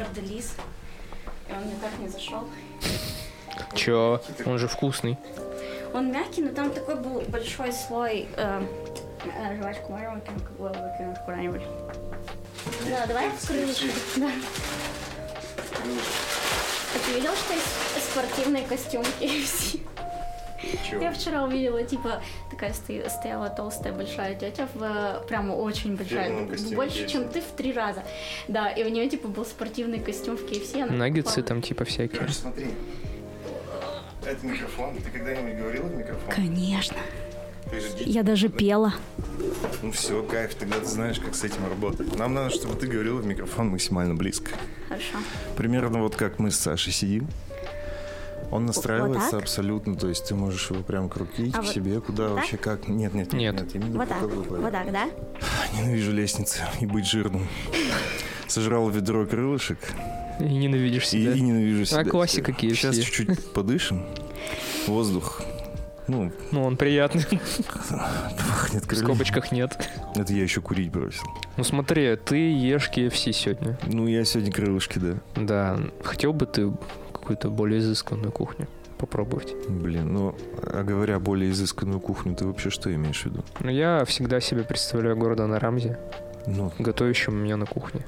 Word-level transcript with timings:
гордолис. 0.00 0.54
И 1.48 1.52
он 1.52 1.64
мне 1.64 1.74
так 1.80 1.98
не 1.98 2.08
зашел. 2.08 2.44
Чё? 3.74 4.20
Он 4.46 4.58
же 4.58 4.68
вкусный. 4.68 5.18
Он 5.92 6.10
мягкий, 6.12 6.42
но 6.42 6.52
там 6.54 6.70
такой 6.70 6.96
был 6.96 7.20
большой 7.28 7.72
слой... 7.72 8.28
Э, 8.36 8.62
э, 9.24 9.56
жвачку 9.56 9.92
выкинуть, 9.92 10.20
как 10.20 10.52
было 10.52 10.68
выкинуть 10.68 11.18
куда-нибудь? 11.24 11.62
Да, 12.88 13.06
давай 13.06 13.28
в 13.30 13.46
крышку. 13.46 13.86
Да. 14.16 14.30
А 16.92 16.98
ты 17.06 17.14
видел, 17.14 17.32
что 17.34 17.54
есть 17.54 18.10
спортивный 18.10 18.62
костюм 18.64 19.04
Я 21.00 21.12
вчера 21.12 21.44
увидела, 21.44 21.82
типа, 21.82 22.22
такая 22.50 22.72
сто- 22.72 23.08
стояла 23.08 23.48
толстая 23.50 23.92
большая 23.92 24.34
тетя, 24.34 24.68
в, 24.74 25.24
прямо 25.28 25.52
очень 25.52 25.96
большая, 25.96 26.46
больше, 26.74 27.08
чем 27.08 27.28
ты 27.28 27.40
в 27.40 27.46
три 27.56 27.72
раза. 27.72 28.02
Да, 28.48 28.68
и 28.70 28.84
у 28.84 28.88
нее, 28.88 29.08
типа, 29.08 29.28
был 29.28 29.44
спортивный 29.44 30.00
костюм 30.00 30.36
в 30.36 30.44
KFC. 30.44 30.90
Наггетсы 30.90 31.42
там 31.42 31.62
типа 31.62 31.84
всякие. 31.84 32.18
Короче, 32.18 32.34
смотри. 32.34 32.66
Это 34.24 34.46
микрофон. 34.46 34.96
Ты 34.96 35.10
когда-нибудь 35.10 35.56
говорила 35.58 35.86
в 35.86 35.96
микрофон? 35.96 36.34
Конечно. 36.34 36.96
Я 37.98 38.22
даже 38.22 38.48
пела. 38.48 38.94
Ну 39.82 39.92
все, 39.92 40.22
кайф, 40.22 40.54
тогда 40.54 40.80
ты 40.80 40.86
знаешь, 40.86 41.20
как 41.20 41.34
с 41.34 41.44
этим 41.44 41.66
работать. 41.68 42.16
Нам 42.18 42.34
надо, 42.34 42.50
чтобы 42.50 42.74
ты 42.74 42.86
говорила 42.86 43.18
в 43.18 43.26
микрофон 43.26 43.68
максимально 43.68 44.14
близко. 44.14 44.50
Хорошо. 44.88 45.18
Примерно 45.56 46.00
вот 46.00 46.16
как 46.16 46.38
мы 46.38 46.50
с 46.50 46.58
Сашей 46.58 46.92
сидим. 46.92 47.28
Он 48.50 48.66
настраивается 48.66 49.30
так? 49.32 49.42
абсолютно, 49.42 49.94
то 49.96 50.08
есть 50.08 50.26
ты 50.28 50.34
можешь 50.34 50.70
его 50.70 50.82
прям 50.82 51.08
крутить 51.08 51.54
А 51.54 51.58
к 51.58 51.62
вот 51.64 51.72
себе, 51.72 52.00
куда 52.00 52.24
так? 52.28 52.36
вообще 52.36 52.56
как. 52.56 52.88
Нет, 52.88 53.14
нет, 53.14 53.32
Нет. 53.32 53.54
нет, 53.54 53.74
именно 53.74 53.98
Вот 53.98 54.08
так. 54.08 54.22
вот. 54.22 54.46
Вот 54.48 54.72
так, 54.72 54.90
да? 54.92 55.08
Ненавижу 55.76 56.12
лестницы 56.12 56.60
и 56.80 56.86
быть 56.86 57.06
жирным. 57.06 57.46
Сожрал 58.48 58.88
ведро 58.90 59.24
крылышек 59.26 59.78
И 60.40 60.44
ненавидишь 60.44 61.04
и, 61.04 61.06
себя. 61.06 61.32
и 61.34 61.40
ненавижу 61.40 61.84
себя. 61.84 62.04
классика 62.04 62.50
KFC. 62.52 62.74
Сейчас 62.74 62.96
чуть-чуть 62.98 63.52
подышим. 63.52 64.04
Воздух. 64.88 65.42
Ну, 66.08 66.32
Ну, 66.50 66.64
он 66.64 66.76
приятный. 66.76 67.22
пахнет 67.88 68.82
В 68.82 68.86
крыльями. 68.88 69.06
скобочках 69.06 69.52
нет. 69.52 69.88
Это 70.16 70.32
я 70.32 70.42
еще 70.42 70.60
курить 70.60 70.90
бросил. 70.90 71.22
Ну 71.56 71.62
смотри, 71.62 72.16
ты 72.16 72.36
ешь 72.36 72.90
KFC 72.92 73.32
сегодня. 73.32 73.78
Ну, 73.86 74.08
я 74.08 74.24
сегодня 74.24 74.50
крылышки, 74.52 74.98
да. 74.98 75.14
Да. 75.36 75.80
Хотел 76.02 76.32
бы 76.32 76.46
ты 76.46 76.72
какую-то 77.30 77.48
более 77.50 77.78
изысканную 77.78 78.32
кухню 78.32 78.66
попробовать? 78.98 79.54
Блин, 79.68 80.12
ну, 80.12 80.34
а 80.62 80.82
говоря 80.82 81.18
более 81.20 81.50
изысканную 81.52 82.00
кухню, 82.00 82.34
ты 82.34 82.44
вообще 82.44 82.70
что 82.70 82.92
имеешь 82.92 83.22
в 83.22 83.26
виду? 83.26 83.44
Ну, 83.60 83.70
я 83.70 84.04
всегда 84.04 84.40
себе 84.40 84.64
представляю 84.64 85.16
Гордона 85.16 85.60
Рамзи, 85.60 85.96
Ну, 86.46 86.72
готовящим 86.80 87.36
меня 87.36 87.56
на 87.56 87.66
кухне. 87.66 88.04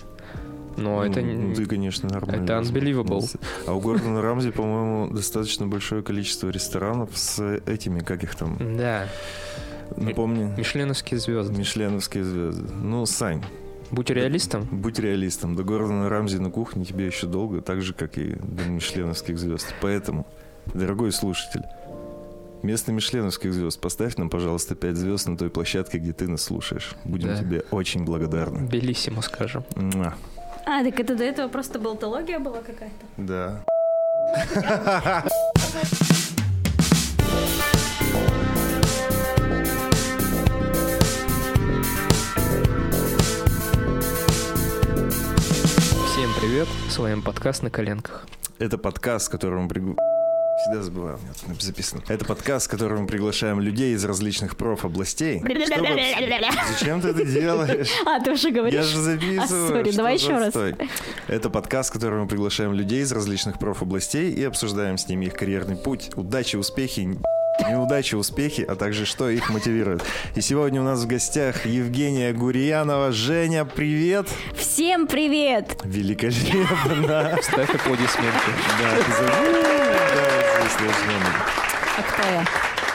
Но 0.76 1.04
это 1.04 1.20
ну, 1.20 1.48
не... 1.50 1.54
ты, 1.54 1.66
конечно, 1.66 2.08
нормально. 2.08 2.42
это 2.44 2.54
unbelievable. 2.58 3.22
А 3.66 3.74
у 3.74 3.80
Гордона 3.80 4.22
Рамзи, 4.22 4.50
по-моему, 4.50 5.14
достаточно 5.14 5.66
большое 5.68 6.02
количество 6.02 6.48
ресторанов 6.48 7.10
с 7.16 7.40
этими, 7.66 8.00
как 8.00 8.24
их 8.24 8.34
там, 8.34 8.58
Да. 8.76 9.06
напомни, 9.96 10.52
Мишленовские 10.58 11.20
звезды. 11.20 11.56
мишленовские 11.56 12.24
звезды. 12.24 12.72
Ну, 12.74 13.06
Сань, 13.06 13.44
Будь 13.92 14.10
реалистом. 14.10 14.66
будь 14.70 14.98
реалистом. 14.98 15.54
До 15.54 15.62
Гордона 15.64 16.08
Рамзи 16.08 16.38
на 16.38 16.50
кухне 16.50 16.84
тебе 16.84 17.06
еще 17.06 17.26
долго, 17.26 17.60
так 17.60 17.82
же, 17.82 17.92
как 17.94 18.18
и 18.18 18.34
до 18.42 18.64
мишленовских 18.64 19.38
звезд. 19.38 19.74
Поэтому, 19.80 20.26
дорогой 20.72 21.12
слушатель, 21.12 21.62
вместо 22.62 22.90
мишленовских 22.90 23.52
звезд 23.52 23.78
поставь 23.80 24.16
нам, 24.16 24.30
пожалуйста, 24.30 24.74
5 24.74 24.96
звезд 24.96 25.28
на 25.28 25.36
той 25.36 25.50
площадке, 25.50 25.98
где 25.98 26.12
ты 26.12 26.26
нас 26.26 26.42
слушаешь. 26.42 26.94
Будем 27.04 27.28
Да. 27.28 27.38
тебе 27.38 27.64
очень 27.70 28.04
благодарны. 28.04 28.66
Белиссимо, 28.66 29.20
скажем. 29.22 29.62
Муа. 29.76 30.14
А, 30.64 30.82
так 30.82 30.98
это 30.98 31.14
до 31.14 31.24
этого 31.24 31.48
просто 31.48 31.78
болтология 31.78 32.38
была 32.38 32.62
какая-то? 32.62 33.06
Да. 33.18 33.62
привет, 46.64 46.68
с 46.92 46.98
вами 46.98 47.20
подкаст 47.20 47.62
«На 47.62 47.70
коленках». 47.70 48.26
Это 48.58 48.78
подкаст, 48.78 49.28
которым 49.28 49.68
пригла- 49.68 49.96
Всегда 50.62 50.82
забываю, 50.82 51.16
у 51.16 51.20
меня 51.22 51.32
тут 51.48 51.62
записано. 51.62 52.02
Это 52.08 52.24
подкаст, 52.24 52.66
в 52.66 52.70
котором 52.70 53.00
мы 53.02 53.06
приглашаем 53.08 53.58
людей 53.58 53.94
из 53.94 54.04
различных 54.04 54.56
профобластей. 54.56 55.40
чтобы- 55.40 55.98
Зачем 56.78 57.00
ты 57.00 57.08
это 57.08 57.24
делаешь? 57.24 57.90
А, 58.06 58.20
ты 58.20 58.32
уже 58.32 58.50
говоришь? 58.50 58.74
Я 58.74 58.82
же 58.82 58.96
записываю. 59.00 59.42
А, 59.42 59.68
сори, 59.68 59.90
давай 59.96 60.14
еще 60.14 60.38
раз. 60.38 60.54
Это 61.26 61.50
подкаст, 61.50 61.90
в 61.90 61.92
котором 61.94 62.20
мы 62.22 62.28
приглашаем 62.28 62.74
людей 62.74 63.02
из 63.02 63.10
различных 63.10 63.58
профобластей 63.58 64.30
и 64.32 64.44
обсуждаем 64.44 64.98
с 64.98 65.08
ними 65.08 65.24
их 65.26 65.34
карьерный 65.34 65.76
путь, 65.76 66.10
удачи, 66.14 66.54
успехи, 66.56 67.18
неудачи, 67.68 68.14
успехи, 68.14 68.62
а 68.62 68.74
также 68.74 69.06
что 69.06 69.28
их 69.28 69.50
мотивирует. 69.50 70.02
И 70.34 70.40
сегодня 70.40 70.80
у 70.80 70.84
нас 70.84 71.00
в 71.00 71.06
гостях 71.06 71.66
Евгения 71.66 72.32
Гурьянова. 72.32 73.12
Женя, 73.12 73.64
привет! 73.64 74.28
Всем 74.56 75.06
привет! 75.06 75.78
Великолепно! 75.84 77.38
Ставь 77.42 77.74
аплодисменты. 77.74 78.50
Да. 78.78 78.96
А 81.98 82.02
кто 82.02 82.28
я? 82.28 82.44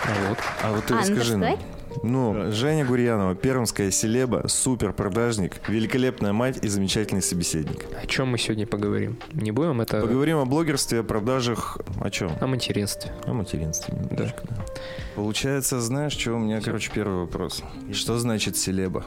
А 0.04 0.28
вот. 0.30 0.40
А 0.64 0.72
вот 0.72 0.86
ты 0.86 0.94
А, 0.94 0.98
ну 0.98 1.02
расскажи 1.02 1.38
нам. 1.38 1.58
Ну, 2.04 2.52
Женя 2.52 2.86
Гурьянова, 2.86 3.36
пермская 3.36 3.92
селеба, 3.92 4.46
супер 4.48 4.94
продажник, 4.94 5.58
великолепная 5.68 6.34
мать 6.34 6.60
и 6.62 6.68
замечательный 6.68 7.22
собеседник. 7.22 7.86
О 8.02 8.06
чем 8.06 8.30
мы 8.30 8.38
сегодня 8.38 8.68
поговорим? 8.68 9.18
Не 9.34 9.52
будем 9.52 9.82
это... 9.82 10.02
Поговорим 10.02 10.38
о 10.38 10.46
блогерстве, 10.46 11.00
о 11.00 11.04
продажах, 11.04 11.78
о 12.02 12.10
чем? 12.10 12.32
О 12.40 12.48
материнстве. 12.48 13.12
О 13.26 13.34
материнстве 13.34 13.96
немножко, 13.96 14.44
да. 14.50 14.66
Получается, 15.16 15.82
знаешь, 15.82 16.14
что 16.14 16.34
у 16.34 16.40
меня, 16.40 16.62
короче, 16.62 16.92
первый 16.94 17.22
вопрос. 17.22 17.64
Что 17.92 18.18
значит 18.18 18.58
селеба? 18.58 19.04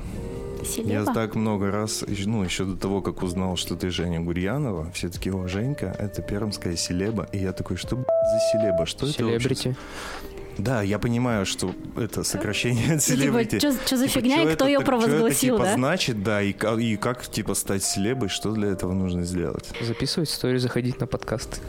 Я 0.61 0.67
Селеба? 0.67 1.15
так 1.15 1.35
много 1.35 1.71
раз, 1.71 2.05
ну, 2.07 2.45
еще 2.45 2.65
до 2.65 2.77
того, 2.77 3.01
как 3.01 3.23
узнал, 3.23 3.57
что 3.57 3.77
ты 3.77 3.91
Женя 3.91 4.21
Гурьянова, 4.21 4.91
все 4.93 5.09
таки 5.09 5.31
о, 5.31 5.49
Женька, 5.49 5.95
это 5.99 6.21
пермская 6.23 6.77
селеба. 6.77 7.29
И 7.33 7.39
я 7.39 7.53
такой, 7.53 7.77
что 7.77 7.97
за 7.97 8.41
селеба? 8.53 8.85
Что 8.85 9.07
это 9.07 9.25
вообще? 9.25 9.75
Селебрити. 10.61 10.65
Да, 10.65 10.83
я 10.83 10.99
понимаю, 10.99 11.47
что 11.47 11.75
это 11.97 12.25
сокращение 12.25 12.95
от 12.95 13.03
селебрити. 13.03 13.59
Типа, 13.59 13.75
что 13.87 13.97
за 13.97 14.09
Типа, 14.09 14.21
фигня 14.21 14.43
и 14.43 14.47
кто 14.47 14.53
это 14.53 14.67
ее 14.67 14.77
это, 14.77 14.85
провозгласил, 14.87 15.57
типа, 15.57 15.65
да? 15.65 15.75
значит, 15.75 16.23
да, 16.23 16.43
и, 16.43 16.53
ка- 16.53 16.77
и 16.81 16.97
как, 16.97 17.27
типа, 17.27 17.55
стать 17.55 17.83
селебой, 17.83 18.29
что 18.29 18.53
для 18.53 18.69
этого 18.69 18.93
нужно 18.93 19.25
сделать? 19.25 19.71
Записывать 19.81 20.29
историю, 20.31 20.61
заходить 20.61 21.01
на 21.01 21.07
подкасты. 21.07 21.61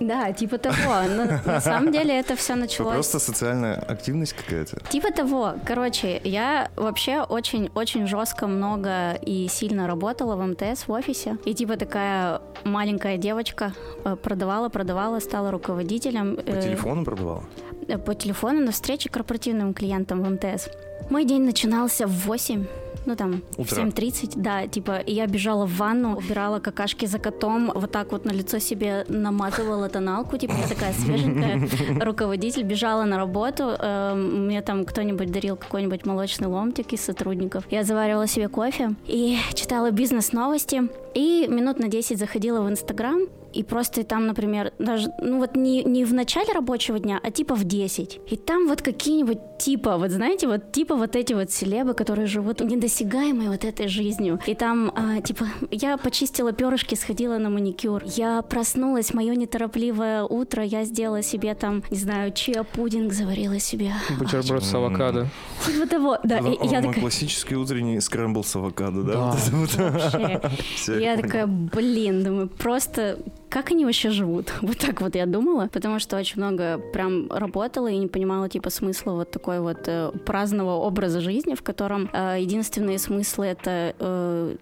Да, 0.00 0.32
типа 0.32 0.58
того. 0.58 1.02
Но 1.16 1.26
на 1.44 1.60
самом 1.60 1.92
деле 1.92 2.18
это 2.18 2.34
все 2.34 2.54
началось... 2.54 2.94
просто 2.94 3.18
социальная 3.18 3.74
активность 3.74 4.32
какая-то? 4.32 4.80
Типа 4.88 5.12
того. 5.12 5.54
Короче, 5.66 6.20
я 6.24 6.70
вообще 6.76 7.20
очень-очень 7.20 8.06
жестко 8.06 8.46
много 8.46 9.12
и 9.26 9.46
сильно 9.48 9.86
работала 9.86 10.36
в 10.36 10.46
МТС 10.46 10.88
в 10.88 10.92
офисе. 10.92 11.36
И 11.44 11.54
типа 11.54 11.76
такая 11.76 12.40
маленькая 12.64 13.18
девочка 13.18 13.74
э, 14.04 14.16
продавала, 14.16 14.70
продавала, 14.70 15.20
стала 15.20 15.50
руководителем. 15.50 16.36
По 16.36 16.50
э, 16.50 16.62
телефону 16.62 17.04
продавала? 17.04 17.44
Э, 17.90 17.98
по 17.98 18.14
телефону 18.14 18.60
на 18.60 18.72
встрече 18.72 19.08
корпоративным 19.08 19.74
клиентам 19.74 20.22
в 20.22 20.30
МТС. 20.30 20.68
Мой 21.10 21.24
день 21.24 21.42
начинался 21.42 22.06
в 22.06 22.26
8, 22.26 22.66
ну 23.06 23.16
там, 23.16 23.42
Утра. 23.56 23.82
в 23.82 23.88
7.30, 23.88 24.32
да, 24.36 24.66
типа, 24.66 24.98
и 24.98 25.12
я 25.12 25.26
бежала 25.26 25.66
в 25.66 25.76
ванну, 25.76 26.16
убирала 26.16 26.60
какашки 26.60 27.06
за 27.06 27.18
котом, 27.18 27.72
вот 27.74 27.90
так 27.90 28.12
вот 28.12 28.24
на 28.24 28.30
лицо 28.30 28.58
себе 28.58 29.04
намазывала 29.08 29.88
тоналку, 29.88 30.36
типа, 30.36 30.52
я 30.52 30.68
такая 30.68 30.92
свеженькая, 30.92 31.68
руководитель, 32.04 32.62
бежала 32.62 33.04
на 33.04 33.16
работу, 33.16 33.74
эм, 33.78 34.46
мне 34.46 34.62
там 34.62 34.84
кто-нибудь 34.84 35.32
дарил 35.32 35.56
какой-нибудь 35.56 36.06
молочный 36.06 36.48
ломтик 36.48 36.92
из 36.92 37.00
сотрудников. 37.00 37.64
Я 37.70 37.82
заваривала 37.82 38.26
себе 38.26 38.48
кофе 38.48 38.90
и 39.06 39.38
читала 39.54 39.90
бизнес-новости, 39.90 40.82
и 41.14 41.46
минут 41.48 41.78
на 41.78 41.88
10 41.88 42.18
заходила 42.18 42.60
в 42.62 42.68
Инстаграм, 42.68 43.28
и 43.52 43.62
просто 43.62 44.04
там, 44.04 44.26
например, 44.26 44.72
даже, 44.78 45.12
ну 45.20 45.38
вот 45.38 45.56
не, 45.56 45.82
не 45.82 46.04
в 46.04 46.14
начале 46.14 46.52
рабочего 46.52 46.98
дня, 46.98 47.20
а 47.22 47.30
типа 47.30 47.54
в 47.54 47.64
10. 47.64 48.20
И 48.28 48.36
там 48.36 48.68
вот 48.68 48.82
какие-нибудь 48.82 49.38
типа, 49.58 49.96
вот 49.98 50.10
знаете, 50.10 50.46
вот 50.46 50.72
типа 50.72 50.94
вот 50.94 51.16
эти 51.16 51.32
вот 51.32 51.50
селебы, 51.50 51.94
которые 51.94 52.26
живут 52.26 52.60
недосягаемой 52.60 53.48
вот 53.48 53.64
этой 53.64 53.88
жизнью. 53.88 54.38
И 54.46 54.54
там, 54.54 54.92
а, 54.94 55.20
типа, 55.20 55.46
я 55.70 55.96
почистила 55.96 56.52
перышки, 56.52 56.94
сходила 56.94 57.38
на 57.38 57.50
маникюр. 57.50 58.02
Я 58.04 58.42
проснулась, 58.42 59.12
мое 59.12 59.34
неторопливое 59.34 60.22
утро, 60.22 60.62
я 60.62 60.84
сделала 60.84 61.22
себе 61.22 61.54
там, 61.54 61.82
не 61.90 61.98
знаю, 61.98 62.32
чиа-пудинг 62.32 63.12
заварила 63.12 63.58
себе. 63.58 63.92
Бутерброд 64.18 64.64
с 64.64 64.72
авокадо. 64.74 65.28
Типа 65.66 65.86
того, 65.86 66.18
да. 66.24 66.38
и 66.38 66.68
я 66.68 66.80
такая, 66.80 67.00
Классический 67.00 67.56
утренний 67.56 68.00
скрэмбл 68.00 68.44
с 68.44 68.54
авокадо, 68.56 69.02
да? 69.02 69.12
Да. 69.12 69.36
Вот 69.50 69.74
это 69.74 69.90
вот. 69.90 70.02
вообще. 70.12 70.99
Я 71.00 71.16
такая, 71.16 71.46
блин, 71.46 72.22
думаю, 72.22 72.48
просто 72.48 73.18
как 73.50 73.72
они 73.72 73.84
вообще 73.84 74.10
живут? 74.10 74.52
Вот 74.62 74.78
так 74.78 75.00
вот 75.00 75.16
я 75.16 75.26
думала, 75.26 75.68
потому 75.72 75.98
что 75.98 76.16
очень 76.16 76.36
много 76.36 76.78
прям 76.92 77.30
работала 77.30 77.88
и 77.88 77.96
не 77.96 78.06
понимала 78.06 78.48
типа 78.48 78.70
смысла 78.70 79.12
вот 79.12 79.30
такой 79.30 79.60
вот 79.60 79.88
э, 79.88 80.12
праздного 80.24 80.76
образа 80.76 81.20
жизни, 81.20 81.54
в 81.54 81.62
котором 81.62 82.08
э, 82.12 82.36
единственные 82.40 82.98
смыслы 82.98 83.46
это 83.46 83.94
э, 83.98 84.56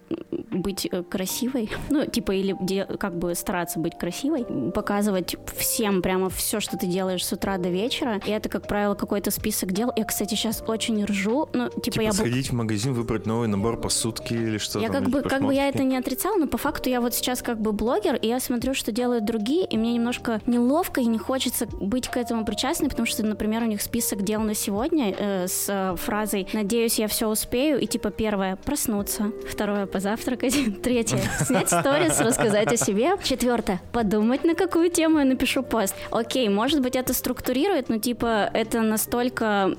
быть 0.51 0.87
э, 0.91 1.03
красивой, 1.03 1.69
ну, 1.89 2.05
типа, 2.05 2.31
или 2.33 2.55
как 2.97 3.17
бы 3.17 3.35
стараться 3.35 3.79
быть 3.79 3.97
красивой, 3.97 4.45
показывать 4.71 5.35
всем 5.57 6.01
прямо 6.01 6.29
все, 6.29 6.59
что 6.59 6.77
ты 6.77 6.87
делаешь 6.87 7.25
с 7.25 7.33
утра 7.33 7.57
до 7.57 7.69
вечера, 7.69 8.19
и 8.25 8.31
это, 8.31 8.49
как 8.49 8.67
правило, 8.67 8.95
какой-то 8.95 9.31
список 9.31 9.71
дел. 9.71 9.91
Я, 9.95 10.05
кстати, 10.05 10.35
сейчас 10.35 10.63
очень 10.67 11.03
ржу, 11.05 11.49
ну, 11.53 11.69
типа, 11.69 11.81
Типа 11.81 12.01
я... 12.01 12.11
сходить 12.13 12.49
в 12.49 12.53
магазин, 12.53 12.93
выбрать 12.93 13.25
новый 13.25 13.47
набор 13.47 13.79
посудки 13.79 14.33
или 14.33 14.57
что 14.57 14.79
Я 14.79 14.89
там, 14.89 15.03
как 15.03 15.11
бы, 15.11 15.21
как 15.21 15.41
бы 15.43 15.53
я 15.53 15.67
это 15.67 15.83
не 15.83 15.97
отрицала, 15.97 16.37
но 16.37 16.47
по 16.47 16.57
факту 16.57 16.89
я 16.89 17.01
вот 17.01 17.13
сейчас 17.13 17.41
как 17.41 17.59
бы 17.59 17.71
блогер, 17.71 18.15
и 18.15 18.27
я 18.27 18.39
смотрю, 18.39 18.73
что 18.73 18.91
делают 18.91 19.25
другие, 19.25 19.65
и 19.65 19.77
мне 19.77 19.93
немножко 19.93 20.41
неловко 20.45 21.01
и 21.01 21.05
не 21.05 21.17
хочется 21.17 21.67
быть 21.67 22.07
к 22.07 22.17
этому 22.17 22.45
причастной, 22.45 22.89
потому 22.89 23.05
что, 23.05 23.25
например, 23.25 23.63
у 23.63 23.65
них 23.65 23.81
список 23.81 24.23
дел 24.23 24.41
на 24.41 24.53
сегодня 24.53 25.13
э, 25.17 25.47
с 25.47 25.65
э, 25.67 25.95
фразой 25.97 26.47
«Надеюсь, 26.53 26.99
я 26.99 27.07
все 27.07 27.27
успею», 27.27 27.79
и 27.79 27.87
типа 27.87 28.11
первое— 28.11 28.55
проснуться, 28.65 29.31
второе— 29.49 29.85
позавтракать, 29.87 30.38
третье— 30.83 31.19
снять 31.45 31.67
сторис, 31.67 32.19
рассказать 32.19 32.71
о 32.71 32.77
себе, 32.77 33.11
четвертое— 33.23 33.81
подумать, 33.91 34.43
на 34.43 34.55
какую 34.55 34.89
тему 34.89 35.19
я 35.19 35.25
напишу 35.25 35.63
пост. 35.63 35.95
Окей, 36.11 36.49
может 36.49 36.81
быть, 36.81 36.95
это 36.95 37.13
структурирует, 37.13 37.89
но 37.89 37.97
типа 37.97 38.49
это 38.53 38.81
настолько 38.81 39.75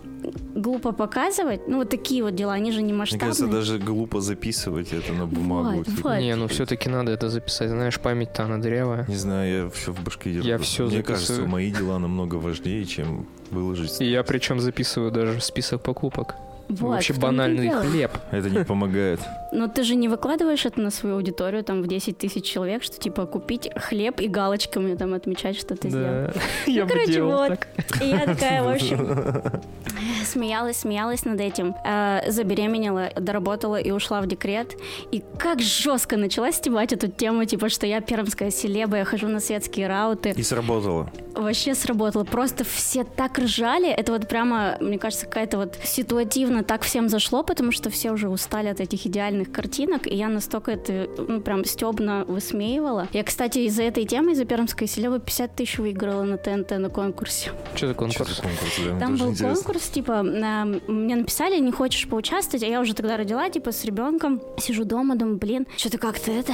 глупо 0.54 0.92
показывать, 0.92 1.66
ну 1.66 1.78
вот 1.78 1.90
такие 1.90 2.22
вот 2.22 2.34
дела, 2.34 2.52
они 2.52 2.72
же 2.72 2.82
не 2.82 2.92
Мне 2.92 2.94
масштабные. 2.94 3.28
кажется, 3.28 3.46
даже 3.46 3.78
глупо 3.78 4.20
записывать 4.20 4.92
это 4.92 5.12
на 5.12 5.26
бумагу. 5.26 5.78
Вот, 5.78 5.86
типа. 5.86 6.08
вот. 6.10 6.18
Не, 6.18 6.34
ну 6.36 6.46
все-таки 6.48 6.88
надо 6.88 7.12
это 7.12 7.28
записать. 7.28 7.70
Знаешь, 7.70 7.98
память-то 7.98 8.44
она 8.44 8.58
дырявая. 8.58 9.06
Не 9.08 9.16
знаю, 9.16 9.64
я 9.64 9.70
все 9.70 9.92
в 9.92 10.02
башке 10.02 10.32
держу. 10.32 10.46
Я 10.46 10.58
всё 10.58 10.84
Мне 10.84 10.96
записываю. 10.98 11.04
кажется, 11.04 11.42
мои 11.46 11.70
дела 11.70 11.98
намного 11.98 12.34
важнее, 12.36 12.84
чем 12.84 13.26
выложить. 13.50 14.00
И 14.00 14.04
я 14.04 14.22
причем 14.22 14.60
записываю 14.60 15.10
даже 15.10 15.40
список 15.40 15.82
покупок. 15.82 16.34
Вот, 16.70 16.90
Вообще 16.90 17.14
банальный 17.14 17.68
хлеб. 17.70 18.12
Это 18.30 18.48
не 18.48 18.64
помогает. 18.64 19.20
Но 19.52 19.66
ты 19.66 19.82
же 19.82 19.96
не 19.96 20.08
выкладываешь 20.08 20.64
это 20.64 20.80
на 20.80 20.90
свою 20.90 21.16
аудиторию, 21.16 21.64
там, 21.64 21.82
в 21.82 21.88
10 21.88 22.16
тысяч 22.16 22.44
человек, 22.44 22.84
что, 22.84 22.98
типа, 22.98 23.26
купить 23.26 23.68
хлеб 23.74 24.20
и 24.20 24.28
галочками 24.28 24.94
там 24.94 25.14
отмечать, 25.14 25.58
что 25.58 25.74
ты 25.76 25.90
сделал. 25.90 26.32
Да. 26.32 26.32
Я 26.66 26.84
бы 26.84 26.90
короче, 26.90 27.12
делал 27.12 27.38
вот. 27.38 27.48
так. 27.48 27.68
И 28.00 28.06
я 28.06 28.26
такая, 28.26 28.62
в 28.62 28.68
общем, 28.68 29.42
смеялась, 30.24 30.76
смеялась 30.78 31.24
над 31.24 31.40
этим. 31.40 31.74
Э, 31.84 32.30
Забеременела, 32.30 33.10
доработала 33.16 33.76
и 33.76 33.90
ушла 33.90 34.20
в 34.20 34.26
декрет. 34.26 34.76
И 35.10 35.22
как 35.38 35.60
жестко 35.60 36.16
начала 36.16 36.52
стебать 36.52 36.92
эту 36.92 37.08
тему, 37.08 37.44
типа, 37.44 37.68
что 37.68 37.86
я 37.86 38.00
пермская 38.00 38.50
селеба, 38.50 38.98
я 38.98 39.04
хожу 39.04 39.26
на 39.26 39.40
светские 39.40 39.88
рауты. 39.88 40.30
И 40.36 40.42
сработало. 40.42 41.10
Вообще 41.34 41.74
сработало. 41.74 42.24
Просто 42.24 42.64
все 42.64 43.04
так 43.04 43.38
ржали. 43.38 43.88
Это 43.88 44.12
вот 44.12 44.28
прямо, 44.28 44.76
мне 44.80 44.98
кажется, 44.98 45.26
какая-то 45.26 45.56
вот 45.58 45.76
ситуативно 46.60 46.64
так 46.64 46.82
всем 46.82 47.08
зашло, 47.08 47.42
потому 47.42 47.72
что 47.72 47.90
все 47.90 48.10
уже 48.12 48.28
устали 48.28 48.68
от 48.68 48.80
этих 48.80 49.06
идеальных 49.06 49.50
картинок, 49.52 50.06
и 50.06 50.14
я 50.14 50.28
настолько 50.28 50.72
это, 50.72 51.08
ну, 51.18 51.40
прям 51.40 51.64
стебно 51.64 52.24
высмеивала. 52.28 53.08
Я, 53.12 53.22
кстати, 53.24 53.58
из-за 53.60 53.82
этой 53.82 54.04
темы, 54.04 54.32
из-за 54.32 54.44
пермской 54.44 54.86
селебы 54.86 55.18
50 55.20 55.56
тысяч 55.56 55.78
выиграла 55.78 56.22
на 56.22 56.36
ТНТ 56.36 56.78
на 56.78 56.88
конкурсе. 56.90 57.50
Что 57.74 57.86
Что 57.86 57.94
конкурс? 57.94 58.36
за 58.36 58.42
конкурс? 58.42 58.76
Да, 58.78 58.90
мне 58.92 59.00
Там 59.00 59.16
был 59.16 59.30
интересно. 59.30 59.54
конкурс, 59.54 59.88
типа, 59.88 60.12
э, 60.24 60.64
мне 60.92 61.16
написали, 61.16 61.58
не 61.60 61.72
хочешь 61.72 62.06
поучаствовать, 62.08 62.62
а 62.64 62.66
я 62.66 62.80
уже 62.80 62.94
тогда 62.94 63.16
родила, 63.16 63.48
типа, 63.50 63.72
с 63.72 63.84
ребенком, 63.84 64.40
сижу 64.58 64.84
дома, 64.84 65.16
думаю, 65.16 65.38
блин, 65.38 65.66
что-то 65.76 65.98
как-то 65.98 66.30
это, 66.30 66.52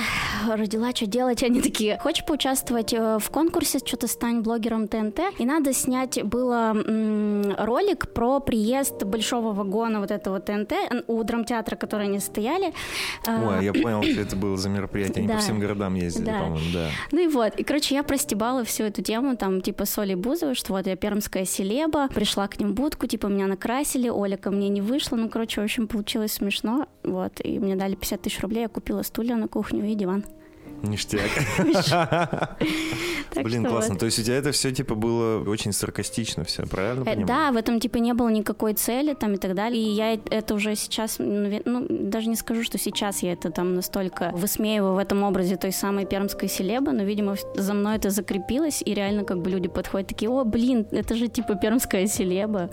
родила, 0.55 0.91
что 0.95 1.07
делать? 1.07 1.43
Они 1.43 1.61
такие, 1.61 1.99
хочешь 1.99 2.25
поучаствовать 2.25 2.93
э, 2.93 3.19
в 3.21 3.31
конкурсе, 3.31 3.79
что-то 3.79 4.07
стань 4.09 4.41
блогером 4.41 4.89
ТНТ? 4.89 5.21
И 5.39 5.45
надо 5.47 5.73
снять 5.73 6.23
было 6.23 6.73
м, 6.75 7.55
ролик 7.59 8.13
про 8.13 8.41
приезд 8.41 9.05
большого 9.05 9.53
вагона 9.53 10.01
вот 10.01 10.11
этого 10.11 10.41
ТНТ 10.41 10.73
у 11.07 11.23
драмтеатра, 11.23 11.77
который 11.77 12.07
они 12.07 12.19
стояли. 12.21 12.73
Э, 13.27 13.59
Ой, 13.59 13.65
я 13.65 13.73
понял, 13.83 14.03
что 14.03 14.21
это 14.21 14.37
было 14.37 14.57
за 14.57 14.69
мероприятие. 14.69 15.19
Они 15.19 15.29
Да. 15.29 15.35
по 15.35 15.41
всем 15.41 15.59
городам 15.59 15.95
ездили, 15.95 16.27
Да. 16.27 16.39
по-моему, 16.41 16.71
да. 16.73 16.89
Ну 17.13 17.21
и 17.21 17.27
вот, 17.27 17.55
и, 17.57 17.65
короче, 17.65 17.95
я 17.95 18.03
простебала 18.03 18.65
всю 18.65 18.85
эту 18.85 19.03
тему, 19.03 19.37
там, 19.37 19.61
типа, 19.61 19.85
с 19.87 19.99
Олей 19.99 20.15
Бузовой, 20.17 20.55
что 20.55 20.73
вот 20.73 20.87
я 20.87 20.97
пермская 20.97 21.45
селеба, 21.45 22.09
пришла 22.09 22.47
к 22.49 22.59
ним 22.61 22.71
в 22.71 22.75
будку, 22.75 23.07
типа, 23.07 23.27
меня 23.29 23.47
накрасили, 23.47 24.09
Оля 24.09 24.37
ко 24.37 24.51
мне 24.51 24.69
не 24.69 24.81
вышла, 24.81 25.17
ну, 25.17 25.29
короче, 25.29 25.61
в 25.61 25.65
общем, 25.65 25.87
получилось 25.89 26.33
смешно, 26.33 26.87
вот, 27.03 27.33
и 27.43 27.59
мне 27.59 27.77
дали 27.77 27.95
50 27.95 28.23
тысяч 28.23 28.41
рублей, 28.41 28.63
я 28.63 28.69
купила 28.69 29.03
стулья 29.03 29.37
на 29.37 29.49
кухню 29.49 29.85
и 29.87 29.95
диван. 29.95 30.25
Ништяк. 30.83 31.31
Блин, 33.43 33.65
классно. 33.65 33.97
То 33.97 34.07
есть 34.07 34.19
у 34.19 34.23
тебя 34.23 34.37
это 34.37 34.53
все 34.53 34.73
типа 34.73 34.95
было 34.95 35.43
очень 35.49 35.73
саркастично 35.73 36.45
все, 36.45 36.67
правильно 36.67 37.03
Э, 37.03 37.15
понимаю? 37.15 37.27
Да, 37.27 37.53
в 37.53 37.57
этом 37.57 37.81
типа 37.81 37.99
не 37.99 38.15
было 38.15 38.29
никакой 38.29 38.75
цели 38.75 39.15
там 39.15 39.35
и 39.35 39.37
так 39.37 39.55
далее. 39.55 39.83
И 39.83 39.91
я 39.91 40.15
это 40.15 40.55
уже 40.55 40.75
сейчас, 40.77 41.17
ну, 41.19 41.87
даже 41.89 42.29
не 42.29 42.37
скажу, 42.37 42.63
что 42.63 42.79
сейчас 42.79 43.23
я 43.23 43.33
это 43.33 43.51
там 43.51 43.75
настолько 43.75 44.31
высмеиваю 44.35 44.95
в 44.95 44.99
этом 44.99 45.23
образе 45.23 45.57
той 45.57 45.73
самой 45.73 46.07
пермской 46.07 46.49
селебы, 46.49 46.93
но, 46.93 47.03
видимо, 47.03 47.37
за 47.55 47.75
мной 47.75 47.97
это 47.97 48.11
закрепилось, 48.11 48.83
и 48.85 48.95
реально 48.95 49.25
как 49.25 49.39
бы 49.43 49.51
люди 49.51 49.69
подходят 49.69 50.09
такие, 50.09 50.31
о, 50.31 50.45
блин, 50.45 50.87
это 50.91 51.15
же 51.15 51.29
типа 51.29 51.55
пермская 51.57 52.07
селеба. 52.07 52.71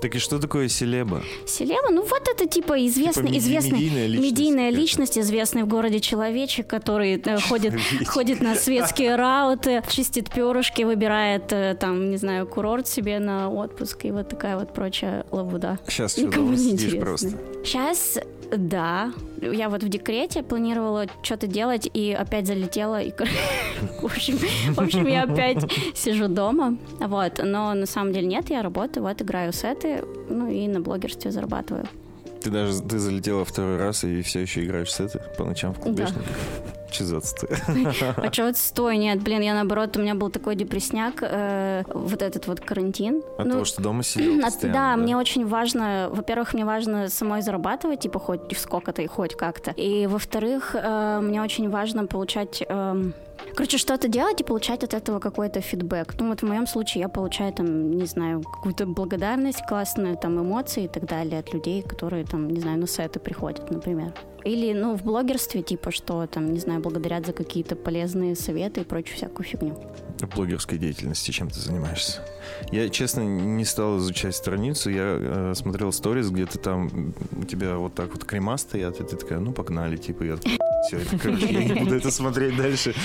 Так 0.00 0.14
и 0.14 0.18
что 0.18 0.38
такое 0.38 0.68
селеба? 0.68 1.22
Селеба, 1.46 1.90
ну 1.90 2.02
вот 2.04 2.28
это 2.28 2.46
типа 2.46 2.86
известный, 2.86 3.30
меди- 3.30 3.38
известный, 3.38 3.72
медийная 3.78 4.06
личность 4.06 4.30
медийная 4.32 4.70
личность, 4.70 5.18
известный 5.18 5.62
в 5.64 5.66
городе 5.68 6.00
человечек, 6.00 6.66
который 6.66 7.16
э, 7.16 7.40
ходит, 7.40 7.74
ходит 8.06 8.40
на 8.40 8.54
светские 8.54 9.16
рауты, 9.16 9.82
чистит 9.88 10.30
перышки, 10.30 10.82
выбирает 10.82 11.52
э, 11.52 11.76
там, 11.78 12.10
не 12.10 12.16
знаю, 12.16 12.46
курорт 12.46 12.86
себе 12.86 13.18
на 13.18 13.50
отпуск 13.50 14.04
и 14.04 14.10
вот 14.12 14.28
такая 14.28 14.56
вот 14.56 14.72
прочая 14.72 15.24
лабуда. 15.30 15.78
Сейчас 15.88 16.12
что, 16.12 16.26
не 16.26 16.56
сидишь 16.56 16.98
просто? 17.00 17.30
Сейчас, 17.64 18.18
да. 18.56 19.12
Я 19.40 19.68
вот 19.68 19.82
в 19.82 19.88
декрете 19.88 20.42
планировала 20.42 21.06
что-то 21.22 21.46
делать 21.46 21.88
и 21.92 22.12
опять 22.12 22.46
залетела. 22.46 23.02
И, 23.02 23.12
в, 24.00 24.04
общем, 24.04 24.38
в 24.74 24.78
общем, 24.78 25.06
я 25.06 25.24
опять 25.24 25.70
сижу 25.94 26.28
дома. 26.28 26.76
Вот. 27.00 27.40
Но 27.42 27.74
на 27.74 27.86
самом 27.86 28.12
деле 28.12 28.26
нет, 28.26 28.50
я 28.50 28.62
работаю, 28.62 29.04
вот 29.04 29.20
играю 29.20 29.52
сеты, 29.52 30.04
ну 30.28 30.48
и 30.50 30.66
на 30.68 30.80
блогерстве 30.80 31.30
зарабатываю. 31.30 31.86
Ты 32.42 32.50
даже 32.50 32.80
ты 32.80 32.98
залетела 32.98 33.44
второй 33.44 33.78
раз 33.78 34.04
и 34.04 34.22
все 34.22 34.40
еще 34.40 34.64
играешь 34.64 34.92
сеты 34.92 35.20
по 35.36 35.44
ночам 35.44 35.74
в 35.74 35.80
клубешник? 35.80 36.22
Че 36.90 37.04
за 37.04 37.16
отстой? 37.18 37.50
А 38.16 38.32
что 38.32 38.48
отстой? 38.48 38.96
Нет, 38.96 39.22
блин, 39.22 39.42
я 39.42 39.54
наоборот, 39.54 39.96
у 39.96 40.00
меня 40.00 40.14
был 40.14 40.30
такой 40.30 40.56
депресняк, 40.56 41.16
э, 41.22 41.84
вот 41.92 42.22
этот 42.22 42.46
вот 42.46 42.60
карантин. 42.60 43.22
От 43.38 43.46
Ну, 43.46 43.52
того, 43.52 43.64
что 43.64 43.82
дома 43.82 44.02
сидел 44.02 44.38
От- 44.38 44.44
постоянно, 44.44 44.78
да, 44.78 44.96
мне 44.96 45.16
очень 45.16 45.46
важно, 45.46 46.08
во-первых, 46.10 46.54
мне 46.54 46.64
важно 46.64 47.08
самой 47.08 47.42
зарабатывать, 47.42 48.00
типа 48.00 48.18
хоть 48.18 48.40
сколько-то 48.58 49.02
и 49.02 49.06
хоть 49.06 49.34
как-то. 49.36 49.70
И 49.72 50.06
во-вторых, 50.06 50.74
э, 50.74 51.20
мне 51.22 51.42
очень 51.42 51.68
важно 51.70 52.06
получать... 52.06 52.62
эм, 52.68 53.14
Короче, 53.54 53.78
что-то 53.78 54.08
делать 54.08 54.40
и 54.40 54.44
получать 54.44 54.84
от 54.84 54.94
этого 54.94 55.18
какой-то 55.18 55.60
фидбэк. 55.60 56.14
Ну 56.18 56.28
вот 56.28 56.40
в 56.40 56.46
моем 56.46 56.66
случае 56.66 57.02
я 57.02 57.08
получаю 57.08 57.52
там, 57.52 57.90
не 57.90 58.06
знаю, 58.06 58.42
какую-то 58.42 58.86
благодарность, 58.86 59.60
классные 59.68 60.16
там 60.16 60.40
эмоции 60.40 60.84
и 60.84 60.88
так 60.88 61.06
далее 61.06 61.40
от 61.40 61.52
людей, 61.52 61.82
которые 61.82 62.24
там, 62.24 62.48
не 62.48 62.60
знаю, 62.60 62.78
на 62.78 62.86
сеты 62.86 63.20
приходят, 63.20 63.70
например. 63.70 64.12
Или, 64.44 64.72
ну, 64.72 64.96
в 64.96 65.02
блогерстве, 65.02 65.62
типа, 65.62 65.90
что 65.90 66.26
там, 66.26 66.52
не 66.52 66.60
знаю, 66.60 66.80
благодарят 66.80 67.26
за 67.26 67.32
какие-то 67.32 67.76
полезные 67.76 68.36
советы 68.36 68.82
и 68.82 68.84
прочую 68.84 69.16
всякую 69.16 69.44
фигню. 69.44 69.76
В 70.20 70.34
блогерской 70.34 70.78
деятельности 70.78 71.32
чем 71.32 71.50
ты 71.50 71.60
занимаешься? 71.60 72.22
Я, 72.72 72.88
честно, 72.88 73.20
не 73.22 73.64
стал 73.64 73.98
изучать 73.98 74.34
страницу. 74.34 74.90
Я 74.90 75.16
э, 75.18 75.52
смотрел 75.54 75.92
сторис, 75.92 76.30
где 76.30 76.46
ты 76.46 76.58
там, 76.58 77.14
у 77.32 77.44
тебя 77.44 77.76
вот 77.76 77.94
так 77.94 78.12
вот 78.12 78.24
крема 78.24 78.56
стоят, 78.56 79.00
и 79.00 79.04
ты 79.04 79.16
такая, 79.16 79.38
ну, 79.40 79.52
погнали, 79.52 79.96
типа, 79.96 80.22
я 80.22 80.36
все, 80.86 80.98
короче, 81.18 81.46
я 81.46 81.64
не 81.64 81.80
буду 81.80 81.96
это 81.96 82.10
смотреть 82.10 82.56
дальше. 82.56 82.94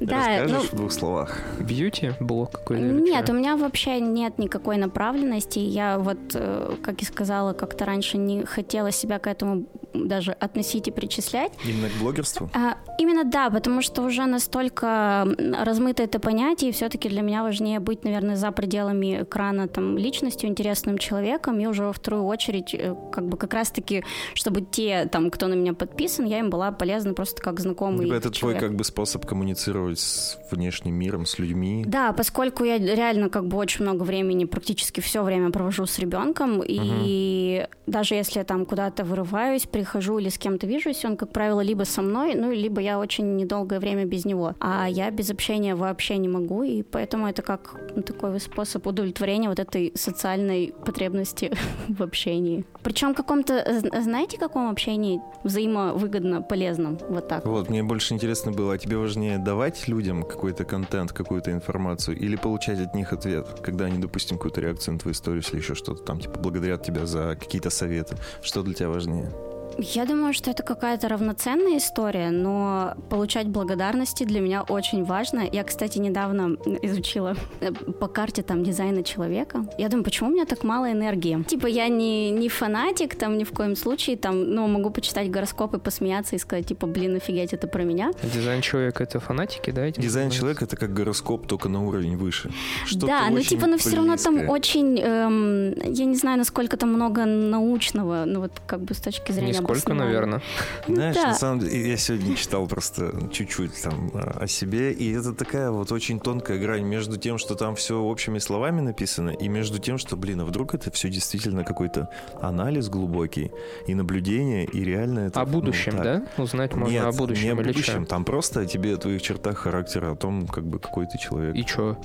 Да, 0.00 0.16
ну, 0.16 0.42
Расскажешь 0.42 0.70
в 0.70 0.76
двух 0.76 0.92
словах? 0.92 1.38
Бьюти? 1.58 2.12
Блог 2.20 2.52
какой-то? 2.52 2.84
Нет, 2.84 3.28
у 3.30 3.32
меня 3.32 3.56
вообще 3.56 3.98
нет 3.98 4.38
никакой 4.38 4.76
направленности. 4.76 5.58
Я 5.58 5.98
вот, 5.98 6.18
э, 6.34 6.76
как 6.84 7.02
и 7.02 7.04
сказала, 7.04 7.52
как-то 7.52 7.84
раньше 7.84 8.16
не 8.16 8.44
хотела 8.44 8.92
себя 8.92 9.18
к 9.18 9.26
этому 9.26 9.66
даже 10.06 10.32
относить 10.32 10.88
и 10.88 10.90
причислять. 10.90 11.52
Именно 11.64 11.88
к 11.88 11.92
блогерству? 12.00 12.50
А, 12.54 12.76
именно 12.98 13.24
да, 13.24 13.50
потому 13.50 13.82
что 13.82 14.02
уже 14.02 14.26
настолько 14.26 15.26
размыто 15.38 16.02
это 16.02 16.18
понятие, 16.18 16.70
и 16.70 16.72
все-таки 16.72 17.08
для 17.08 17.22
меня 17.22 17.42
важнее 17.42 17.80
быть, 17.80 18.04
наверное, 18.04 18.36
за 18.36 18.52
пределами 18.52 19.22
экрана 19.22 19.68
там 19.68 19.96
личностью, 19.96 20.48
интересным 20.48 20.98
человеком, 20.98 21.58
и 21.60 21.66
уже 21.66 21.84
во 21.84 21.92
вторую 21.92 22.24
очередь, 22.24 22.74
э, 22.74 22.94
как 23.12 23.26
бы 23.26 23.36
как 23.36 23.54
раз-таки, 23.54 24.04
чтобы 24.34 24.60
те, 24.60 25.08
там, 25.10 25.30
кто 25.30 25.46
на 25.46 25.54
меня 25.54 25.74
подписан, 25.74 26.26
я 26.26 26.38
им 26.38 26.50
была 26.50 26.72
полезна 26.72 27.14
просто 27.14 27.42
как 27.42 27.60
знакомый 27.60 28.08
это 28.18 28.30
твой 28.30 28.52
человек. 28.52 28.60
как 28.60 28.74
бы 28.74 28.84
способ 28.84 29.26
коммуницировать 29.26 29.98
с 29.98 30.38
внешним 30.50 30.94
миром, 30.94 31.26
с 31.26 31.38
людьми. 31.38 31.84
Да, 31.86 32.12
поскольку 32.12 32.64
я 32.64 32.78
реально 32.78 33.30
как 33.30 33.46
бы 33.46 33.56
очень 33.56 33.84
много 33.84 34.02
времени, 34.02 34.44
практически 34.44 35.00
все 35.00 35.22
время 35.22 35.50
провожу 35.50 35.86
с 35.86 35.98
ребенком, 35.98 36.62
и 36.64 37.66
даже 37.86 38.14
если 38.14 38.40
я 38.40 38.44
там 38.44 38.66
куда-то 38.66 39.04
вырываюсь, 39.04 39.66
прихожу 39.66 39.87
хожу 39.88 40.18
или 40.18 40.28
с 40.28 40.38
кем-то 40.38 40.66
вижусь, 40.66 41.04
он, 41.04 41.16
как 41.16 41.32
правило, 41.32 41.60
либо 41.60 41.84
со 41.84 42.02
мной, 42.02 42.34
ну, 42.34 42.52
либо 42.52 42.80
я 42.80 42.98
очень 42.98 43.36
недолгое 43.36 43.80
время 43.80 44.04
без 44.04 44.24
него. 44.24 44.54
А 44.60 44.86
я 44.88 45.10
без 45.10 45.30
общения 45.30 45.74
вообще 45.74 46.18
не 46.18 46.28
могу, 46.28 46.62
и 46.62 46.82
поэтому 46.82 47.26
это 47.26 47.42
как 47.42 47.74
ну, 47.96 48.02
такой 48.02 48.38
способ 48.40 48.86
удовлетворения 48.86 49.48
вот 49.48 49.58
этой 49.58 49.92
социальной 49.94 50.72
потребности 50.84 51.52
в 51.88 52.02
общении. 52.02 52.64
Причем 52.82 53.14
каком-то, 53.14 53.54
э, 53.54 54.02
знаете, 54.02 54.38
каком 54.38 54.70
общении 54.70 55.20
взаимовыгодно 55.44 56.42
полезном? 56.42 56.98
Вот 57.08 57.28
так. 57.28 57.44
Вот, 57.46 57.68
мне 57.68 57.82
больше 57.82 58.14
интересно 58.14 58.52
было, 58.52 58.74
а 58.74 58.78
тебе 58.78 58.96
важнее 58.96 59.38
давать 59.38 59.88
людям 59.88 60.22
какой-то 60.22 60.64
контент, 60.64 61.12
какую-то 61.12 61.52
информацию, 61.52 62.16
или 62.18 62.36
получать 62.36 62.80
от 62.80 62.94
них 62.94 63.12
ответ, 63.12 63.60
когда 63.62 63.86
они, 63.86 63.98
допустим, 63.98 64.36
какую-то 64.36 64.60
реакцию 64.60 64.94
на 64.94 65.00
твою 65.00 65.12
историю 65.12 65.42
или 65.50 65.58
еще 65.58 65.74
что-то 65.74 66.02
там, 66.02 66.20
типа, 66.20 66.38
благодарят 66.38 66.82
тебя 66.82 67.06
за 67.06 67.36
какие-то 67.38 67.70
советы. 67.70 68.16
Что 68.42 68.62
для 68.62 68.74
тебя 68.74 68.88
важнее? 68.88 69.32
Я 69.76 70.06
думаю, 70.06 70.32
что 70.32 70.50
это 70.50 70.62
какая-то 70.62 71.08
равноценная 71.08 71.78
история, 71.78 72.30
но 72.30 72.94
получать 73.10 73.48
благодарности 73.48 74.24
для 74.24 74.40
меня 74.40 74.62
очень 74.62 75.04
важно. 75.04 75.48
Я, 75.50 75.64
кстати, 75.64 75.98
недавно 75.98 76.56
изучила 76.82 77.36
э, 77.60 77.72
по 77.72 78.08
карте 78.08 78.42
там 78.42 78.64
дизайна 78.64 79.04
человека. 79.04 79.66
Я 79.78 79.88
думаю, 79.88 80.04
почему 80.04 80.30
у 80.30 80.32
меня 80.32 80.46
так 80.46 80.64
мало 80.64 80.90
энергии? 80.90 81.42
Типа 81.44 81.66
я 81.66 81.88
не, 81.88 82.30
не 82.30 82.48
фанатик, 82.48 83.14
там 83.14 83.38
ни 83.38 83.44
в 83.44 83.52
коем 83.52 83.76
случае, 83.76 84.16
там, 84.16 84.54
ну, 84.54 84.66
могу 84.66 84.90
почитать 84.90 85.30
гороскоп 85.30 85.74
и 85.74 85.78
посмеяться 85.78 86.36
и 86.36 86.38
сказать, 86.38 86.66
типа, 86.66 86.86
блин, 86.86 87.16
офигеть, 87.16 87.52
это 87.52 87.68
про 87.68 87.84
меня. 87.84 88.10
Дизайн 88.22 88.62
человека— 88.62 89.02
это 89.04 89.20
фанатики, 89.20 89.70
да? 89.70 89.86
Этим 89.86 90.02
Дизайн 90.02 90.30
человека— 90.30 90.64
это 90.66 90.76
как 90.76 90.92
гороскоп, 90.92 91.46
только 91.46 91.68
на 91.68 91.86
уровень 91.86 92.16
выше. 92.16 92.50
Что-то 92.86 93.06
да, 93.06 93.26
ну 93.30 93.36
очень 93.36 93.50
типа, 93.50 93.66
но 93.66 93.78
все 93.78 93.96
равно 93.96 94.16
там 94.16 94.48
очень, 94.48 94.98
эм, 94.98 95.74
я 95.84 96.04
не 96.04 96.16
знаю, 96.16 96.38
насколько 96.38 96.76
там 96.76 96.92
много 96.92 97.24
научного, 97.24 98.24
ну 98.26 98.40
вот 98.40 98.52
как 98.66 98.80
бы 98.80 98.94
с 98.94 98.98
точки 98.98 99.32
зрения 99.32 99.57
Нисколько, 99.58 99.92
обоснования. 99.92 100.04
наверное. 100.04 100.42
Знаешь, 100.86 101.14
Да. 101.16 101.26
на 101.28 101.34
самом 101.34 101.58
деле, 101.60 101.90
я 101.90 101.96
сегодня 101.96 102.36
читал 102.36 102.66
просто 102.66 103.12
чуть-чуть 103.32 103.82
там 103.82 104.10
а, 104.14 104.38
о 104.40 104.46
себе, 104.46 104.92
и 104.92 105.12
это 105.12 105.32
такая 105.32 105.70
вот 105.70 105.92
очень 105.92 106.20
тонкая 106.20 106.58
грань 106.58 106.84
между 106.84 107.16
тем, 107.16 107.38
что 107.38 107.54
там 107.54 107.74
все 107.74 107.98
общими 108.00 108.38
словами 108.38 108.80
написано, 108.80 109.30
и 109.30 109.48
между 109.48 109.78
тем, 109.78 109.98
что, 109.98 110.16
блин, 110.16 110.40
а 110.40 110.44
вдруг 110.44 110.74
это 110.74 110.90
все 110.90 111.08
действительно 111.08 111.64
какой-то 111.64 112.08
анализ 112.40 112.88
глубокий, 112.88 113.50
и 113.86 113.94
наблюдение, 113.94 114.64
и 114.64 114.84
реально 114.84 115.20
это... 115.20 115.40
О 115.40 115.44
ну, 115.46 115.52
будущем, 115.52 115.92
так. 115.92 116.02
да? 116.02 116.42
Узнать 116.42 116.74
можно 116.74 116.92
Нет, 116.92 117.04
о 117.04 117.12
будущем 117.12 117.44
не 117.44 117.50
о 117.50 117.54
или 117.54 117.68
будущем, 117.68 118.06
там 118.06 118.24
просто 118.24 118.60
о 118.60 118.66
тебе, 118.66 118.94
о 118.94 118.96
твоих 118.96 119.22
чертах 119.22 119.58
характера, 119.58 120.12
о 120.12 120.16
том, 120.16 120.46
как 120.46 120.64
бы, 120.66 120.78
какой 120.78 121.06
ты 121.06 121.18
человек. 121.18 121.54
И 121.56 121.64
чё? 121.64 121.96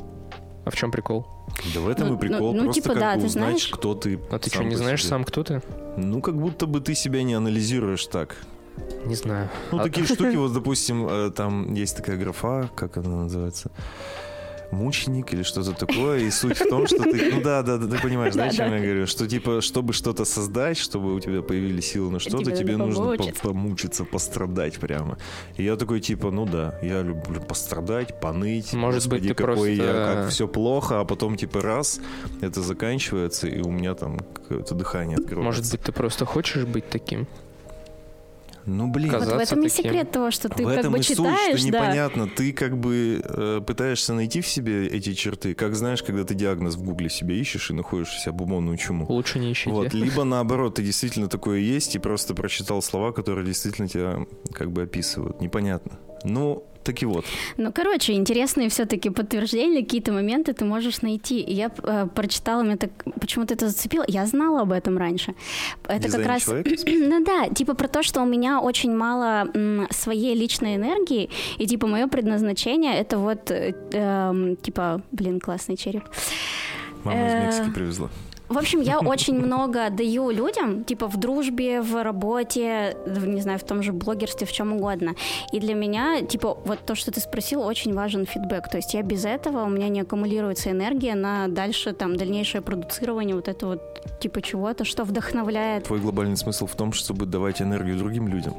А 0.65 0.69
в 0.71 0.75
чем 0.75 0.91
прикол? 0.91 1.25
Да 1.73 1.81
в 1.81 1.87
этом 1.89 2.07
Ну, 2.09 2.15
и 2.15 2.17
прикол, 2.17 2.53
ну, 2.53 2.57
ну, 2.59 2.63
просто 2.65 2.81
типа, 2.81 2.93
как 2.93 2.99
да, 2.99 3.13
бы 3.15 3.21
ты 3.21 3.27
узнать, 3.27 3.43
знаешь. 3.45 3.67
кто 3.67 3.95
ты 3.95 4.19
А 4.31 4.39
ты 4.39 4.49
что, 4.49 4.63
не 4.63 4.75
знаешь 4.75 5.01
себе. 5.01 5.09
сам, 5.09 5.23
кто 5.25 5.43
ты? 5.43 5.61
Ну, 5.97 6.21
как 6.21 6.35
будто 6.37 6.65
бы 6.67 6.79
ты 6.79 6.95
себя 6.95 7.23
не 7.23 7.33
анализируешь 7.33 8.05
так. 8.07 8.37
Не 9.05 9.15
знаю. 9.15 9.49
Ну, 9.71 9.79
А- 9.79 9.83
такие 9.83 10.05
штуки, 10.15 10.35
вот, 10.37 10.53
допустим, 10.53 11.05
э, 11.07 11.31
там 11.31 11.73
есть 11.73 11.97
такая 11.97 12.17
графа, 12.17 12.69
как 12.75 12.97
она 12.97 13.23
называется? 13.23 13.71
Мученик 14.73 15.33
или 15.33 15.43
что-то 15.43 15.71
такое, 15.73 16.19
и 16.19 16.31
суть 16.31 16.57
в 16.57 16.67
том, 16.67 16.87
что 16.87 17.03
ты... 17.03 17.31
Ну 17.33 17.41
да, 17.41 17.61
да, 17.63 17.77
да, 17.77 17.87
ты 17.87 18.01
понимаешь, 18.01 18.33
да, 18.33 18.45
о 18.45 18.49
чем 18.49 18.73
я 18.73 18.79
говорю? 18.79 19.07
Что, 19.07 19.27
типа, 19.27 19.61
чтобы 19.61 19.93
что-то 19.93 20.25
создать, 20.25 20.77
чтобы 20.77 21.13
у 21.15 21.19
тебя 21.19 21.41
появились 21.41 21.91
силы 21.91 22.11
на 22.11 22.19
что-то, 22.19 22.51
Тебе 22.51 22.77
нужно 22.77 23.15
по- 23.17 23.47
помучиться. 23.49 24.03
пострадать 24.05 24.77
прямо. 24.79 25.17
И 25.57 25.63
я 25.63 25.75
такой, 25.75 25.99
типа, 25.99 26.31
ну 26.31 26.45
да, 26.45 26.77
я 26.81 27.01
люблю 27.01 27.39
пострадать, 27.41 28.19
поныть. 28.19 28.73
Может 28.73 29.07
быть, 29.09 29.27
ты 29.27 29.33
какой 29.33 29.75
я, 29.75 29.83
просто- 29.83 30.13
как 30.15 30.29
все 30.29 30.47
плохо, 30.47 30.99
а 30.99 31.05
потом, 31.05 31.37
типа, 31.37 31.61
раз, 31.61 31.99
это 32.41 32.61
заканчивается, 32.61 33.47
и 33.47 33.61
у 33.61 33.71
меня 33.71 33.93
там 33.95 34.19
какое-то 34.19 34.75
дыхание 34.75 35.17
открывается. 35.17 35.43
Может 35.45 35.71
быть, 35.71 35.81
ты 35.81 35.91
просто 35.91 36.25
хочешь 36.25 36.65
быть 36.65 36.89
таким? 36.89 37.27
Ну, 38.65 38.87
блин. 38.87 39.11
Вот 39.11 39.27
в 39.27 39.37
этом 39.37 39.59
и 39.59 39.69
таким. 39.69 39.83
секрет 39.83 40.11
того, 40.11 40.31
что 40.31 40.49
ты 40.49 40.63
в 40.63 40.67
как 40.67 40.77
этом 40.77 40.93
бы 40.93 40.99
и 40.99 41.01
суть, 41.01 41.17
читаешь, 41.17 41.59
что 41.59 41.71
да. 41.71 41.79
непонятно. 41.79 42.29
Ты 42.29 42.53
как 42.53 42.77
бы 42.77 43.21
э, 43.23 43.61
пытаешься 43.65 44.13
найти 44.13 44.41
в 44.41 44.47
себе 44.47 44.87
эти 44.87 45.13
черты. 45.13 45.53
Как 45.53 45.75
знаешь, 45.75 46.03
когда 46.03 46.23
ты 46.23 46.33
диагноз 46.33 46.75
в 46.75 46.83
гугле 46.83 47.09
себе 47.09 47.39
ищешь 47.39 47.69
и 47.71 47.73
находишь 47.73 48.09
себе 48.19 48.31
бумонную 48.31 48.77
чуму. 48.77 49.05
Лучше 49.07 49.39
не 49.39 49.51
ищите. 49.51 49.71
Вот, 49.71 49.93
либо 49.93 50.23
наоборот, 50.23 50.75
ты 50.75 50.83
действительно 50.83 51.27
такое 51.27 51.59
есть 51.59 51.95
и 51.95 51.99
просто 51.99 52.33
прочитал 52.33 52.81
слова, 52.81 53.11
которые 53.11 53.45
действительно 53.45 53.87
тебя 53.87 54.25
как 54.53 54.71
бы 54.71 54.83
описывают. 54.83 55.41
Непонятно. 55.41 55.99
Ну, 56.23 56.65
таки 56.83 57.05
вот. 57.05 57.25
Ну, 57.57 57.71
короче, 57.71 58.13
интересные 58.13 58.69
все-таки 58.69 59.09
подтверждения, 59.09 59.83
какие-то 59.83 60.11
моменты 60.11 60.53
ты 60.53 60.65
можешь 60.65 61.01
найти. 61.01 61.43
Я 61.47 61.71
э, 61.83 62.07
прочитала, 62.13 62.63
меня 62.63 62.77
так 62.77 62.91
почему-то 63.19 63.53
это 63.53 63.67
зацепило. 63.67 64.05
Я 64.07 64.25
знала 64.25 64.61
об 64.61 64.71
этом 64.71 64.97
раньше. 64.97 65.35
Это 65.87 66.05
Дизайн 66.05 66.23
как 66.23 66.31
раз... 66.31 66.47
Ну 67.13 67.23
да, 67.23 67.49
типа 67.49 67.73
про 67.73 67.87
то, 67.87 68.03
что 68.03 68.21
у 68.21 68.25
меня 68.25 68.59
очень 68.59 68.95
мало 68.95 69.49
м, 69.53 69.87
своей 69.91 70.35
личной 70.35 70.75
энергии, 70.75 71.29
и 71.57 71.65
типа 71.67 71.87
мое 71.87 72.07
предназначение 72.07 72.95
это 72.95 73.17
вот, 73.17 73.51
э, 73.51 73.73
эм, 73.93 74.55
типа, 74.55 75.01
блин, 75.11 75.39
классный 75.39 75.77
череп. 75.77 76.03
Мама 77.03 77.27
из 77.27 77.33
Э, 77.33 77.45
Мексики 77.45 77.73
привезла. 77.73 78.09
В 78.53 78.57
общем, 78.57 78.81
я 78.81 78.99
очень 79.13 79.35
много 79.39 79.89
даю 79.89 80.29
людям, 80.31 80.83
типа 80.83 81.07
в 81.07 81.17
дружбе, 81.17 81.81
в 81.81 82.03
работе, 82.03 82.95
в, 83.05 83.27
не 83.27 83.41
знаю, 83.41 83.59
в 83.59 83.63
том 83.63 83.83
же 83.83 83.91
блогерстве, 83.93 84.45
в 84.47 84.51
чем 84.51 84.73
угодно. 84.73 85.15
И 85.51 85.59
для 85.59 85.73
меня, 85.75 86.21
типа, 86.21 86.57
вот 86.65 86.79
то, 86.85 86.95
что 86.95 87.11
ты 87.11 87.19
спросил, 87.19 87.61
очень 87.61 87.93
важен 87.93 88.25
фидбэк. 88.25 88.69
То 88.69 88.77
есть 88.77 88.93
я 88.93 89.01
без 89.01 89.25
этого, 89.25 89.63
у 89.65 89.69
меня 89.69 89.89
не 89.89 90.01
аккумулируется 90.01 90.71
энергия 90.71 91.15
на 91.15 91.47
дальше, 91.47 91.93
там, 91.93 92.15
дальнейшее 92.15 92.61
продуцирование 92.61 93.35
вот 93.35 93.47
этого 93.47 93.71
вот, 93.71 94.19
типа, 94.19 94.41
чего-то, 94.41 94.85
что 94.85 95.03
вдохновляет. 95.03 95.85
Твой 95.85 95.99
глобальный 95.99 96.37
смысл 96.37 96.65
в 96.67 96.75
том, 96.75 96.93
чтобы 96.93 97.25
давать 97.25 97.61
энергию 97.61 97.97
другим 97.97 98.27
людям. 98.27 98.53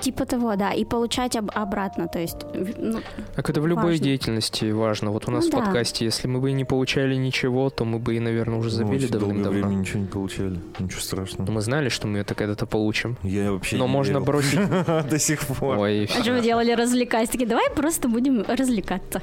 Типа 0.00 0.26
того, 0.26 0.56
да, 0.56 0.72
и 0.72 0.84
получать 0.84 1.36
об- 1.36 1.50
обратно. 1.54 2.06
То 2.08 2.18
есть, 2.18 2.36
ну, 2.78 2.98
Так 3.34 3.48
это 3.50 3.60
в 3.60 3.66
любой 3.66 3.84
Важно. 3.92 4.04
деятельности 4.04 4.70
важно. 4.70 5.10
Вот 5.10 5.28
у 5.28 5.30
нас 5.30 5.44
Ну 5.44 5.50
в 5.50 5.54
да. 5.54 5.58
подкасте, 5.60 6.04
если 6.04 6.28
мы 6.28 6.40
бы 6.40 6.52
не 6.52 6.64
получали 6.64 7.14
ничего, 7.16 7.70
то 7.70 7.84
мы 7.84 7.98
бы 7.98 8.16
и, 8.16 8.20
наверное, 8.20 8.58
уже 8.58 8.70
забили 8.70 9.04
очень 9.06 9.12
долгое 9.42 9.50
время 9.62 9.62
давным-давно. 9.62 9.80
ничего 9.80 10.00
не 10.00 10.06
получали. 10.06 10.60
Ничего 10.78 10.98
Но 10.98 11.00
страшного. 11.00 11.50
мы 11.50 11.60
знали, 11.60 11.88
что 11.88 12.06
мы 12.06 12.18
это 12.18 12.34
когда-то 12.34 12.66
получим. 12.66 13.16
Я 13.22 13.52
вообще 13.52 13.76
Но 13.76 13.86
не 13.86 13.92
можно 13.92 14.12
верил. 14.12 14.24
бросить. 14.24 14.60
До 15.10 15.18
сих 15.18 15.40
пор. 15.46 15.78
Ой, 15.78 16.04
а 16.06 16.22
что 16.22 16.32
вы 16.32 16.40
делали, 16.40 16.72
развлекаясь? 16.72 17.28
Такие, 17.28 17.46
давай 17.48 17.70
просто 17.70 18.08
будем 18.08 18.42
развлекаться. 18.46 19.22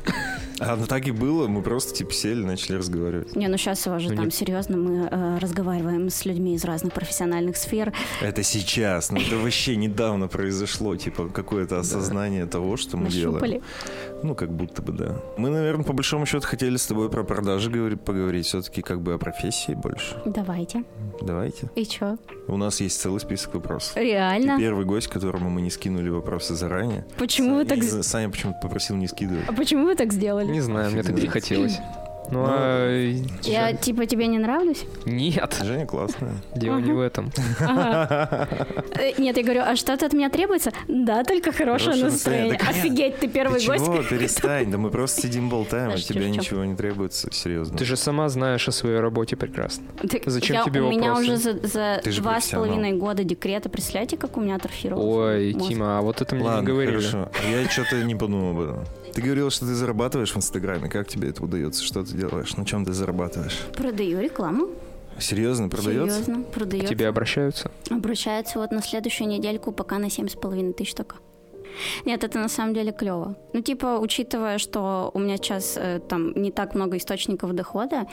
А 0.60 0.76
ну 0.76 0.86
так 0.86 1.08
и 1.08 1.12
было. 1.12 1.48
Мы 1.48 1.62
просто 1.62 1.94
типа 1.94 2.14
сели, 2.14 2.44
начали 2.44 2.78
разговаривать. 2.78 3.36
Не, 3.36 3.48
ну 3.48 3.58
сейчас 3.58 3.86
уже 3.88 4.10
Ну, 4.10 4.16
там 4.16 4.26
нет. 4.26 4.34
серьезно 4.34 4.78
мы 4.78 5.08
э, 5.12 5.38
разговариваем 5.40 6.10
с 6.10 6.26
людьми 6.26 6.56
из 6.56 6.64
разных 6.64 6.94
профессиональных 6.94 7.58
сфер. 7.58 7.92
Это 8.22 8.44
сейчас, 8.44 9.12
ну 9.12 9.20
это 9.20 9.38
вообще 9.38 9.76
недавно 9.76 10.28
произошло, 10.28 10.96
типа 10.96 11.30
какое-то 11.30 11.80
осознание 11.80 12.46
того, 12.46 12.78
что 12.78 12.98
мы 12.98 13.10
делаем. 13.10 13.62
Ну, 14.24 14.36
как 14.36 14.52
будто 14.54 14.82
бы, 14.82 14.94
да. 14.94 15.20
Мы, 15.38 15.50
наверное, 15.50 15.84
по 15.84 15.92
большому 15.92 16.26
счету 16.26 16.48
хотели 16.48 16.78
с 16.78 16.86
тобой 16.88 17.10
про 17.10 17.24
продажи 17.24 17.70
говорить, 17.70 18.00
поговорить, 18.02 18.46
все-таки 18.46 18.82
как 18.82 19.02
бы 19.02 19.14
о 19.14 19.18
профессии 19.18 19.74
больше. 19.74 19.93
Давайте. 20.26 20.84
Давайте. 21.22 21.70
И 21.76 21.86
чё? 21.86 22.18
У 22.48 22.58
нас 22.58 22.82
есть 22.82 23.00
целый 23.00 23.20
список 23.20 23.56
вопросов. 23.56 23.96
Реально? 23.96 24.56
Ты 24.56 24.62
первый 24.62 24.86
гость, 24.86 25.08
которому 25.08 25.50
мы 25.50 25.62
не 25.62 25.70
скинули 25.70 26.10
вопросы 26.10 26.56
заранее. 26.56 27.06
Почему 27.18 27.56
вы 27.56 27.66
так... 27.66 27.84
Саня 27.84 28.30
почему-то 28.30 28.60
попросил 28.62 28.96
не 28.96 29.08
скидывать. 29.08 29.46
А 29.48 29.54
почему 29.54 29.86
вы 29.86 29.96
так 29.96 30.12
сделали? 30.12 30.48
Не 30.52 30.62
знаю, 30.62 30.92
мне 30.92 31.04
так 31.04 31.16
не 31.16 31.28
хотелось. 31.28 31.80
Ну, 32.32 32.40
Ну, 32.40 32.46
а... 32.48 33.14
Я 33.44 33.74
типа 33.74 34.06
тебе 34.06 34.28
не 34.28 34.40
нравлюсь? 34.40 34.86
Нет, 35.06 35.60
Женя 35.64 35.86
классная. 35.86 36.34
дело 36.56 36.78
не 36.80 36.92
в 36.92 37.00
этом. 37.00 37.32
Ага. 37.60 38.48
Э, 38.96 39.12
Нет, 39.18 39.36
я 39.38 39.44
говорю, 39.44 39.62
а 39.66 39.76
что-то 39.76 40.06
от 40.06 40.14
меня 40.14 40.30
требуется? 40.30 40.72
Да, 40.88 41.24
только 41.24 41.52
хорошее 41.52 41.92
Хорошее 41.94 42.06
настроение. 42.12 42.60
Офигеть, 42.60 43.18
ты 43.20 43.28
первый 43.28 43.60
Ты 43.60 43.68
гость. 43.68 43.84
чего? 43.86 44.04
Перестань. 44.04 44.72
Да 44.72 44.78
мы 44.78 44.90
просто 44.92 45.22
сидим 45.22 45.50
болтаем, 45.50 45.92
А 45.92 45.98
чём? 45.98 46.32
ничего 46.32 46.64
не 46.64 46.76
требуется, 46.76 47.30
серьезно. 47.32 47.78
Ты 47.78 47.86
же 47.86 47.98
сама 47.98 48.30
знаешь 48.30 48.68
о 48.68 48.72
своей 48.72 49.00
работе 49.00 49.36
прекрасно. 49.36 49.86
Так 50.10 50.22
Зачем 50.26 50.58
я- 50.58 50.64
тебе 50.64 50.82
У 50.82 50.90
меня 50.92 51.14
уже 51.18 51.38
за, 51.38 51.54
два 51.54 52.40
с 52.40 52.50
половиной 52.50 52.94
года 52.94 53.24
декрета, 53.24 53.70
представляете, 53.70 54.16
как 54.18 54.38
у 54.38 54.42
меня 54.42 54.56
атрофировался 54.56 55.08
Ой, 55.10 55.54
мозг? 55.54 55.70
Тима, 55.70 55.98
а 56.00 56.02
вот 56.02 56.22
это 56.22 56.36
мне 56.36 56.44
не 56.44 56.50
Ладно, 56.50 56.70
говорили. 56.70 56.98
хорошо. 56.98 57.30
Я 57.50 57.68
что-то 57.70 58.04
не 58.04 58.16
подумал 58.16 58.52
об 58.52 58.62
этом. 58.62 58.86
Ты 59.14 59.22
говорил, 59.22 59.52
что 59.52 59.66
ты 59.66 59.76
зарабатываешь 59.76 60.34
в 60.34 60.38
Инстаграме. 60.38 60.90
Как 60.90 61.08
тебе 61.08 61.30
это 61.30 61.44
удается? 61.44 61.84
Что 61.84 62.04
ты 62.04 62.18
делаешь? 62.18 62.58
На 62.58 62.66
чем 62.66 62.84
ты 62.84 62.94
зарабатываешь? 62.94 63.60
Продаю 63.76 64.20
рекламу. 64.20 64.70
Серьезно, 65.20 65.70
продается? 65.70 66.24
Серьезно, 66.24 66.44
К 66.44 66.48
продается. 66.48 66.90
тебе 66.90 67.08
обращаются? 67.08 67.72
Обращается 67.92 68.58
вот 68.58 68.72
на 68.72 68.82
следующую 68.82 69.28
недельку 69.28 69.72
пока 69.72 70.00
на 70.00 70.10
семь 70.10 70.28
с 70.28 70.34
половиной 70.34 70.74
тысяч 70.74 70.96
только. 70.96 71.18
Нет, 72.06 72.24
это 72.24 72.40
на 72.40 72.50
самом 72.50 72.74
деле 72.74 72.92
клево. 72.92 73.36
Ну, 73.54 73.62
типа, 73.62 73.98
учитывая, 74.00 74.58
что 74.58 75.12
у 75.14 75.20
меня 75.20 75.38
сейчас 75.38 75.76
э, 75.78 76.00
там 76.08 76.32
не 76.34 76.52
так 76.52 76.76
много 76.76 76.98
источников 76.98 77.54
дохода, 77.54 78.06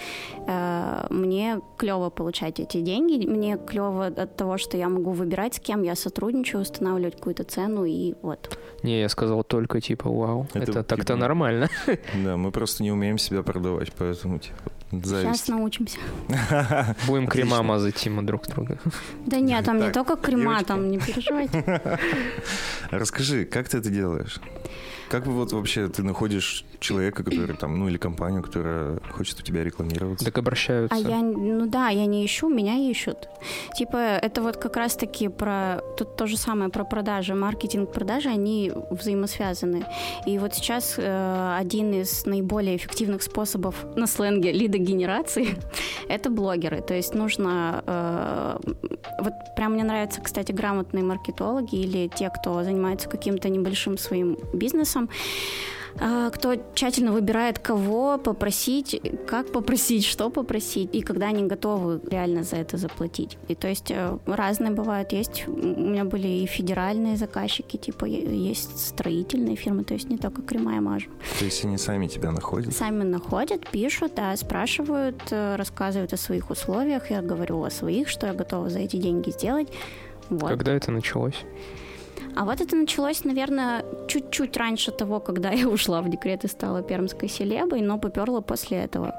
э, 0.47 1.07
мне 1.11 1.61
клево 1.77 2.11
получать 2.11 2.61
эти 2.61 2.81
деньги. 2.81 3.27
Мне 3.27 3.59
клево 3.59 4.07
от 4.07 4.37
того, 4.37 4.59
что 4.59 4.77
я 4.77 4.89
могу 4.89 5.13
выбирать, 5.13 5.55
с 5.55 5.61
кем 5.61 5.83
я 5.83 5.95
сотрудничаю, 5.95 6.63
устанавливать 6.63 7.17
какую-то 7.17 7.45
цену 7.45 7.85
и 7.85 8.15
вот. 8.23 8.59
Не, 8.83 9.01
я 9.01 9.09
сказал 9.09 9.45
только 9.45 9.81
типа, 9.81 10.09
вау, 10.11 10.47
Это 10.55 10.71
это, 10.71 10.83
так-то 10.83 11.05
типа- 11.05 11.17
нормально. 11.17 11.69
Да, 12.25 12.37
мы 12.37 12.51
просто 12.51 12.83
не 12.83 12.91
умеем 12.93 13.19
себя 13.19 13.43
продавать, 13.43 13.93
поэтому 13.93 14.39
типа, 14.39 14.57
Сейчас 14.91 15.07
Зависть. 15.09 15.49
научимся. 15.49 15.99
Будем 17.07 17.29
крема 17.29 17.63
мазать 17.63 17.95
Тима 17.95 18.25
друг 18.27 18.49
друга. 18.49 18.77
Да 19.25 19.39
нет, 19.39 19.65
там 19.65 19.79
не 19.79 19.91
только 19.91 20.17
крема, 20.17 20.65
там 20.65 20.91
не 20.91 20.99
переживайте. 20.99 21.81
Расскажи, 22.91 23.45
как 23.45 23.69
ты 23.69 23.79
это 23.79 23.89
делаешь? 23.89 24.41
Как 25.11 25.27
вот 25.27 25.53
вообще 25.53 25.89
ты 25.89 26.05
находишь 26.05 26.65
человека, 26.79 27.25
который 27.25 27.57
там, 27.57 27.77
ну 27.81 27.89
или 27.89 27.99
компанию, 27.99 28.45
которая 28.45 29.01
хочет 29.11 29.41
у 29.41 29.43
тебя 29.43 29.65
рекламироваться? 29.65 30.25
Так 30.25 30.39
обращаются. 30.39 30.97
А 30.97 31.01
я, 31.01 31.21
ну 31.21 31.67
да, 31.67 31.89
я 31.89 32.07
не 32.07 32.25
ищу, 32.25 32.49
меня 32.49 32.77
ищут. 32.77 33.29
Типа, 33.77 33.97
это 33.97 34.41
вот 34.41 34.57
как 34.57 34.77
раз-таки 34.77 35.27
про, 35.27 35.81
тут 35.99 36.15
то 36.17 36.29
же 36.29 36.37
самое 36.37 36.71
про 36.71 36.85
продажи, 36.85 37.35
маркетинг, 37.35 37.93
продажи, 37.93 38.29
они 38.29 38.73
взаимосвязаны. 38.91 39.85
И 40.27 40.39
вот 40.39 40.55
сейчас 40.55 40.95
э, 40.97 41.57
один 41.59 41.93
из 41.93 42.25
наиболее 42.25 42.77
эффективных 42.77 43.25
способов 43.25 43.85
на 43.97 44.07
сленге 44.07 44.53
лидогенерации— 44.53 45.57
это 46.09 46.31
блогеры. 46.31 46.83
То 46.83 46.95
есть 46.95 47.15
нужно, 47.15 47.83
э, 47.85 48.59
вот 49.19 49.33
прям 49.57 49.73
мне 49.73 49.83
нравятся, 49.83 50.21
кстати, 50.21 50.53
грамотные 50.53 51.03
маркетологи 51.03 51.75
или 51.75 52.09
те, 52.09 52.31
кто 52.31 52.63
занимается 52.63 53.09
каким-то 53.09 53.49
небольшим 53.49 53.99
своим 53.99 54.39
бизнесом, 54.55 55.00
а, 55.99 56.31
кто 56.31 56.55
тщательно 56.75 57.13
выбирает, 57.13 57.59
кого 57.59 58.19
попросить, 58.19 59.01
как 59.27 59.53
попросить, 59.53 60.05
что 60.05 60.31
попросить, 60.31 60.95
и 60.95 61.03
когда 61.03 61.29
они 61.29 61.47
готовы 61.47 62.01
реально 62.09 62.43
за 62.43 62.57
это 62.57 62.77
заплатить. 62.77 63.39
И 63.49 63.55
то 63.55 63.69
есть 63.69 63.91
э, 63.91 64.19
разные 64.27 64.71
бывают. 64.71 65.13
Есть, 65.13 65.45
у 65.49 65.53
меня 65.53 66.05
были 66.05 66.29
и 66.29 66.47
федеральные 66.47 67.17
заказчики, 67.17 67.77
типа 67.77 68.05
есть 68.05 68.79
строительные 68.79 69.57
фирмы, 69.57 69.85
то 69.85 69.95
есть 69.95 70.09
не 70.09 70.19
только 70.19 70.43
крема 70.43 70.77
и 70.77 70.81
мажу. 70.81 71.11
То 71.39 71.45
есть 71.45 71.65
они 71.65 71.79
сами 71.79 72.07
тебя 72.07 72.31
находят? 72.31 72.75
Сами 72.75 73.03
находят, 73.03 73.69
пишут, 73.71 74.13
да, 74.17 74.37
спрашивают, 74.37 75.21
э, 75.31 75.57
рассказывают 75.57 76.13
о 76.13 76.17
своих 76.17 76.51
условиях, 76.51 77.11
я 77.11 77.21
говорю 77.21 77.63
о 77.63 77.71
своих, 77.71 78.09
что 78.09 78.27
я 78.27 78.33
готова 78.33 78.71
за 78.71 78.79
эти 78.79 78.97
деньги 78.97 79.31
сделать. 79.31 79.69
Вот. 80.29 80.49
Когда 80.49 80.73
это 80.73 80.93
началось? 80.93 81.45
А 82.37 82.45
вот 82.45 82.61
это 82.61 82.77
началось, 82.77 83.25
наверное, 83.25 83.85
чуть-чуть 84.09 84.57
раньше 84.57 84.93
того, 84.93 85.21
когда 85.21 85.51
я 85.53 85.69
ушла 85.69 86.03
в 86.03 86.09
декрет 86.09 86.45
и 86.45 86.49
стала 86.49 86.83
пермской 86.83 87.29
селебой, 87.29 87.81
но 87.81 87.99
поперла 87.99 88.41
после 88.41 88.79
этого. 88.79 89.15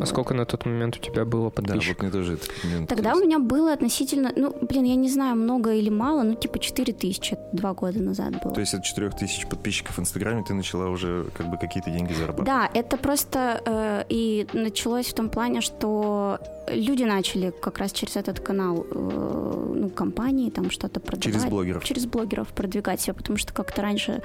А 0.00 0.06
сколько 0.06 0.34
на 0.34 0.44
тот 0.44 0.66
момент 0.66 0.96
у 0.96 1.00
тебя 1.00 1.24
было 1.24 1.42
Да, 1.42 1.44
вот 1.44 1.54
подписчиков? 1.54 2.02
мне 2.02 2.10
тоже 2.10 2.34
этот 2.34 2.50
момент. 2.64 2.88
Тогда 2.88 3.14
у 3.14 3.20
меня 3.20 3.38
было 3.38 3.72
относительно, 3.72 4.32
ну, 4.36 4.54
блин, 4.60 4.84
я 4.84 4.94
не 4.94 5.08
знаю, 5.08 5.36
много 5.36 5.72
или 5.74 5.90
мало, 5.90 6.22
ну, 6.22 6.34
типа 6.34 6.58
4 6.58 6.92
тысячи, 6.92 7.34
это 7.34 7.48
два 7.52 7.74
года 7.74 8.00
назад 8.00 8.42
было. 8.42 8.54
То 8.54 8.60
есть 8.60 8.74
от 8.74 8.84
4000 8.84 9.48
подписчиков 9.48 9.96
в 9.96 10.00
Инстаграме 10.00 10.44
ты 10.46 10.54
начала 10.54 10.88
уже 10.88 11.26
как 11.36 11.50
бы 11.50 11.56
какие-то 11.56 11.90
деньги 11.90 12.12
зарабатывать? 12.12 12.46
Да, 12.46 12.70
это 12.72 12.96
просто 12.96 13.62
э, 13.64 14.04
и 14.08 14.46
началось 14.52 15.06
в 15.06 15.14
том 15.14 15.30
плане, 15.30 15.60
что 15.60 16.38
люди 16.68 17.04
начали 17.04 17.52
как 17.60 17.78
раз 17.78 17.92
через 17.92 18.16
этот 18.16 18.40
канал, 18.40 18.86
э, 18.90 19.72
ну, 19.74 19.88
компании 19.90 20.50
там 20.50 20.70
что-то 20.70 21.00
продавать. 21.00 21.24
Через 21.24 21.44
блогеров? 21.44 21.84
Через 21.84 22.06
блогеров 22.06 22.48
продвигать 22.48 23.00
себя, 23.00 23.14
потому 23.14 23.38
что 23.38 23.52
как-то 23.52 23.82
раньше 23.82 24.22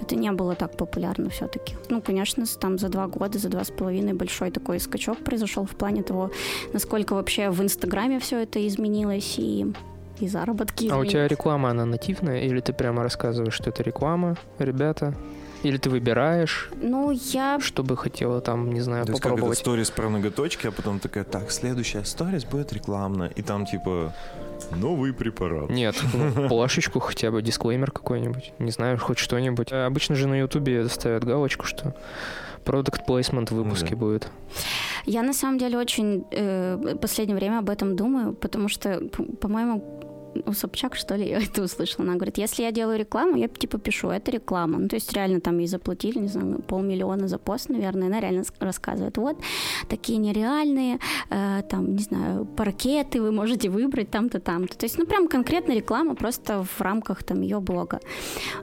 это 0.00 0.16
не 0.16 0.32
было 0.32 0.54
так 0.54 0.76
популярно 0.76 1.30
все-таки. 1.30 1.76
Ну, 1.88 2.00
конечно, 2.00 2.44
там 2.60 2.78
за 2.78 2.88
два 2.88 3.06
года, 3.06 3.38
за 3.38 3.48
два 3.48 3.64
с 3.64 3.70
половиной 3.70 4.14
большой 4.14 4.50
такой 4.50 4.80
скачок 4.80 5.11
произошел 5.18 5.64
в 5.64 5.70
плане 5.76 6.02
того, 6.02 6.30
насколько 6.72 7.14
вообще 7.14 7.50
в 7.50 7.62
Инстаграме 7.62 8.18
все 8.18 8.42
это 8.42 8.66
изменилось 8.66 9.38
и 9.38 9.66
и 10.20 10.28
заработки. 10.28 10.84
А 10.84 10.86
у 10.86 10.88
изменились. 11.00 11.10
тебя 11.12 11.28
реклама, 11.28 11.70
она 11.70 11.84
нативная? 11.84 12.42
Или 12.42 12.60
ты 12.60 12.72
прямо 12.72 13.02
рассказываешь, 13.02 13.54
что 13.54 13.70
это 13.70 13.82
реклама, 13.82 14.36
ребята? 14.58 15.14
Или 15.64 15.76
ты 15.78 15.90
выбираешь, 15.90 16.70
Ну, 16.80 17.10
я 17.12 17.58
что 17.60 17.82
бы 17.82 17.96
хотела 17.96 18.40
там, 18.40 18.72
не 18.72 18.80
знаю, 18.80 19.04
То 19.06 19.12
есть 19.12 19.22
как 19.22 19.30
это 19.32 19.36
попробовать? 19.36 19.58
сторис 19.58 19.90
про 19.90 20.08
ноготочки, 20.08 20.66
а 20.66 20.70
потом 20.72 20.98
такая, 21.00 21.24
так, 21.24 21.50
следующая 21.52 22.04
сторис 22.04 22.44
будет 22.44 22.72
рекламная. 22.72 23.28
И 23.30 23.42
там 23.42 23.64
типа 23.64 24.12
новый 24.76 25.12
препарат. 25.12 25.70
Нет, 25.70 25.96
ну, 26.14 26.48
плашечку 26.48 26.98
хотя 27.00 27.30
бы, 27.30 27.42
дисклеймер 27.42 27.90
какой-нибудь. 27.92 28.52
Не 28.58 28.70
знаю, 28.72 28.98
хоть 28.98 29.18
что-нибудь. 29.18 29.72
Обычно 29.72 30.14
же 30.16 30.26
на 30.28 30.38
Ютубе 30.40 30.88
ставят 30.88 31.24
галочку, 31.24 31.64
что 31.66 31.94
продукт 32.64 33.06
плейсмент 33.06 33.50
в 33.50 33.54
выпуске 33.54 33.90
да. 33.90 33.96
будет. 33.96 34.30
Я 35.06 35.22
на 35.22 35.32
самом 35.32 35.58
деле 35.58 35.78
очень 35.78 36.24
э, 36.30 36.96
последнее 37.00 37.36
время 37.36 37.58
об 37.58 37.70
этом 37.70 37.96
думаю, 37.96 38.34
потому 38.34 38.68
что, 38.68 39.00
по-моему, 39.40 40.11
у 40.46 40.52
Собчак, 40.52 40.96
что 40.96 41.16
ли, 41.16 41.28
я 41.28 41.38
это 41.38 41.62
услышала. 41.62 42.04
Она 42.04 42.14
говорит, 42.14 42.38
если 42.38 42.62
я 42.62 42.72
делаю 42.72 42.98
рекламу, 42.98 43.36
я 43.36 43.48
типа 43.48 43.78
пишу, 43.78 44.08
это 44.08 44.30
реклама. 44.30 44.78
Ну, 44.78 44.88
то 44.88 44.96
есть 44.96 45.12
реально 45.12 45.40
там 45.40 45.58
ей 45.58 45.66
заплатили, 45.66 46.18
не 46.18 46.28
знаю, 46.28 46.62
полмиллиона 46.62 47.28
за 47.28 47.38
пост, 47.38 47.68
наверное. 47.68 48.08
Она 48.08 48.20
реально 48.20 48.44
рассказывает, 48.60 49.18
вот, 49.18 49.36
такие 49.88 50.18
нереальные, 50.18 50.98
э, 51.30 51.62
там, 51.68 51.94
не 51.96 52.02
знаю, 52.02 52.44
паркеты 52.44 53.20
вы 53.20 53.32
можете 53.32 53.68
выбрать 53.68 54.10
там-то, 54.10 54.40
там-то. 54.40 54.76
То 54.76 54.86
есть, 54.86 54.98
ну, 54.98 55.06
прям 55.06 55.28
конкретно 55.28 55.72
реклама 55.72 56.14
просто 56.14 56.64
в 56.64 56.80
рамках 56.80 57.22
там 57.22 57.42
ее 57.42 57.60
блога. 57.60 58.00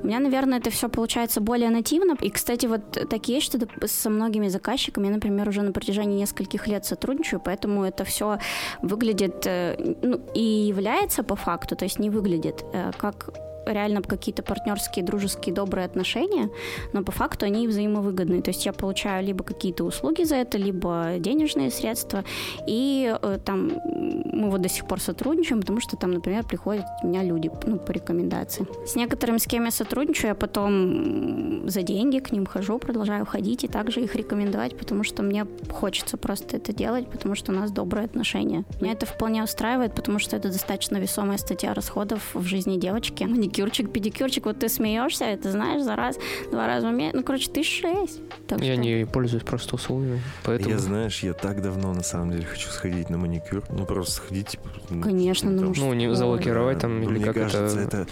У 0.03 0.07
меня, 0.07 0.19
наверное, 0.19 0.59
это 0.59 0.69
все 0.69 0.89
получается 0.89 1.41
более 1.41 1.69
нативно. 1.69 2.15
И, 2.21 2.29
кстати, 2.29 2.65
вот 2.67 2.91
так 3.09 3.27
есть, 3.27 3.45
что 3.45 3.59
со 3.87 4.09
многими 4.09 4.49
заказчиками, 4.49 5.07
я, 5.07 5.13
например, 5.13 5.49
уже 5.49 5.61
на 5.61 5.71
протяжении 5.71 6.19
нескольких 6.19 6.67
лет 6.67 6.85
сотрудничаю, 6.85 7.41
поэтому 7.43 7.83
это 7.83 8.03
все 8.03 8.39
выглядит 8.81 9.45
э, 9.45 9.95
ну, 10.01 10.21
и 10.33 10.41
является 10.41 11.23
по 11.23 11.35
факту, 11.35 11.58
то 11.75 11.85
есть 11.85 11.99
не 11.99 12.09
выглядит 12.09 12.63
э, 12.73 12.91
как 12.97 13.29
реально 13.65 14.01
какие-то 14.01 14.43
партнерские, 14.43 15.05
дружеские, 15.05 15.53
добрые 15.53 15.85
отношения, 15.85 16.49
но 16.93 17.03
по 17.03 17.11
факту 17.11 17.45
они 17.45 17.67
взаимовыгодные. 17.67 18.41
То 18.41 18.49
есть 18.49 18.65
я 18.65 18.73
получаю 18.73 19.25
либо 19.25 19.43
какие-то 19.43 19.83
услуги 19.83 20.23
за 20.23 20.35
это, 20.35 20.57
либо 20.57 21.15
денежные 21.19 21.71
средства, 21.71 22.23
и 22.67 23.15
э, 23.21 23.39
там 23.43 23.71
мы 23.85 24.49
вот 24.49 24.61
до 24.61 24.69
сих 24.69 24.87
пор 24.87 25.01
сотрудничаем, 25.01 25.61
потому 25.61 25.79
что 25.81 25.97
там, 25.97 26.11
например, 26.11 26.45
приходят 26.45 26.85
у 27.03 27.07
меня 27.07 27.23
люди 27.23 27.51
ну, 27.65 27.77
по 27.77 27.91
рекомендации. 27.91 28.67
С 28.85 28.95
некоторыми, 28.95 29.37
с 29.37 29.45
кем 29.45 29.65
я 29.65 29.71
сотрудничаю, 29.71 30.29
я 30.29 30.35
потом 30.35 31.69
за 31.69 31.81
деньги 31.81 32.19
к 32.19 32.31
ним 32.31 32.45
хожу, 32.45 32.79
продолжаю 32.79 33.25
ходить 33.25 33.63
и 33.63 33.67
также 33.67 34.01
их 34.01 34.15
рекомендовать, 34.15 34.77
потому 34.77 35.03
что 35.03 35.23
мне 35.23 35.45
хочется 35.71 36.17
просто 36.17 36.57
это 36.57 36.73
делать, 36.73 37.09
потому 37.09 37.35
что 37.35 37.51
у 37.51 37.55
нас 37.55 37.71
добрые 37.71 38.05
отношения. 38.05 38.65
Меня 38.81 38.93
это 38.93 39.05
вполне 39.05 39.43
устраивает, 39.43 39.93
потому 39.93 40.19
что 40.19 40.35
это 40.35 40.49
достаточно 40.49 40.97
весомая 40.97 41.37
статья 41.37 41.73
расходов 41.73 42.33
в 42.33 42.43
жизни 42.43 42.77
девочки. 42.77 43.23
Маникюрчик, 43.59 43.91
педикюрчик, 43.91 44.45
вот 44.45 44.59
ты 44.59 44.69
смеешься, 44.69 45.25
это 45.25 45.51
знаешь, 45.51 45.83
за 45.83 45.95
раз, 45.95 46.17
два 46.51 46.65
раза 46.67 46.89
в 46.89 46.93
месяц, 46.93 47.15
ну, 47.15 47.23
короче, 47.23 47.49
ты 47.51 47.61
шесть. 47.63 48.21
Так 48.47 48.61
Я 48.61 48.73
что- 48.73 48.81
не 48.81 49.05
пользуюсь 49.05 49.43
просто 49.43 49.75
услугами, 49.75 50.21
поэтому... 50.45 50.69
Я, 50.69 50.77
знаешь, 50.79 51.19
я 51.23 51.33
так 51.33 51.61
давно 51.61 51.93
на 51.93 52.03
самом 52.03 52.31
деле 52.31 52.45
хочу 52.45 52.69
сходить 52.69 53.09
на 53.09 53.17
маникюр. 53.17 53.63
Ну, 53.69 53.85
просто 53.85 54.13
сходить, 54.13 54.47
типа... 54.49 54.69
ну, 54.89 55.01
Конечно, 55.01 55.49
ну, 55.51 55.57
там, 55.59 55.67
мужской. 55.69 55.87
Ну, 55.89 55.93
не 55.93 56.15
залокировать 56.15 56.79
там, 56.79 57.01
Ну, 57.01 57.09
или 57.09 57.17
мне 57.17 57.25
как 57.25 57.35
кажется, 57.35 57.79
это... 57.79 57.97
это... 57.97 58.07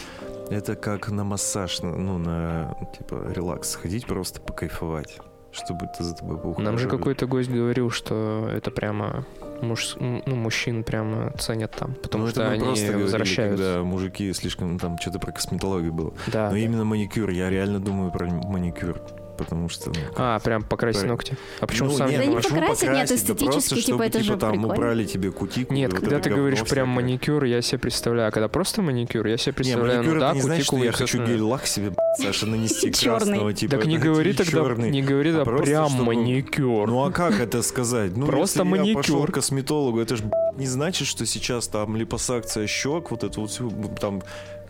Это 0.49 0.75
как 0.75 1.09
на 1.09 1.25
массаж, 1.25 1.81
на- 1.81 1.97
ну, 1.97 2.17
на, 2.17 2.73
типа, 2.97 3.33
релакс. 3.35 3.69
Сходить 3.71 4.05
просто 4.05 4.39
покайфовать, 4.39 5.17
чтобы 5.51 5.87
это 5.93 6.05
за 6.05 6.15
тобой 6.15 6.37
поухаживали. 6.37 6.65
Нам 6.65 6.77
же 6.77 6.87
какой-то 6.87 7.25
гость 7.27 7.49
говорил, 7.49 7.89
что 7.89 8.47
это 8.49 8.71
прямо 8.71 9.25
муж, 9.61 9.95
ну, 9.99 10.21
мужчин 10.35 10.83
прямо 10.83 11.31
ценят 11.37 11.71
там, 11.71 11.93
потому 11.95 12.25
Ну, 12.25 12.29
что 12.31 12.41
это 12.41 12.49
мы 12.49 12.55
они 12.55 12.63
просто 12.63 12.85
говорили, 12.85 13.03
возвращаются. 13.03 13.63
когда 13.63 13.83
мужики 13.83 14.33
слишком, 14.33 14.79
там, 14.79 14.97
что-то 14.99 15.19
про 15.19 15.31
косметологию 15.31 15.93
было. 15.93 16.13
Да. 16.27 16.49
Но 16.49 16.55
именно 16.55 16.83
маникюр, 16.85 17.29
я 17.29 17.49
реально 17.49 17.79
думаю 17.79 18.11
про 18.11 18.25
маникюр, 18.27 19.01
потому 19.37 19.69
что... 19.69 19.89
ну, 19.89 19.95
А, 20.15 20.39
прям 20.39 20.63
покрасить 20.63 21.01
Про- 21.01 21.09
ногти. 21.09 21.37
А 21.59 21.67
почему 21.67 21.89
ну, 21.89 21.97
сам 21.97 22.09
нет, 22.09 22.19
Да 22.19 22.25
ну, 22.25 22.31
не 22.31 22.37
почему 22.37 22.59
покрасить, 22.59 22.89
нет? 22.89 23.07
Да 23.07 23.15
эстетически, 23.15 23.69
просто, 23.69 23.75
типа, 23.91 24.01
это 24.03 24.19
же 24.19 24.25
типа, 24.25 24.37
там 24.39 24.51
прикольно. 24.51 24.73
убрали 24.73 25.05
тебе 25.05 25.31
кутикулу. 25.31 25.77
Нет, 25.77 25.91
вот 25.91 26.01
когда 26.01 26.19
ты 26.19 26.29
говоришь 26.29 26.63
прям 26.63 26.89
маникюр, 26.89 27.43
я 27.45 27.61
себе 27.61 27.79
представляю. 27.79 28.29
А 28.29 28.31
когда 28.31 28.47
просто 28.47 28.81
маникюр, 28.81 29.27
я 29.27 29.37
себе 29.37 29.51
Не, 29.51 29.55
представляю, 29.55 29.99
маникюр 29.99 30.13
ну 30.15 30.19
да, 30.19 30.33
не 30.33 30.41
значит, 30.41 30.65
что 30.65 30.71
кутикулы 30.75 30.85
я 30.85 30.91
хочу 30.91 31.25
гель-лак 31.25 31.67
себе, 31.67 31.93
Саша, 32.17 32.45
нанести 32.45 32.91
красного, 33.03 33.53
типа. 33.53 33.77
Так 33.77 33.85
не 33.85 33.97
говори 33.97 34.33
тогда, 34.33 34.51
чёрный. 34.51 34.89
не 34.89 35.01
говори 35.01 35.31
А 35.31 35.45
тогда 35.45 35.61
прям 35.61 35.91
маникюр. 35.91 36.87
Ну 36.87 37.05
а 37.05 37.11
как 37.11 37.39
это 37.39 37.61
сказать? 37.61 38.15
Ну, 38.15 38.25
Просто 38.25 38.63
если 38.63 38.87
я 38.89 38.95
пошел 38.95 39.15
маникюр. 39.15 39.31
к 39.31 39.35
косметологу, 39.35 39.99
это 39.99 40.15
же 40.15 40.23
не 40.55 40.65
значит, 40.65 41.07
что 41.07 41.25
сейчас 41.25 41.67
там 41.67 41.95
липосакция 41.95 42.67
щек, 42.67 43.11
вот 43.11 43.23
это 43.23 43.39
вот 43.39 43.51
всё, 43.51 43.71
там 43.99 44.23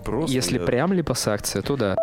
просто... 0.04 0.34
Если 0.34 0.58
прям 0.58 0.94
липосакция, 0.94 1.62
то 1.62 1.76
да. 1.78 1.96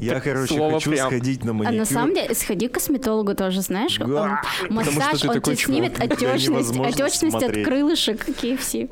Я, 0.00 0.20
короче, 0.20 0.54
Слово 0.54 0.74
хочу 0.74 0.90
прям. 0.90 1.08
сходить 1.08 1.44
на 1.44 1.50
А 1.50 1.54
маникюр. 1.54 1.78
на 1.78 1.84
самом 1.84 2.14
деле, 2.14 2.34
сходи 2.34 2.68
к 2.68 2.72
косметологу 2.74 3.34
тоже, 3.34 3.60
знаешь, 3.60 3.96
Да, 3.98 4.04
он- 4.04 4.74
массаж, 4.74 5.24
он 5.24 5.40
тебе 5.40 5.56
снимет 5.56 6.00
отечность, 6.00 6.76
отечность 6.78 7.42
от 7.42 7.52
крылышек 7.64 8.28
KFC. 8.28 8.90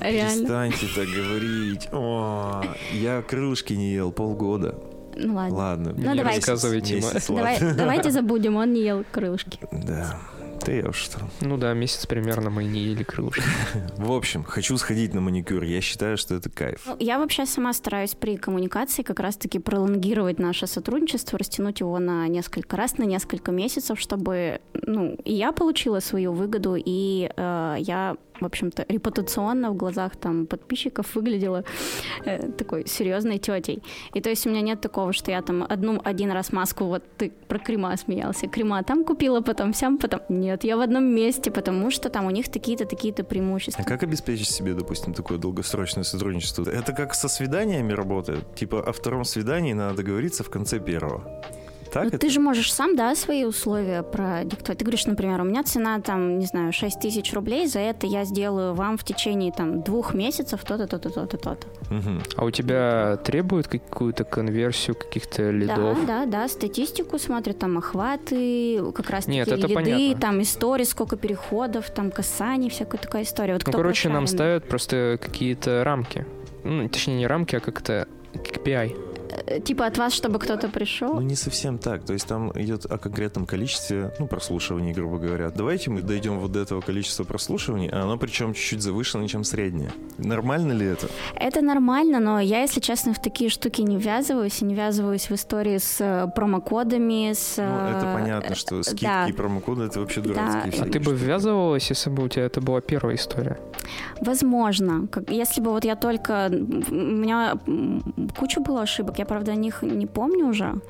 Реально. 0.00 0.30
Перестаньте 0.36 0.86
так 0.94 1.06
говорить. 1.08 1.88
О, 1.92 2.62
я 2.92 3.22
крылышки 3.22 3.72
не 3.72 3.92
ел 3.94 4.12
полгода. 4.12 4.78
Ну 5.16 5.34
ладно. 5.34 5.56
Ладно. 5.56 5.94
Ну, 5.96 6.14
давайте. 6.14 6.52
Месяц, 6.52 7.26
Давай, 7.26 7.54
ладно. 7.54 7.74
давайте 7.74 8.10
забудем, 8.12 8.54
он 8.56 8.72
не 8.72 8.82
ел 8.82 9.04
крылышки. 9.10 9.58
Да. 9.72 10.16
Да 10.64 10.72
я 10.72 10.88
уж 10.88 10.96
что. 10.96 11.20
Ну 11.40 11.56
да, 11.56 11.72
месяц 11.72 12.06
примерно 12.06 12.50
мы 12.50 12.64
не 12.64 12.80
ели 12.80 13.02
крылышки. 13.02 13.42
В 13.96 14.12
общем, 14.12 14.44
хочу 14.44 14.76
сходить 14.76 15.14
на 15.14 15.20
маникюр. 15.20 15.62
Я 15.62 15.80
считаю, 15.80 16.16
что 16.16 16.34
это 16.34 16.50
кайф. 16.50 16.82
Ну, 16.86 16.96
Я 16.98 17.18
вообще 17.18 17.46
сама 17.46 17.72
стараюсь 17.72 18.14
при 18.14 18.36
коммуникации 18.36 19.02
как 19.02 19.20
раз-таки 19.20 19.58
пролонгировать 19.58 20.38
наше 20.38 20.66
сотрудничество, 20.66 21.38
растянуть 21.38 21.80
его 21.80 21.98
на 21.98 22.28
несколько 22.28 22.76
раз, 22.76 22.98
на 22.98 23.04
несколько 23.04 23.52
месяцев, 23.52 23.98
чтобы 23.98 24.60
ну, 24.88 25.16
и 25.24 25.34
я 25.34 25.52
получила 25.52 26.00
свою 26.00 26.32
выгоду, 26.32 26.74
и 26.76 27.30
э, 27.36 27.76
я, 27.78 28.16
в 28.40 28.44
общем-то, 28.44 28.84
репутационно 28.88 29.70
в 29.70 29.76
глазах 29.76 30.16
там 30.16 30.46
подписчиков 30.46 31.14
выглядела 31.14 31.64
э, 32.24 32.50
такой 32.52 32.86
серьезной 32.86 33.38
тетей. 33.38 33.82
И 34.14 34.20
то 34.20 34.30
есть 34.30 34.46
у 34.46 34.50
меня 34.50 34.60
нет 34.60 34.80
такого, 34.80 35.12
что 35.12 35.30
я 35.30 35.42
там 35.42 35.64
одну 35.68 36.00
один 36.04 36.30
раз 36.30 36.52
маску, 36.52 36.84
вот 36.84 37.02
ты 37.16 37.32
про 37.48 37.58
крема 37.58 37.96
смеялся, 37.96 38.46
крема 38.46 38.82
там 38.82 39.04
купила, 39.04 39.40
потом 39.40 39.74
сям, 39.74 39.98
потом 39.98 40.20
нет, 40.28 40.64
я 40.64 40.76
в 40.76 40.80
одном 40.80 41.04
месте, 41.04 41.50
потому 41.50 41.90
что 41.90 42.08
там 42.08 42.26
у 42.26 42.30
них 42.30 42.48
такие-то 42.48 42.84
такие-то 42.84 43.24
преимущества. 43.24 43.84
А 43.84 43.88
как 43.88 44.02
обеспечить 44.02 44.48
себе, 44.48 44.74
допустим, 44.74 45.14
такое 45.14 45.38
долгосрочное 45.38 46.04
сотрудничество? 46.04 46.68
Это 46.68 46.92
как 46.92 47.14
со 47.14 47.28
свиданиями 47.28 47.92
работает? 47.92 48.54
Типа 48.54 48.80
о 48.80 48.92
втором 48.92 49.24
свидании 49.24 49.72
надо 49.72 49.96
договориться 49.96 50.44
в 50.44 50.50
конце 50.50 50.78
первого. 50.78 51.42
Так 51.92 52.02
Ну, 52.04 52.08
это? 52.08 52.18
ты 52.18 52.28
же 52.30 52.40
можешь 52.40 52.72
сам, 52.72 52.96
да, 52.96 53.14
свои 53.14 53.44
условия 53.44 54.02
продиктовать. 54.02 54.78
Ты 54.78 54.84
говоришь, 54.84 55.06
например, 55.06 55.40
у 55.40 55.44
меня 55.44 55.62
цена 55.62 56.00
там, 56.00 56.38
не 56.38 56.46
знаю, 56.46 56.72
6 56.72 57.00
тысяч 57.00 57.32
рублей, 57.32 57.66
за 57.66 57.80
это 57.80 58.06
я 58.06 58.24
сделаю 58.24 58.74
вам 58.74 58.96
в 58.98 59.04
течение 59.04 59.52
там 59.52 59.82
двух 59.82 60.14
месяцев 60.14 60.62
то-то, 60.64 60.86
то-то, 60.86 61.10
то-то, 61.10 61.36
то-то. 61.36 61.66
Мгм. 61.90 62.22
А 62.36 62.44
у 62.44 62.50
тебя 62.50 63.16
требуют 63.24 63.68
какую-то 63.68 64.24
конверсию 64.24 64.96
каких-то 64.96 65.50
лидов? 65.50 65.98
Да, 66.06 66.24
да, 66.24 66.26
да, 66.26 66.48
статистику 66.48 67.18
смотрят, 67.18 67.58
там 67.58 67.78
охваты, 67.78 68.92
как 68.94 69.10
раз 69.10 69.26
Нет, 69.26 69.48
это 69.48 69.56
лиды, 69.66 69.74
понятно. 69.74 70.20
там 70.20 70.42
истории, 70.42 70.84
сколько 70.84 71.16
переходов, 71.16 71.90
там 71.90 72.10
касаний, 72.10 72.68
всякая 72.70 72.98
такая 72.98 73.22
история. 73.22 73.54
Вот 73.54 73.62
Ну, 73.66 73.72
короче, 73.72 74.08
нам 74.08 74.26
ставят 74.26 74.68
просто 74.68 75.18
какие-то 75.20 75.82
рамки. 75.84 76.26
Ну, 76.64 76.88
точнее, 76.88 77.16
не 77.16 77.26
рамки, 77.26 77.56
а 77.56 77.60
как-то 77.60 78.06
KPI. 78.34 79.07
Э, 79.28 79.60
Типа 79.60 79.86
от 79.86 79.98
вас, 79.98 80.12
чтобы 80.14 80.38
кто-то 80.38 80.68
пришел? 80.68 81.14
Ну, 81.14 81.20
не 81.20 81.34
совсем 81.34 81.78
так. 81.78 82.04
То 82.04 82.12
есть 82.12 82.26
там 82.26 82.52
идет 82.54 82.86
о 82.86 82.98
конкретном 82.98 83.46
количестве, 83.46 84.12
ну, 84.18 84.26
прослушиваний, 84.26 84.92
грубо 84.92 85.18
говоря. 85.18 85.50
Давайте 85.50 85.90
мы 85.90 86.02
дойдем 86.02 86.38
вот 86.38 86.52
до 86.52 86.60
этого 86.60 86.80
количества 86.80 87.24
прослушиваний, 87.24 87.88
а 87.88 88.02
оно 88.02 88.16
причем 88.18 88.54
чуть-чуть 88.54 88.82
завышено, 88.82 89.28
чем 89.28 89.44
среднее. 89.44 89.90
Нормально 90.18 90.72
ли 90.72 90.86
это? 90.86 91.08
Это 91.34 91.60
нормально, 91.60 92.20
но 92.20 92.40
я, 92.40 92.62
если 92.62 92.80
честно, 92.80 93.12
в 93.12 93.20
такие 93.20 93.50
штуки 93.50 93.82
не 93.82 93.96
ввязываюсь, 93.96 94.62
и 94.62 94.64
не 94.64 94.74
ввязываюсь 94.74 95.28
в 95.28 95.34
истории 95.34 95.78
с 95.78 96.00
э, 96.00 96.28
промокодами, 96.34 97.32
с... 97.32 97.56
Ну, 97.56 97.64
это 97.64 98.06
э, 98.06 98.14
понятно, 98.14 98.54
что 98.54 98.82
скидки 98.82 99.04
да. 99.04 99.26
и 99.28 99.32
промокоды 99.32 99.84
это 99.84 100.00
вообще 100.00 100.20
дурацкие 100.20 100.64
Да. 100.64 100.70
все. 100.70 100.82
А 100.82 100.86
ты 100.86 101.00
бы 101.00 101.14
ввязывалась, 101.14 101.90
если 101.90 102.10
бы 102.10 102.24
у 102.24 102.28
тебя 102.28 102.44
это 102.44 102.60
была 102.60 102.80
первая 102.80 103.16
история? 103.16 103.58
Возможно. 104.20 105.06
Как, 105.08 105.30
если 105.30 105.60
бы 105.60 105.70
вот 105.70 105.84
я 105.84 105.96
только... 105.96 106.48
У 106.50 106.94
меня 106.94 107.58
куча 108.36 108.60
было 108.60 108.82
ошибок, 108.82 109.17
я, 109.18 109.24
правда, 109.24 109.52
о 109.52 109.56
них 109.56 109.82
не 109.82 110.06
помню 110.06 110.46
уже, 110.46 110.80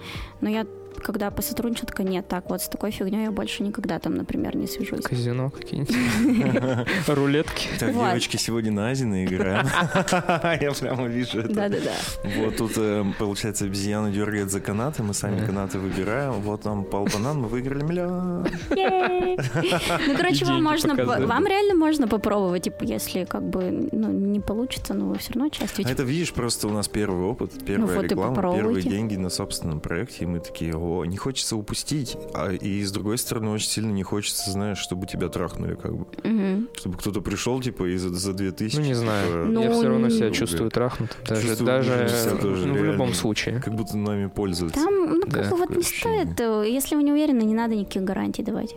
но 0.41 0.49
я 0.49 0.67
когда 1.03 1.31
посотрудничала, 1.31 1.87
такая, 1.87 2.07
нет, 2.07 2.27
так 2.29 2.49
вот 2.51 2.63
с 2.63 2.69
такой 2.69 2.91
фигней 2.91 3.25
я 3.25 3.31
больше 3.31 3.63
никогда 3.63 3.99
там, 3.99 4.17
например, 4.17 4.57
не 4.57 4.67
свяжусь. 4.67 5.03
Казино 5.03 5.51
какие-нибудь? 5.51 6.87
Рулетки? 7.09 7.69
Так, 7.79 7.93
девочки, 7.93 8.37
сегодня 8.37 8.73
на 8.73 8.91
Азино 8.91 9.25
играем. 9.25 9.67
Я 10.61 10.73
прямо 10.73 11.07
вижу 11.07 11.41
это. 11.41 11.55
Да-да-да. 11.55 11.93
Вот 12.39 12.57
тут, 12.57 12.73
э, 12.77 13.05
получается, 13.19 13.65
обезьяна 13.65 14.11
дергает 14.11 14.51
за 14.51 14.61
канаты, 14.61 15.03
мы 15.03 15.15
сами 15.15 15.45
канаты 15.45 15.79
выбираем. 15.79 16.33
Вот 16.41 16.65
нам 16.65 16.85
пал 16.85 17.07
банан, 17.13 17.41
мы 17.41 17.49
выиграли 17.49 17.83
миллион. 17.83 18.47
Ну, 18.71 20.17
короче, 20.17 20.45
вам 20.45 20.63
можно, 20.63 20.95
вам 20.95 21.47
реально 21.47 21.75
можно 21.75 22.09
попробовать, 22.09 22.65
типа, 22.65 22.85
если 22.85 23.25
как 23.25 23.43
бы 23.43 23.89
ну, 23.93 24.11
не 24.11 24.41
получится, 24.41 24.95
но 24.95 25.07
вы 25.07 25.19
все 25.19 25.33
равно 25.33 25.45
А 25.45 25.49
участвуете. 25.49 25.93
это, 25.93 26.03
видишь, 26.03 26.33
просто 26.33 26.69
у 26.69 26.71
нас 26.71 26.89
первый 26.89 27.25
опыт, 27.25 27.53
первая 27.65 27.97
Ну 27.97 28.03
и 28.03 28.09
реклама, 28.09 28.55
первые 28.55 28.83
деньги 28.83 29.17
на 29.17 29.31
собственном 29.31 29.81
проекте, 29.81 30.25
и 30.25 30.27
мы 30.27 30.41
такие, 30.41 30.75
о, 30.75 30.88
не 31.05 31.16
хочется 31.16 31.57
упустить, 31.57 32.16
а 32.35 32.53
и 32.53 32.83
с 32.83 32.90
другой 32.92 33.18
стороны 33.18 33.51
очень 33.51 33.68
сильно 33.68 33.90
не 33.92 34.03
хочется, 34.03 34.51
знаешь, 34.51 34.79
чтобы 34.79 35.07
тебя 35.07 35.29
трахнули, 35.29 35.74
как 35.74 35.96
бы, 35.96 36.07
Мгм. 36.24 36.68
чтобы 36.74 36.96
кто-то 36.98 37.20
пришел, 37.20 37.61
типа, 37.61 37.85
и 37.85 37.96
за, 37.96 38.11
за 38.11 38.33
2000. 38.33 38.77
Ну, 38.77 38.83
не 38.83 38.94
знаю. 38.94 39.27
типа, 39.27 39.44
Ну, 39.46 39.62
Я 39.62 39.70
все 39.72 39.88
равно 39.88 40.09
себя 40.11 40.27
н- 40.29 40.33
чувствую 40.33 40.70
трахнутым. 40.70 41.16
Даже, 41.27 41.42
Чувствую 41.48 41.66
даже 41.66 42.37
тоже, 42.40 42.66
ну, 42.66 42.74
в 42.74 42.85
любом 42.85 43.14
случае. 43.14 43.61
Как 43.64 43.74
будто 43.74 43.96
нами 43.96 44.27
пользуются. 44.29 44.81
Там, 44.81 44.94
ну, 44.94 45.22
Да, 45.27 45.42
как 45.42 45.51
бы 45.51 45.57
вот 45.57 45.70
не 45.70 45.79
ощущение. 45.79 46.24
стоит, 46.24 46.40
э, 46.40 46.64
если 46.70 46.94
вы 46.96 47.03
не 47.03 47.12
уверены, 47.12 47.42
не 47.42 47.55
надо 47.55 47.74
никаких 47.74 48.05
гарантий 48.05 48.42
давать. 48.42 48.74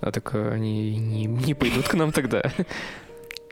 А 0.00 0.12
так 0.12 0.34
э, 0.34 0.52
они 0.52 0.96
не, 0.98 1.24
не 1.26 1.54
пойдут 1.54 1.88
к 1.88 1.94
нам 1.94 2.12
тогда. 2.12 2.42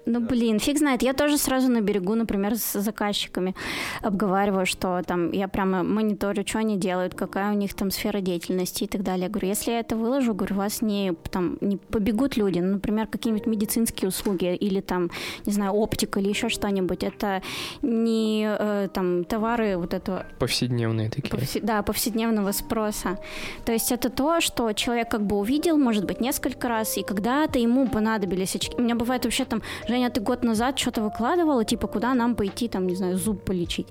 Ну, 0.07 0.21
блин, 0.21 0.59
фиг 0.59 0.79
знает. 0.79 1.03
Я 1.03 1.12
тоже 1.14 1.38
сразу 1.38 1.71
на 1.71 1.81
берегу, 1.81 2.14
например, 2.14 2.57
с 2.57 2.79
заказчиками 2.81 3.55
обговариваю, 4.03 4.67
что 4.67 5.01
там 5.07 5.31
я 5.33 5.49
прямо 5.49 5.83
мониторю, 5.83 6.45
что 6.47 6.59
они 6.59 6.77
делают, 6.77 7.14
какая 7.14 7.53
у 7.53 7.57
них 7.57 7.75
там 7.75 7.90
сфера 7.90 8.21
деятельности 8.21 8.85
и 8.85 8.87
так 8.87 9.03
далее. 9.03 9.25
Я 9.25 9.29
говорю, 9.31 9.49
если 9.49 9.71
я 9.73 9.81
это 9.81 9.97
выложу, 9.97 10.35
говорю, 10.35 10.57
вас 10.57 10.83
не, 10.83 11.12
там, 11.31 11.57
не 11.61 11.77
побегут 11.77 12.37
люди, 12.37 12.59
ну, 12.59 12.73
например, 12.75 13.07
какие-нибудь 13.07 13.47
медицинские 13.47 14.09
услуги 14.09 14.55
или 14.55 14.81
там, 14.81 15.11
не 15.47 15.53
знаю, 15.53 15.73
оптика 15.73 16.21
или 16.21 16.29
еще 16.29 16.49
что-нибудь. 16.49 17.03
Это 17.03 17.43
не 17.83 18.47
э, 18.59 18.88
там 18.93 19.25
товары 19.25 19.77
вот 19.77 19.95
этого 19.95 20.27
Повседневные 20.38 21.11
такие. 21.11 21.31
повсе- 21.31 21.61
да, 21.62 21.83
повседневного 21.83 22.53
спроса. 22.53 23.19
То 23.64 23.73
есть 23.73 23.93
это 23.93 24.11
то, 24.11 24.40
что 24.40 24.73
человек 24.73 25.11
как 25.11 25.23
бы 25.27 25.37
увидел, 25.37 25.77
может 25.79 26.05
быть, 26.05 26.21
несколько 26.21 26.69
раз, 26.69 26.97
и 26.97 27.03
когда-то 27.03 27.59
ему 27.59 27.88
понадобились 27.88 28.55
очки. 28.57 28.75
У 28.77 28.83
меня 28.83 28.95
бывает 28.95 29.25
вообще 29.25 29.45
там, 29.45 29.62
Женя, 29.94 30.11
ты 30.11 30.20
год 30.20 30.42
назад 30.42 30.76
что-то 30.76 31.02
выкладывала, 31.02 31.64
типа, 31.64 31.87
куда 31.87 32.14
нам 32.14 32.35
пойти, 32.35 32.66
там, 32.66 32.88
не 32.88 32.96
знаю, 32.96 33.16
зуб 33.16 33.44
полечить. 33.44 33.87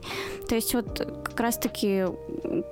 То 0.50 0.56
есть 0.56 0.74
вот 0.76 1.00
как 1.24 1.40
раз-таки 1.40 2.06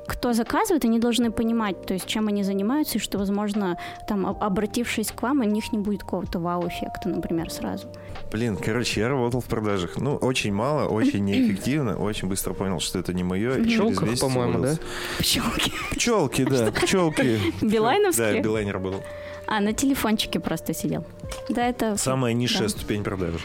кто 0.06 0.34
заказывает, 0.34 0.84
они 0.84 1.00
должны 1.00 1.32
понимать, 1.32 1.86
то 1.86 1.94
есть 1.94 2.08
чем 2.08 2.28
они 2.28 2.44
занимаются, 2.44 2.98
и 2.98 3.02
что, 3.02 3.18
возможно, 3.18 3.78
там, 4.10 4.26
об- 4.26 4.44
обратившись 4.44 5.12
к 5.14 5.22
вам, 5.22 5.40
у 5.40 5.44
них 5.44 5.72
не 5.72 5.80
будет 5.80 6.02
какого-то 6.02 6.40
вау-эффекта, 6.40 7.08
например, 7.08 7.50
сразу. 7.50 7.88
Блин, 8.34 8.58
короче, 8.58 9.00
я 9.00 9.08
работал 9.08 9.40
в 9.40 9.46
продажах. 9.46 9.98
Ну, 9.98 10.16
очень 10.18 10.52
мало, 10.54 10.90
очень 10.90 11.24
неэффективно. 11.24 11.96
Очень 11.98 12.28
быстро 12.28 12.54
понял, 12.54 12.82
что 12.82 13.00
это 13.00 13.14
не 13.14 13.24
мое. 13.24 13.56
месяц 13.60 14.20
по-моему, 14.20 14.60
да? 14.60 14.76
Пчелки. 15.20 15.72
Пчелки, 15.92 16.44
да, 16.44 16.70
пчелки. 16.72 17.40
Билайновские? 17.62 18.34
Да, 18.34 18.40
в 18.40 18.44
Билайне 18.44 18.72
работал. 18.72 19.02
А, 19.48 19.60
на 19.60 19.74
телефончике 19.74 20.40
просто 20.40 20.74
сидел. 20.74 21.04
Да, 21.50 21.68
это... 21.68 21.98
Самая 21.98 22.32
низшая 22.34 22.64
Да. 22.64 22.70
ступень 22.70 23.04
продаж. 23.22 23.42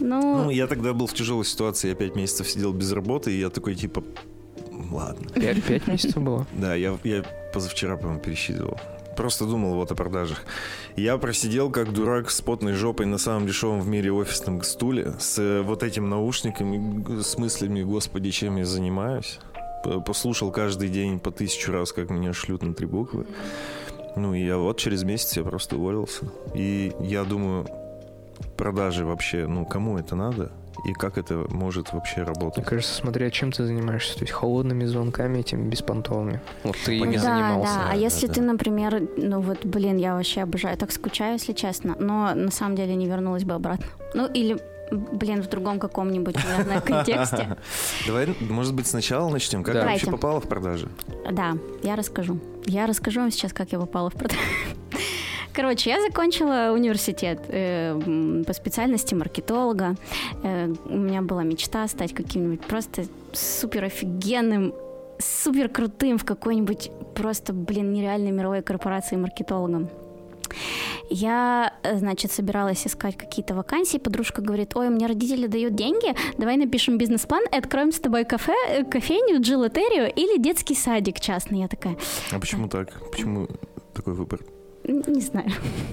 Ну, 0.00 0.44
Ну, 0.44 0.50
я 0.50 0.66
тогда 0.66 0.92
был 0.92 1.06
в 1.06 1.14
тяжелой 1.14 1.44
ситуации, 1.44 1.88
я 1.88 1.94
пять 1.94 2.16
месяцев 2.16 2.48
сидел 2.48 2.72
без 2.72 2.92
работы, 2.92 3.32
и 3.32 3.38
я 3.38 3.50
такой, 3.50 3.74
типа, 3.74 4.02
ладно. 4.90 5.28
Пять, 5.34 5.62
пять 5.62 5.86
месяцев 5.86 6.22
было. 6.22 6.46
Да, 6.52 6.74
я, 6.74 6.98
я 7.04 7.24
позавчера, 7.52 7.96
по-моему, 7.96 8.20
пересчитывал. 8.20 8.78
Просто 9.16 9.44
думал 9.44 9.74
вот 9.74 9.92
о 9.92 9.94
продажах. 9.94 10.42
Я 10.96 11.18
просидел 11.18 11.70
как 11.70 11.92
дурак 11.92 12.30
с 12.30 12.40
потной 12.40 12.72
жопой 12.72 13.04
на 13.06 13.18
самом 13.18 13.46
дешевом 13.46 13.80
в 13.80 13.86
мире 13.86 14.10
офисном 14.10 14.62
стуле 14.62 15.14
с 15.20 15.38
э, 15.38 15.60
вот 15.60 15.82
этим 15.82 16.08
наушниками, 16.08 17.20
с 17.20 17.36
мыслями, 17.36 17.82
господи, 17.82 18.30
чем 18.30 18.56
я 18.56 18.64
занимаюсь. 18.64 19.38
Послушал 20.06 20.50
каждый 20.50 20.88
день 20.88 21.18
по 21.18 21.30
тысячу 21.30 21.72
раз, 21.72 21.92
как 21.92 22.08
меня 22.08 22.32
шлют 22.32 22.62
на 22.62 22.72
три 22.72 22.86
буквы. 22.86 23.26
Ну 24.16 24.34
и 24.34 24.44
я 24.44 24.56
вот 24.56 24.78
через 24.78 25.02
месяц 25.02 25.36
я 25.36 25.42
просто 25.42 25.76
уволился. 25.76 26.24
И 26.54 26.92
я 27.00 27.24
думаю, 27.24 27.66
продажи 28.56 29.04
вообще, 29.04 29.46
ну 29.46 29.64
кому 29.66 29.98
это 29.98 30.14
надо? 30.16 30.52
И 30.86 30.94
как 30.94 31.18
это 31.18 31.46
может 31.50 31.92
вообще 31.92 32.22
Мне 32.22 32.26
работать? 32.28 32.64
кажется, 32.64 32.94
смотря 32.94 33.30
чем 33.30 33.52
ты 33.52 33.64
занимаешься. 33.66 34.14
То 34.14 34.22
есть 34.22 34.32
холодными 34.32 34.84
звонками, 34.86 35.38
этими 35.38 35.68
беспонтовыми. 35.68 36.40
Вот 36.64 36.76
ты 36.84 36.96
ими 36.98 37.16
да, 37.16 37.20
занимался. 37.22 37.74
да. 37.74 37.84
А 37.88 37.92
да, 37.92 37.98
если 37.98 38.26
да. 38.26 38.32
ты, 38.34 38.40
например, 38.40 39.02
ну 39.16 39.40
вот, 39.40 39.64
блин, 39.66 39.98
я 39.98 40.14
вообще 40.14 40.42
обожаю, 40.42 40.76
так 40.78 40.90
скучаю, 40.90 41.34
если 41.34 41.52
честно, 41.52 41.94
но 42.00 42.34
на 42.34 42.50
самом 42.50 42.74
деле 42.74 42.94
не 42.96 43.06
вернулась 43.06 43.44
бы 43.44 43.52
обратно. 43.54 43.84
Ну 44.14 44.26
или, 44.26 44.56
блин, 44.90 45.42
в 45.42 45.48
другом 45.48 45.78
каком-нибудь, 45.78 46.36
наверное, 46.42 46.80
контексте. 46.86 47.56
Давай, 48.06 48.34
может 48.40 48.74
быть, 48.74 48.86
сначала 48.86 49.28
начнем. 49.30 49.62
Как 49.62 49.74
Да. 49.74 49.82
ты 49.82 49.86
вообще 49.88 50.10
попала 50.10 50.40
в 50.40 50.48
продажи? 50.48 50.88
Да, 51.30 51.52
я 51.82 51.96
расскажу. 51.96 52.40
Я 52.64 52.86
расскажу 52.86 53.20
вам 53.20 53.30
сейчас, 53.30 53.52
как 53.52 53.70
я 53.72 53.78
попала 53.78 54.08
в 54.10 54.14
продажу. 54.14 54.40
Короче, 55.52 55.90
я 55.90 56.00
закончила 56.00 56.72
университет 56.72 57.40
э, 57.48 57.98
по 58.46 58.52
специальности 58.52 59.14
маркетолога. 59.14 59.96
Э, 60.42 60.72
у 60.86 60.96
меня 60.96 61.22
была 61.22 61.42
мечта 61.42 61.86
стать 61.88 62.14
каким-нибудь 62.14 62.62
просто 62.62 63.04
супер 63.32 63.84
офигенным, 63.84 64.74
супер 65.18 65.68
крутым 65.68 66.18
в 66.18 66.24
какой-нибудь 66.24 66.90
просто, 67.14 67.52
блин, 67.52 67.92
нереальной 67.92 68.30
мировой 68.30 68.62
корпорации 68.62 69.16
маркетологом. 69.16 69.88
Я, 71.10 71.74
э, 71.82 71.98
значит, 71.98 72.32
собиралась 72.32 72.86
искать 72.86 73.16
какие-то 73.18 73.54
вакансии. 73.54 73.98
Подружка 73.98 74.40
говорит, 74.40 74.74
ой, 74.74 74.88
мне 74.88 75.06
родители 75.06 75.46
дают 75.46 75.74
деньги, 75.74 76.14
давай 76.38 76.56
напишем 76.56 76.96
бизнес-план 76.96 77.44
и 77.52 77.56
откроем 77.56 77.92
с 77.92 78.00
тобой 78.00 78.24
кафе, 78.24 78.54
э, 78.68 78.84
кофейню, 78.84 79.42
джилатерию 79.42 80.10
или 80.10 80.40
детский 80.40 80.74
садик 80.74 81.20
частный. 81.20 81.60
Я 81.60 81.68
такая, 81.68 81.96
А 82.30 82.38
почему 82.38 82.68
так? 82.68 82.88
Почему 83.10 83.48
такой 83.94 84.14
выбор? 84.14 84.40
Не 84.84 85.20
знаю. 85.20 85.50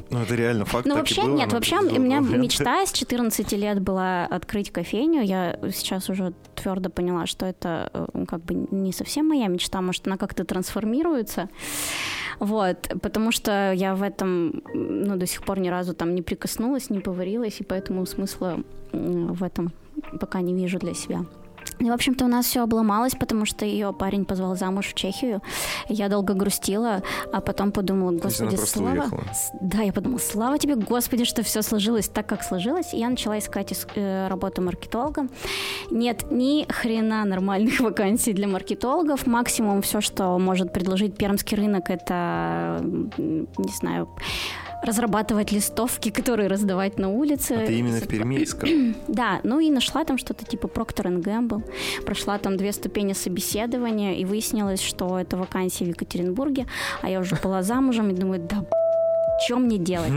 Ну, 0.10 0.20
это 0.22 0.36
реально 0.36 0.66
факт. 0.66 0.88
Ну, 0.88 0.96
вообще, 0.96 1.22
было, 1.22 1.36
нет, 1.36 1.54
вообще 1.54 1.78
у 1.80 2.00
меня 2.00 2.22
вариант. 2.22 2.44
мечта 2.44 2.86
с 2.86 2.92
14 2.92 3.52
лет 3.54 3.82
была 3.82 4.26
открыть 4.26 4.72
кофейню. 4.72 5.22
Я 5.22 5.60
сейчас 5.72 6.10
уже 6.10 6.34
твердо 6.56 6.90
поняла, 6.90 7.28
что 7.28 7.46
это 7.46 7.92
э, 7.94 8.26
как 8.28 8.44
бы 8.44 8.56
не 8.72 8.92
совсем 8.92 9.28
моя 9.28 9.48
мечта, 9.48 9.82
может, 9.82 10.08
она 10.08 10.18
как-то 10.18 10.44
трансформируется. 10.44 11.50
Вот, 12.40 12.90
потому 13.02 13.32
что 13.32 13.74
я 13.74 13.96
в 13.96 14.02
этом, 14.02 14.64
ну, 14.74 15.18
до 15.18 15.28
сих 15.28 15.44
пор 15.44 15.60
ни 15.60 15.68
разу 15.68 15.94
там 15.94 16.16
не 16.16 16.22
прикоснулась, 16.22 16.90
не 16.90 17.00
поварилась, 17.00 17.60
и 17.60 17.64
поэтому 17.64 18.06
смысла 18.06 18.60
в 18.92 19.44
этом 19.44 19.72
пока 20.20 20.42
не 20.42 20.56
вижу 20.56 20.80
для 20.80 20.94
себя. 20.94 21.26
И, 21.80 21.90
в 21.90 21.94
общем-то, 21.94 22.26
у 22.26 22.28
нас 22.28 22.46
все 22.46 22.62
обломалось, 22.64 23.16
потому 23.16 23.46
что 23.46 23.66
ее 23.66 23.94
парень 23.94 24.26
позвал 24.26 24.56
замуж 24.56 24.88
в 24.88 24.94
Чехию. 24.94 25.42
Я 25.88 26.10
долго 26.10 26.34
грустила, 26.34 27.02
а 27.32 27.42
потом 27.42 27.72
подумала, 27.72 28.12
господи, 28.12 28.56
слава... 28.58 28.92
уехала? 28.92 29.24
Да, 29.62 29.82
я 29.82 29.94
подумала, 29.94 30.20
слава 30.20 30.58
тебе, 30.58 30.76
господи, 30.76 31.24
что 31.24 31.42
все 31.42 31.62
сложилось 31.62 32.10
так, 32.10 32.28
как 32.28 32.44
сложилось. 32.44 32.94
И 32.94 32.98
я 32.98 33.10
начала 33.10 33.40
искать 33.40 33.72
ис- 33.72 33.90
э, 33.96 34.28
работу 34.28 34.62
маркетолога. 34.62 35.28
Нет 35.90 36.32
ни 36.32 36.66
хрена 36.70 37.24
нормальных 37.24 37.80
вакансий 37.80 38.34
для 38.34 38.48
маркетологов. 38.48 39.26
Максимум 39.26 39.82
все, 39.82 40.02
что 40.02 40.38
может 40.38 40.74
предложить 40.74 41.18
пермский 41.18 41.56
рынок, 41.56 41.90
это, 41.90 42.82
не 43.18 43.74
знаю, 43.74 44.10
разрабатывать 44.84 45.52
листовки, 45.52 46.10
которые 46.10 46.48
раздавать 46.48 46.98
на 46.98 47.10
улице. 47.10 47.54
А 47.54 47.66
ты 47.66 47.80
именно 47.80 48.00
в 48.00 48.08
Перми 48.08 48.44
искал? 48.44 48.70
Да, 49.08 49.40
ну 49.44 49.60
и 49.60 49.70
нашла 49.70 50.06
там 50.06 50.18
что-то 50.18 50.46
типа 50.46 50.68
Procter 50.68 51.22
Gamble. 51.22 51.64
Прошла 52.06 52.38
там 52.38 52.58
две 52.58 52.72
ступени 52.72 53.14
собеседования, 53.14 54.16
и 54.16 54.26
выяснилось, 54.26 54.82
что 54.82 55.20
это 55.20 55.38
вакансия 55.38 55.86
в 55.86 55.90
Екатеринбурге, 55.90 56.68
а 57.02 57.10
я 57.10 57.20
уже 57.20 57.36
была 57.36 57.64
замужем, 57.64 58.10
и 58.10 58.14
думаю, 58.14 58.40
да 58.40 58.66
что 59.46 59.58
мне 59.58 59.78
делать? 59.78 60.12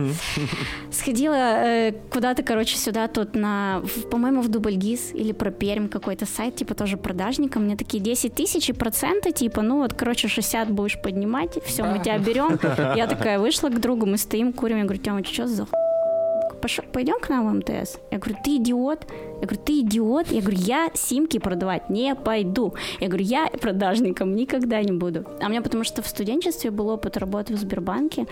Сходила 0.90 1.34
э, 1.34 1.92
куда-то, 2.10 2.42
короче, 2.42 2.76
сюда 2.76 3.08
тут 3.08 3.34
на, 3.34 3.82
по-моему, 4.10 4.42
в 4.42 4.48
Дубльгиз 4.48 5.12
или 5.14 5.32
про 5.32 5.50
Пермь 5.50 5.88
какой-то 5.88 6.26
сайт, 6.26 6.56
типа 6.56 6.74
тоже 6.74 6.96
продажника. 6.96 7.58
Мне 7.58 7.76
такие 7.76 8.02
10 8.02 8.34
тысяч 8.34 8.68
и 8.68 8.72
проценты, 8.72 9.32
типа, 9.32 9.62
ну 9.62 9.78
вот, 9.78 9.94
короче, 9.94 10.28
60 10.28 10.70
будешь 10.70 11.00
поднимать, 11.00 11.58
все, 11.64 11.84
мы 11.84 11.98
тебя 11.98 12.18
берем. 12.18 12.58
Я 12.96 13.06
такая 13.06 13.38
вышла 13.38 13.68
к 13.68 13.80
другу, 13.80 14.06
мы 14.06 14.18
стоим, 14.18 14.52
курим, 14.52 14.78
я 14.78 14.84
говорю, 14.84 15.00
Тёма, 15.00 15.24
что 15.24 15.46
за 15.46 15.66
Пошел, 16.60 16.84
пойдем 16.92 17.18
к 17.20 17.28
нам 17.28 17.48
в 17.48 17.54
МТС. 17.54 17.98
Я 18.12 18.18
говорю, 18.18 18.36
ты 18.44 18.56
идиот? 18.56 19.06
Я 19.42 19.48
говорю, 19.48 19.62
ты 19.64 19.80
идиот? 19.80 20.28
Я 20.30 20.40
говорю, 20.40 20.58
я 20.58 20.90
симки 20.94 21.38
продавать 21.38 21.90
не 21.90 22.14
пойду. 22.14 22.74
Я 23.00 23.08
говорю, 23.08 23.24
я 23.24 23.50
продажником 23.60 24.36
никогда 24.36 24.80
не 24.82 24.92
буду. 24.92 25.24
А 25.40 25.46
у 25.46 25.48
меня 25.48 25.62
потому 25.62 25.82
что 25.82 26.00
в 26.00 26.06
студенчестве 26.06 26.70
был 26.70 26.88
опыт 26.88 27.16
работы 27.16 27.54
в 27.54 27.58
Сбербанке. 27.58 28.26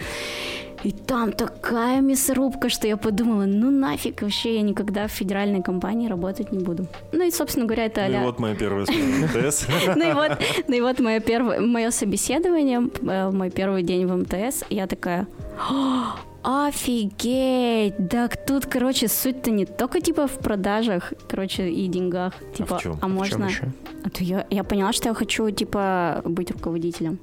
И 0.84 0.92
там 0.92 1.32
такая 1.32 2.00
мясорубка, 2.00 2.68
что 2.68 2.86
я 2.86 2.96
подумала, 2.96 3.44
ну 3.44 3.72
нафиг, 3.72 4.22
вообще 4.22 4.54
я 4.54 4.62
никогда 4.62 5.08
в 5.08 5.10
федеральной 5.10 5.62
компании 5.62 6.08
работать 6.08 6.52
не 6.52 6.60
буду. 6.60 6.86
Ну 7.12 7.26
и, 7.26 7.30
собственно 7.32 7.66
говоря, 7.66 7.86
это 7.86 8.02
Ну 8.02 8.22
и 8.22 8.24
вот 8.24 8.38
моя 8.38 8.54
первая 8.54 8.86
МТС. 8.88 9.66
ну 9.96 10.10
и 10.10 10.14
вот, 10.14 10.38
ну 10.68 11.66
мое 11.66 11.90
собеседование, 11.90 12.88
э, 13.02 13.30
мой 13.32 13.50
первый 13.50 13.82
день 13.82 14.06
в 14.06 14.14
МТС, 14.14 14.64
я 14.70 14.86
такая, 14.86 15.26
«О, 15.68 16.14
офигеть, 16.42 17.94
да 17.98 18.28
тут, 18.28 18.66
короче, 18.66 19.08
суть-то 19.08 19.50
не 19.50 19.66
только 19.66 20.00
типа 20.00 20.26
в 20.26 20.38
продажах, 20.38 21.12
короче, 21.28 21.68
и 21.70 21.86
деньгах, 21.88 22.34
типа, 22.56 22.76
а 22.76 22.78
В 22.78 22.80
В 22.80 22.82
чём 23.00 23.12
можно, 23.12 23.44
ещё? 23.44 23.66
а 24.04 24.10
то 24.10 24.24
я, 24.24 24.46
я 24.50 24.64
поняла, 24.64 24.92
что 24.92 25.08
я 25.08 25.14
хочу 25.14 25.50
типа 25.50 26.22
быть 26.24 26.50
руководителем. 26.50 27.18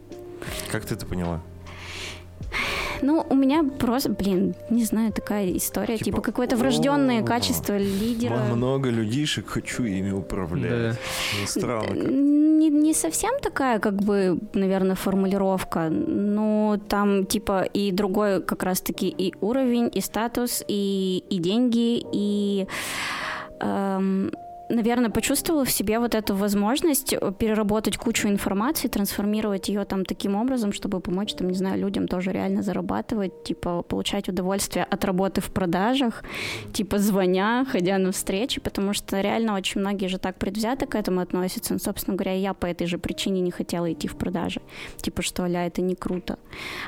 Как 0.71 0.85
ты 0.85 0.95
это 0.95 1.05
поняла? 1.05 1.41
Ну, 3.01 3.25
у 3.29 3.35
меня 3.35 3.63
просто, 3.63 4.09
блин, 4.09 4.55
не 4.71 4.83
знаю, 4.83 5.11
такая 5.11 5.55
история, 5.55 5.97
Типа, 5.97 6.05
типа, 6.05 6.21
какое-то 6.21 6.55
врожденное 6.57 7.21
«О, 7.21 7.25
качество 7.25 7.77
лидера. 7.77 8.37
Много 8.55 8.89
людишек, 8.89 9.47
хочу 9.47 9.83
ими 9.83 10.11
управлять. 10.11 10.97
Ну, 11.39 11.47
Странно. 11.47 11.93
Не, 12.57 12.69
не 12.69 12.93
совсем 12.93 13.39
такая, 13.39 13.79
как 13.79 13.93
бы, 13.93 14.39
наверное, 14.53 14.95
формулировка, 14.95 15.89
но 15.89 16.77
там, 16.89 17.25
типа, 17.25 17.63
и 17.75 17.91
другой 17.91 18.41
как 18.41 18.63
раз-таки 18.63 19.15
и 19.17 19.33
уровень, 19.41 19.91
и 19.93 20.01
статус, 20.01 20.63
и, 20.67 21.23
и 21.29 21.37
деньги, 21.37 22.03
и, 22.13 22.67
эм, 23.59 24.31
наверное, 24.69 25.09
почувствовала 25.09 25.65
в 25.65 25.71
себе 25.71 25.99
вот 25.99 26.15
эту 26.15 26.35
возможность 26.35 27.15
переработать 27.37 27.97
кучу 27.97 28.27
информации, 28.27 28.87
трансформировать 28.87 29.69
ее 29.69 29.85
там 29.85 30.05
таким 30.05 30.35
образом, 30.35 30.73
чтобы 30.73 30.99
помочь, 30.99 31.33
там, 31.33 31.47
не 31.47 31.55
знаю, 31.55 31.79
людям 31.79 32.07
тоже 32.07 32.31
реально 32.31 32.61
зарабатывать, 32.61 33.43
типа, 33.43 33.81
получать 33.83 34.29
удовольствие 34.29 34.85
от 34.85 35.05
работы 35.05 35.41
в 35.41 35.51
продажах, 35.51 36.23
типа, 36.73 36.99
звоня, 36.99 37.65
ходя 37.71 37.97
на 37.97 38.11
встречи, 38.11 38.61
потому 38.61 38.93
что 38.93 39.21
реально 39.21 39.55
очень 39.55 39.81
многие 39.81 40.07
же 40.07 40.17
так 40.17 40.37
предвзято 40.37 40.85
к 40.85 40.95
этому 40.95 41.21
относятся. 41.21 41.73
Ну, 41.73 41.79
собственно 41.79 42.15
говоря, 42.15 42.33
я 42.33 42.53
по 42.53 42.65
этой 42.65 42.87
же 42.87 42.97
причине 42.97 43.41
не 43.41 43.51
хотела 43.51 43.91
идти 43.91 44.07
в 44.07 44.15
продажи. 44.17 44.61
Типа, 44.97 45.21
что, 45.21 45.45
ля, 45.45 45.65
это 45.65 45.81
не 45.81 45.95
круто. 45.95 46.39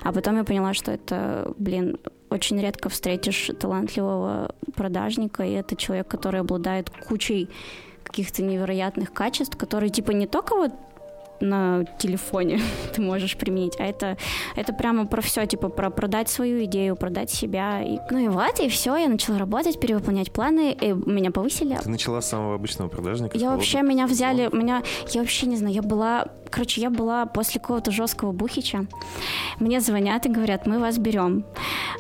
А 0.04 0.12
потом 0.12 0.38
я 0.38 0.44
поняла, 0.44 0.74
что 0.74 0.92
это, 0.92 1.54
блин, 1.58 1.98
очень 2.30 2.60
редко 2.60 2.90
встретишь 2.90 3.52
талантливого 3.60 4.54
продажника, 4.76 5.44
и 5.44 5.52
это 5.52 5.76
человек, 5.76 6.08
который 6.08 6.42
обладает 6.42 6.90
кучей 6.90 7.50
каких-то 8.04 8.42
невероятных 8.44 9.14
качеств, 9.14 9.58
которые 9.58 9.90
типа 9.90 10.12
не 10.12 10.28
только 10.28 10.56
вот 10.56 10.72
на 11.42 11.86
телефоне 11.98 12.60
ты 12.94 13.02
можешь 13.02 13.38
применить, 13.38 13.80
а 13.80 13.86
это, 13.86 14.18
это 14.56 14.74
прямо 14.74 15.06
про 15.06 15.22
все, 15.22 15.46
типа 15.46 15.70
про 15.70 15.90
продать 15.90 16.30
свою 16.30 16.64
идею, 16.66 16.96
продать 16.96 17.30
себя. 17.30 17.82
И, 17.82 17.98
ну 18.12 18.18
и 18.18 18.28
вот, 18.28 18.60
и 18.60 18.70
все, 18.70 18.96
я 18.96 19.08
начала 19.08 19.38
работать, 19.38 19.80
перевыполнять 19.80 20.32
планы, 20.32 20.74
и 20.74 20.92
меня 20.92 21.32
повысили. 21.32 21.78
Ты 21.82 21.90
начала 21.90 22.22
с 22.22 22.30
самого 22.30 22.56
обычного 22.56 22.90
продажника? 22.90 23.38
Я 23.38 23.52
вообще, 23.52 23.82
меня 23.82 24.08
взяли, 24.08 24.50
меня, 24.56 24.84
я 25.12 25.22
вообще 25.22 25.48
не 25.48 25.58
знаю, 25.58 25.74
я 25.74 25.82
была, 25.82 26.26
короче, 26.50 26.82
я 26.82 26.90
была 26.90 27.26
после 27.26 27.60
какого-то 27.60 27.92
жесткого 27.92 28.32
бухича. 28.32 28.86
Мне 29.60 29.80
звонят 29.82 30.26
и 30.26 30.30
говорят, 30.30 30.68
мы 30.68 30.80
вас 30.80 30.98
берем. 30.98 31.46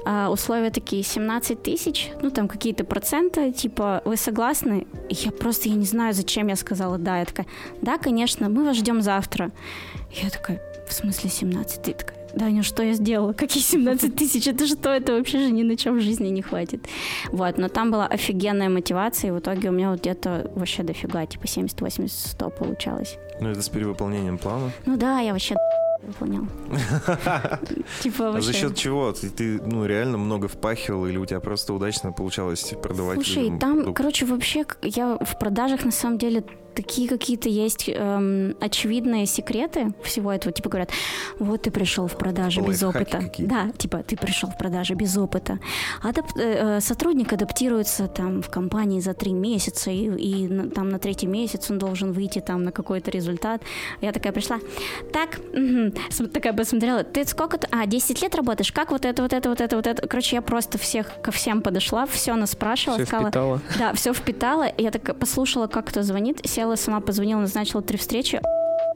А, 0.05 0.29
условия 0.29 0.69
такие, 0.69 1.03
17 1.03 1.63
тысяч, 1.63 2.11
ну 2.21 2.29
там 2.29 2.47
какие-то 2.47 2.83
проценты, 2.83 3.51
типа, 3.51 4.01
вы 4.05 4.17
согласны? 4.17 4.87
Я 5.09 5.31
просто, 5.31 5.69
я 5.69 5.75
не 5.75 5.85
знаю, 5.85 6.13
зачем 6.13 6.47
я 6.47 6.55
сказала 6.55 6.97
да. 6.97 7.19
Я 7.19 7.25
такая, 7.25 7.47
да, 7.81 7.97
конечно, 7.97 8.49
мы 8.49 8.63
вас 8.63 8.77
ждем 8.77 9.01
завтра. 9.01 9.51
Я 10.11 10.29
такая, 10.29 10.61
в 10.87 10.93
смысле 10.93 11.29
17? 11.29 11.81
Ты 11.81 11.93
такая, 11.93 12.18
Даня, 12.33 12.63
что 12.63 12.83
я 12.83 12.93
сделала? 12.93 13.33
Какие 13.33 13.63
17 13.63 14.15
тысяч? 14.15 14.47
Это 14.47 14.67
что? 14.67 14.89
Это 14.89 15.13
вообще 15.13 15.39
же 15.39 15.51
ни 15.51 15.63
на 15.63 15.75
чем 15.75 15.97
в 15.97 16.01
жизни 16.01 16.27
не 16.29 16.41
хватит. 16.41 16.87
Вот, 17.31 17.57
но 17.57 17.69
там 17.69 17.91
была 17.91 18.07
офигенная 18.07 18.69
мотивация, 18.69 19.29
и 19.29 19.31
в 19.31 19.39
итоге 19.39 19.69
у 19.69 19.71
меня 19.71 19.91
вот 19.91 20.01
где-то 20.01 20.51
вообще 20.55 20.83
дофига, 20.83 21.25
типа 21.25 21.47
70, 21.47 21.81
80, 21.81 22.31
100 22.31 22.49
получалось. 22.49 23.17
Ну, 23.39 23.49
это 23.49 23.61
с 23.61 23.69
перевыполнением 23.69 24.37
плана. 24.37 24.71
Ну 24.85 24.97
да, 24.97 25.19
я 25.19 25.33
вообще 25.33 25.55
выполнял. 26.01 26.43
Типа 28.01 28.29
А 28.29 28.31
за 28.31 28.47
вообще... 28.47 28.53
счет 28.53 28.75
чего? 28.75 29.11
Ты, 29.11 29.29
ты, 29.29 29.61
ну, 29.61 29.85
реально 29.85 30.17
много 30.17 30.47
впахивал, 30.47 31.05
или 31.05 31.17
у 31.17 31.25
тебя 31.25 31.39
просто 31.39 31.73
удачно 31.73 32.11
получалось 32.11 32.73
продавать 32.81 33.15
Слушай, 33.15 33.57
там, 33.59 33.93
короче, 33.93 34.25
вообще 34.25 34.65
я 34.81 35.17
в 35.17 35.39
продажах 35.39 35.85
на 35.85 35.91
самом 35.91 36.17
деле 36.17 36.43
такие 36.79 37.09
какие-то 37.09 37.49
есть 37.49 37.89
эм, 37.93 38.55
очевидные 38.61 39.25
секреты 39.25 39.91
всего 40.01 40.31
этого. 40.31 40.53
Типа 40.53 40.69
говорят, 40.69 40.91
вот 41.39 41.63
ты 41.63 41.71
пришел 41.71 42.07
в 42.07 42.15
продажи 42.17 42.61
без 42.61 42.81
опыта. 42.83 43.21
Да, 43.37 43.69
типа 43.77 43.97
ты 44.03 44.15
пришел 44.15 44.49
в 44.49 44.57
продажи 44.57 44.93
без 44.93 45.17
опыта. 45.17 45.59
Адап- 46.03 46.39
э, 46.39 46.77
э, 46.77 46.81
сотрудник 46.81 47.33
адаптируется 47.33 48.07
там 48.07 48.41
в 48.41 48.49
компании 48.49 49.01
за 49.01 49.13
три 49.13 49.33
месяца, 49.33 49.91
и, 49.91 50.05
и 50.05 50.47
на- 50.47 50.69
там 50.69 50.87
на 50.89 50.99
третий 50.99 51.27
месяц 51.27 51.69
он 51.69 51.79
должен 51.79 52.13
выйти 52.13 52.39
там 52.39 52.63
на 52.63 52.71
какой-то 52.71 53.11
результат. 53.11 53.61
Я 54.01 54.11
такая 54.13 54.31
пришла, 54.31 54.59
так, 55.11 55.39
мгм». 55.53 55.93
См- 56.09 56.31
такая 56.33 56.53
посмотрела, 56.53 57.03
ты 57.03 57.25
сколько-то, 57.25 57.67
а, 57.71 57.85
10 57.85 58.21
лет 58.21 58.35
работаешь, 58.35 58.71
как 58.71 58.91
вот 58.91 59.03
это, 59.05 59.21
вот 59.21 59.33
это, 59.33 59.49
вот 59.49 59.59
это, 59.59 59.75
вот 59.75 59.85
это. 59.87 60.07
Короче, 60.07 60.37
я 60.37 60.41
просто 60.41 60.77
всех, 60.77 61.21
ко 61.21 61.31
всем 61.31 61.61
подошла, 61.61 62.05
все 62.05 62.35
наспрашивала, 62.35 62.97
Все 62.99 63.05
сказала, 63.05 63.27
впитала. 63.29 63.61
да, 63.77 63.93
все 63.93 64.13
впитала. 64.13 64.65
Я 64.77 64.91
так 64.91 65.17
послушала, 65.19 65.67
как 65.67 65.87
кто 65.89 66.03
звонит, 66.03 66.39
села 66.47 66.68
сама, 66.75 66.99
позвонила, 66.99 67.41
назначила 67.41 67.81
три 67.81 67.97
встречи. 67.97 68.41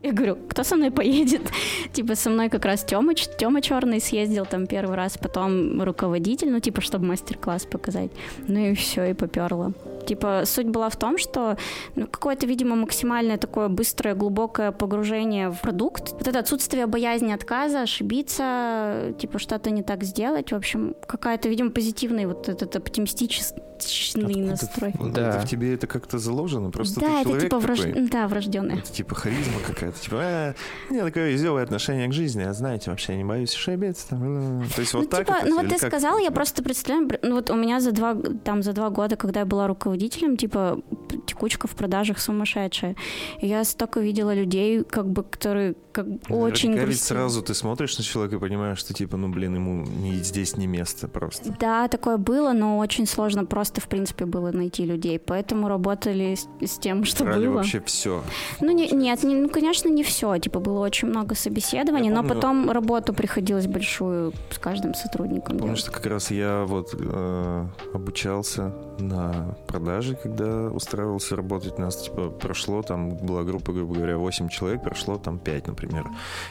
Я 0.03 0.11
говорю, 0.11 0.37
кто 0.49 0.63
со 0.63 0.75
мной 0.75 0.91
поедет? 0.91 1.41
Типа 1.93 2.15
со 2.15 2.29
мной 2.29 2.49
как 2.49 2.65
раз 2.65 2.83
Тёма, 2.83 3.15
Тёма 3.15 3.61
Черный 3.61 4.01
съездил 4.01 4.45
там 4.45 4.67
первый 4.67 4.95
раз, 4.95 5.17
потом 5.17 5.81
руководитель, 5.81 6.51
ну 6.51 6.59
типа, 6.59 6.81
чтобы 6.81 7.05
мастер-класс 7.05 7.65
показать. 7.65 8.11
Ну 8.47 8.59
и 8.59 8.73
все, 8.75 9.05
и 9.05 9.13
поперла. 9.13 9.71
Типа, 10.05 10.43
суть 10.45 10.67
была 10.67 10.89
в 10.89 10.95
том, 10.97 11.17
что 11.17 11.57
ну, 11.95 12.07
какое-то, 12.07 12.45
видимо, 12.45 12.75
максимальное 12.75 13.37
такое 13.37 13.69
быстрое, 13.69 14.15
глубокое 14.15 14.71
погружение 14.71 15.49
в 15.49 15.59
продукт. 15.61 16.11
Вот 16.13 16.27
это 16.27 16.39
отсутствие 16.39 16.87
боязни 16.87 17.31
отказа, 17.31 17.81
ошибиться, 17.81 19.13
типа, 19.19 19.39
что-то 19.39 19.69
не 19.69 19.83
так 19.83 20.03
сделать. 20.03 20.51
В 20.51 20.55
общем, 20.55 20.95
какая-то, 21.07 21.49
видимо, 21.49 21.71
позитивный 21.71 22.25
вот 22.25 22.49
этот 22.49 22.75
оптимистичный 22.75 23.63
Откуда 23.75 24.39
настрой. 24.39 24.93
Вот 24.97 25.13
Да. 25.13 25.29
это 25.29 25.45
в 25.45 25.49
тебе 25.49 25.73
это 25.73 25.87
как-то 25.87 26.17
заложено? 26.19 26.71
Просто 26.71 26.99
да, 26.99 27.23
ты 27.23 27.29
это 27.31 27.41
типа 27.41 27.59
врож... 27.59 27.79
такой. 27.79 28.07
да, 28.09 28.27
врожденное. 28.27 28.77
Это 28.77 28.91
типа 28.91 29.15
харизма 29.15 29.59
какая-то. 29.65 29.99
Типа, 29.99 30.17
а, 30.21 30.53
у 30.89 30.93
меня 30.93 31.03
такое 31.03 31.31
веселое 31.31 31.63
отношение 31.63 32.07
к 32.07 32.13
жизни. 32.13 32.43
А 32.43 32.53
знаете, 32.53 32.89
вообще 32.89 33.15
не 33.15 33.23
боюсь 33.23 33.53
ошибиться. 33.53 34.09
там. 34.09 34.63
То 34.75 34.81
есть 34.81 34.93
вот 34.93 35.03
ну, 35.03 35.07
так 35.07 35.25
типа, 35.25 35.37
это 35.37 35.47
ну 35.47 35.55
вот 35.57 35.69
ты 35.69 35.77
как? 35.77 35.89
сказал, 35.89 36.17
я 36.19 36.31
просто 36.31 36.63
представляю, 36.63 37.19
ну 37.21 37.35
вот 37.35 37.49
у 37.49 37.55
меня 37.55 37.79
за 37.79 37.91
два, 37.91 38.15
там, 38.43 38.63
за 38.63 38.73
два 38.73 38.89
года, 38.89 39.15
когда 39.15 39.41
я 39.41 39.45
была 39.45 39.67
руководителем, 39.67 39.92
типа, 39.97 40.79
п- 41.09 41.17
текучка 41.25 41.67
в 41.67 41.71
продажах 41.75 42.19
сумасшедшая. 42.19 42.95
И 43.41 43.47
я 43.47 43.63
столько 43.63 43.99
видела 43.99 44.33
людей, 44.33 44.83
как 44.83 45.07
бы, 45.09 45.23
которые 45.23 45.75
как 45.91 46.07
очень 46.29 46.69
Наверняка 46.71 46.89
ведь 46.91 47.01
сразу 47.01 47.41
ты 47.43 47.53
смотришь 47.53 47.97
на 47.99 48.03
человека 48.03 48.37
и 48.37 48.39
понимаешь, 48.39 48.79
что 48.79 48.93
типа, 48.95 49.15
ну 49.17 49.29
блин, 49.29 49.55
ему 49.55 49.85
не, 49.85 50.15
здесь 50.15 50.57
не 50.57 50.65
место 50.67 51.07
просто. 51.07 51.53
Да, 51.59 51.87
такое 51.87 52.17
было, 52.17 52.51
но 52.53 52.79
очень 52.79 53.05
сложно 53.05 53.45
просто, 53.45 53.79
в 53.79 53.87
принципе, 53.87 54.25
было 54.25 54.51
найти 54.51 54.85
людей. 54.85 55.19
Поэтому 55.19 55.67
работали 55.67 56.35
с, 56.35 56.47
с 56.67 56.77
тем, 56.79 57.03
что 57.05 57.23
Брали 57.25 57.45
было. 57.47 57.55
вообще 57.57 57.79
все. 57.85 58.23
Ну, 58.59 58.71
не- 58.71 58.89
нет, 58.89 59.23
не- 59.23 59.35
ну, 59.35 59.49
конечно, 59.49 59.87
не 59.89 60.03
все. 60.03 60.37
Типа, 60.39 60.59
было 60.59 60.79
очень 60.79 61.09
много 61.09 61.35
собеседований, 61.35 62.09
Я 62.09 62.15
но 62.15 62.21
помню- 62.21 62.35
потом 62.35 62.71
работу 62.71 63.13
приходилось 63.13 63.67
большую 63.67 64.33
с 64.49 64.57
каждым 64.57 64.95
сотрудником 64.95 65.57
Помню, 65.59 65.65
делать. 65.75 65.79
что 65.79 65.91
как 65.91 66.05
раз 66.07 66.31
я 66.31 66.65
вот 66.67 66.95
э, 66.99 67.67
обучался 67.93 68.73
на 68.99 69.55
продаже, 69.83 70.15
когда 70.15 70.69
устраивался 70.69 71.35
работать. 71.35 71.77
Нас 71.79 71.97
типа 71.97 72.29
прошло, 72.29 72.81
там 72.81 73.09
была 73.09 73.43
группа, 73.43 73.73
грубо 73.73 73.95
говоря, 73.95 74.17
8 74.17 74.49
человек, 74.49 74.81
прошло 74.81 75.17
там 75.17 75.39
5, 75.39 75.67
например. 75.67 76.05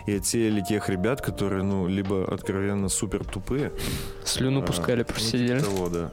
И 0.07 0.17
отсеяли 0.17 0.61
тех 0.61 0.89
ребят, 0.91 1.21
которые, 1.21 1.63
ну, 1.63 1.89
либо 1.89 2.25
откровенно 2.25 2.89
супер 2.89 3.25
тупые. 3.25 3.73
Слюну 4.25 4.61
а, 4.61 4.63
пускали, 4.63 4.99
ну, 4.99 5.05
просто 5.05 5.39
типа 5.39 5.61
того, 5.61 5.89
да. 5.89 6.11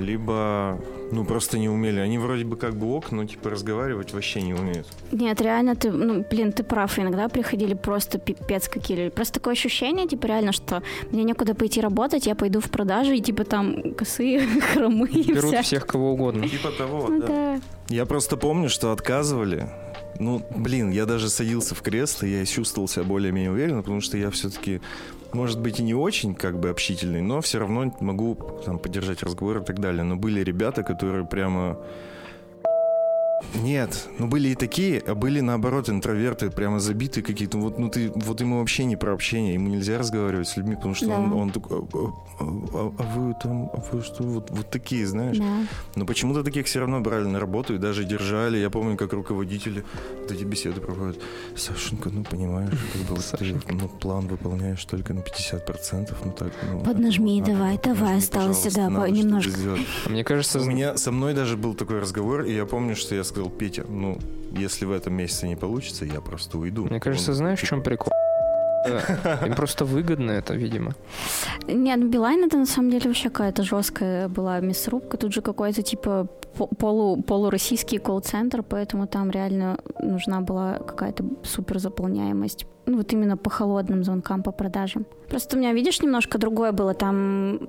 Либо, 0.00 0.78
ну, 1.12 1.24
просто 1.24 1.58
не 1.58 1.68
умели. 1.68 2.00
Они 2.00 2.18
вроде 2.18 2.44
бы 2.44 2.56
как 2.56 2.74
бы 2.76 2.86
ок, 2.94 3.12
но 3.12 3.24
типа 3.24 3.50
разговаривать 3.50 4.12
вообще 4.12 4.42
не 4.42 4.54
умеют. 4.54 4.86
Нет, 5.12 5.40
реально, 5.40 5.76
ты, 5.76 5.90
ну, 5.90 6.24
блин, 6.28 6.52
ты 6.52 6.62
прав. 6.62 6.98
Иногда 6.98 7.28
приходили 7.28 7.74
просто 7.74 8.18
пипец 8.18 8.68
какие 8.68 8.96
люди. 8.96 9.10
Просто 9.10 9.34
такое 9.34 9.52
ощущение, 9.52 10.06
типа, 10.08 10.26
реально, 10.26 10.52
что 10.52 10.82
мне 11.10 11.24
некуда 11.24 11.54
пойти 11.54 11.80
работать, 11.80 12.26
я 12.26 12.34
пойду 12.34 12.60
в 12.60 12.70
продажи, 12.70 13.16
и, 13.16 13.20
типа, 13.20 13.44
там 13.44 13.94
косые, 13.94 14.40
хромые, 14.72 15.22
Берут 15.24 15.50
вся. 15.50 15.62
всех 15.62 15.86
кого 15.86 16.12
угодно. 16.12 16.48
Типа 16.48 16.70
того, 16.70 17.06
Ну 17.08 17.20
да. 17.20 17.26
да. 17.26 17.60
Я 17.88 18.06
просто 18.06 18.36
помню, 18.36 18.68
что 18.68 18.92
отказывали. 18.92 19.68
Ну, 20.18 20.42
блин, 20.54 20.90
я 20.90 21.06
даже 21.06 21.28
садился 21.30 21.74
в 21.74 21.80
кресло, 21.82 22.26
я 22.26 22.44
чувствовал 22.44 22.88
себя 22.88 23.04
более-менее 23.04 23.50
уверенно, 23.50 23.80
потому 23.82 24.00
что 24.02 24.18
я 24.18 24.30
все-таки, 24.30 24.80
может 25.34 25.60
быть, 25.60 25.80
и 25.80 25.82
не 25.82 25.94
очень 25.94 26.34
как 26.34 26.58
бы 26.58 26.70
общительный, 26.70 27.22
но 27.22 27.40
все 27.40 27.58
равно 27.58 27.94
могу 28.00 28.34
там 28.64 28.78
поддержать 28.78 29.22
разговор 29.22 29.58
и 29.58 29.64
так 29.64 29.78
далее. 29.78 30.02
Но 30.02 30.16
были 30.16 30.40
ребята, 30.42 30.82
которые 30.82 31.26
прямо... 31.26 31.78
Нет, 33.62 34.08
ну 34.18 34.26
были 34.28 34.48
и 34.50 34.54
такие, 34.54 35.00
а 35.06 35.14
были 35.14 35.40
наоборот 35.40 35.88
интроверты, 35.88 36.50
прямо 36.50 36.78
забитые 36.80 37.24
какие-то. 37.24 37.58
Вот, 37.58 37.78
ну 37.78 37.88
ты, 37.88 38.10
вот 38.14 38.40
ему 38.40 38.58
вообще 38.58 38.84
не 38.84 38.96
про 38.96 39.12
общение, 39.12 39.54
ему 39.54 39.68
нельзя 39.68 39.98
разговаривать 39.98 40.48
с 40.48 40.56
людьми, 40.56 40.76
потому 40.76 40.94
что 40.94 41.06
Да. 41.06 41.18
он, 41.18 41.32
он 41.32 41.50
такой, 41.50 41.78
а, 41.78 41.82
а- 42.40 42.44
а- 42.74 42.92
а 42.98 43.02
вы 43.18 43.34
там, 43.42 43.70
а 43.72 43.82
вы 43.92 44.02
что, 44.02 44.22
вот, 44.22 44.50
вот 44.50 44.70
такие, 44.70 45.06
знаешь. 45.06 45.38
Да. 45.38 45.44
Но 45.96 46.04
почему-то 46.06 46.42
таких 46.44 46.66
все 46.66 46.80
равно 46.80 47.00
брали 47.00 47.24
на 47.26 47.40
работу 47.40 47.74
и 47.74 47.78
даже 47.78 48.04
держали. 48.04 48.58
Я 48.58 48.70
помню, 48.70 48.96
как 48.96 49.12
руководители 49.12 49.84
вот 50.20 50.30
эти 50.32 50.44
беседы 50.44 50.80
проводят. 50.80 51.18
Сашенька, 51.56 52.10
ну 52.10 52.24
понимаешь, 52.24 52.70
как 52.92 53.02
бы 53.02 53.14
вот 53.16 53.34
ты 53.38 53.56
ну, 53.72 53.88
план 53.88 54.26
выполняешь 54.28 54.84
только 54.84 55.14
на 55.14 55.20
50%. 55.20 56.14
Ну 56.24 56.32
так, 56.32 56.52
ну, 56.70 56.80
Поднажми, 56.84 57.40
это- 57.40 57.52
давай, 57.52 57.76
поднажми, 57.78 58.00
давай, 58.00 58.18
осталось, 58.18 58.62
да, 58.74 59.08
немножко. 59.08 59.50
А 60.06 60.08
Мне 60.08 60.24
кажется, 60.24 60.60
У 60.60 60.64
меня 60.64 60.96
со 60.96 61.10
мной 61.12 61.34
даже 61.34 61.56
был 61.56 61.74
такой 61.74 62.00
разговор, 62.00 62.42
и 62.42 62.54
я 62.54 62.64
помню, 62.66 62.94
что 62.96 63.14
я 63.14 63.24
сказал, 63.30 63.50
Петя, 63.50 63.84
ну, 63.88 64.18
если 64.52 64.84
в 64.86 64.92
этом 64.92 65.14
месяце 65.14 65.48
не 65.48 65.56
получится, 65.56 66.04
я 66.04 66.20
просто 66.20 66.58
уйду. 66.58 66.84
мне 66.84 67.00
кажется, 67.00 67.30
Он, 67.30 67.36
знаешь, 67.36 67.58
в 67.58 67.62
типа, 67.62 67.70
чем 67.70 67.82
прикол? 67.82 68.12
Им 69.46 69.54
просто 69.54 69.84
выгодно 69.84 70.30
это, 70.30 70.54
видимо. 70.54 70.92
Нет, 71.68 71.98
ну 72.00 72.08
Билайн 72.08 72.44
это 72.44 72.56
на 72.56 72.66
самом 72.66 72.90
деле 72.90 73.06
вообще 73.08 73.28
какая-то 73.28 73.62
жесткая 73.62 74.28
была 74.28 74.60
мясорубка. 74.60 75.16
Тут 75.16 75.32
же 75.34 75.42
какой-то 75.42 75.82
типа 75.82 76.26
по- 76.56 76.66
полу, 76.66 77.22
полуроссийский 77.22 77.98
колл-центр, 77.98 78.62
поэтому 78.62 79.06
там 79.06 79.30
реально 79.30 79.78
нужна 80.02 80.40
была 80.40 80.78
какая-то 80.78 81.24
супер 81.42 81.78
заполняемость. 81.78 82.66
Ну, 82.90 82.96
вот 82.96 83.12
именно 83.12 83.36
по 83.36 83.50
холодным 83.50 84.02
звонкам, 84.02 84.42
по 84.42 84.50
продажам. 84.52 85.06
Просто 85.28 85.56
у 85.56 85.60
меня, 85.60 85.72
видишь, 85.72 86.02
немножко 86.02 86.38
другое 86.38 86.72
было 86.72 86.92
там 86.92 87.60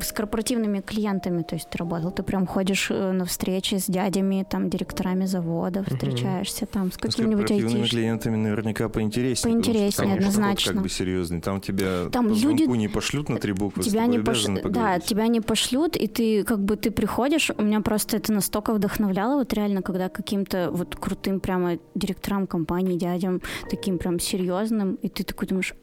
с 0.00 0.12
корпоративными 0.12 0.80
клиентами, 0.80 1.42
то 1.42 1.56
есть 1.56 1.68
ты 1.68 1.78
работал, 1.78 2.12
ты 2.12 2.22
прям 2.22 2.46
ходишь 2.46 2.92
э, 2.92 3.10
на 3.10 3.24
встречи 3.24 3.74
с 3.74 3.86
дядями, 3.86 4.46
там, 4.48 4.70
директорами 4.70 5.26
заводов, 5.26 5.88
встречаешься 5.88 6.66
там 6.66 6.92
с 6.92 6.94
С 6.94 6.98
каким-нибудь 6.98 7.46
корпоративными 7.48 7.80
айтишником. 7.80 7.98
клиентами 7.98 8.36
наверняка 8.36 8.88
поинтереснее. 8.88 9.52
Поинтереснее, 9.52 10.14
однозначно. 10.14 10.74
как 10.74 10.82
бы 10.82 10.88
серьезный. 10.88 11.40
Там 11.40 11.60
тебя 11.60 12.08
Там 12.12 12.28
по 12.28 12.34
люди- 12.34 12.62
не 12.62 12.86
пошлют 12.86 13.28
на 13.28 13.38
три 13.38 13.52
буквы, 13.52 13.82
с 13.82 13.86
тебя 13.86 14.06
не 14.06 14.20
пош... 14.20 14.44
да, 14.44 15.00
тебя 15.00 15.26
не 15.26 15.40
пошлют, 15.40 15.96
и 15.96 16.06
ты 16.06 16.44
как 16.44 16.60
бы 16.60 16.76
ты 16.76 16.92
приходишь, 16.92 17.50
у 17.58 17.62
меня 17.62 17.80
просто 17.80 18.16
это 18.18 18.32
настолько 18.32 18.72
вдохновляло, 18.72 19.38
вот 19.38 19.52
реально, 19.54 19.82
когда 19.82 20.08
каким-то 20.08 20.70
вот 20.70 20.94
крутым 20.94 21.40
прямо 21.40 21.78
директорам 21.96 22.46
компании, 22.46 22.96
дядям, 22.96 23.40
таким 23.68 23.98
прям 23.98 24.20
серьезным, 24.20 24.67
и 25.02 25.08
ты 25.08 25.24
такой 25.24 25.48
думаешь, 25.48 25.74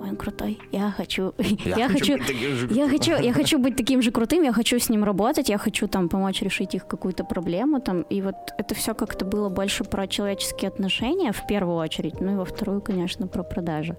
он 0.00 0.16
крутой, 0.16 0.58
я 0.72 0.90
хочу, 0.90 1.34
я, 1.38 1.88
хочу, 1.88 2.16
быть 2.16 2.26
таким 2.26 2.56
же, 2.56 2.68
я 2.70 2.88
хочу, 2.88 3.16
я 3.16 3.32
хочу 3.32 3.58
быть 3.58 3.76
таким 3.76 4.02
же 4.02 4.10
крутым, 4.10 4.42
я 4.42 4.52
хочу 4.52 4.78
с 4.78 4.88
ним 4.88 5.04
работать, 5.04 5.48
я 5.48 5.58
хочу 5.58 5.88
там 5.88 6.08
помочь 6.08 6.42
решить 6.42 6.74
их 6.74 6.86
какую-то 6.86 7.24
проблему 7.24 7.80
там, 7.80 8.02
и 8.02 8.22
вот 8.22 8.36
это 8.56 8.74
все 8.74 8.94
как-то 8.94 9.24
было 9.24 9.48
больше 9.48 9.84
про 9.84 10.06
человеческие 10.06 10.68
отношения 10.68 11.32
в 11.32 11.46
первую 11.46 11.76
очередь, 11.76 12.20
ну 12.20 12.32
и 12.32 12.36
во 12.36 12.44
вторую, 12.44 12.80
конечно, 12.80 13.26
про 13.26 13.42
продажи. 13.42 13.96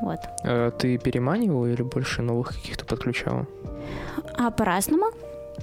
Вот. 0.00 0.20
А 0.42 0.70
Ты 0.70 0.98
переманивал 0.98 1.66
или 1.66 1.82
больше 1.82 2.22
новых 2.22 2.54
каких-то 2.54 2.84
подключала? 2.84 3.46
А 4.38 4.50
по-разному. 4.50 5.06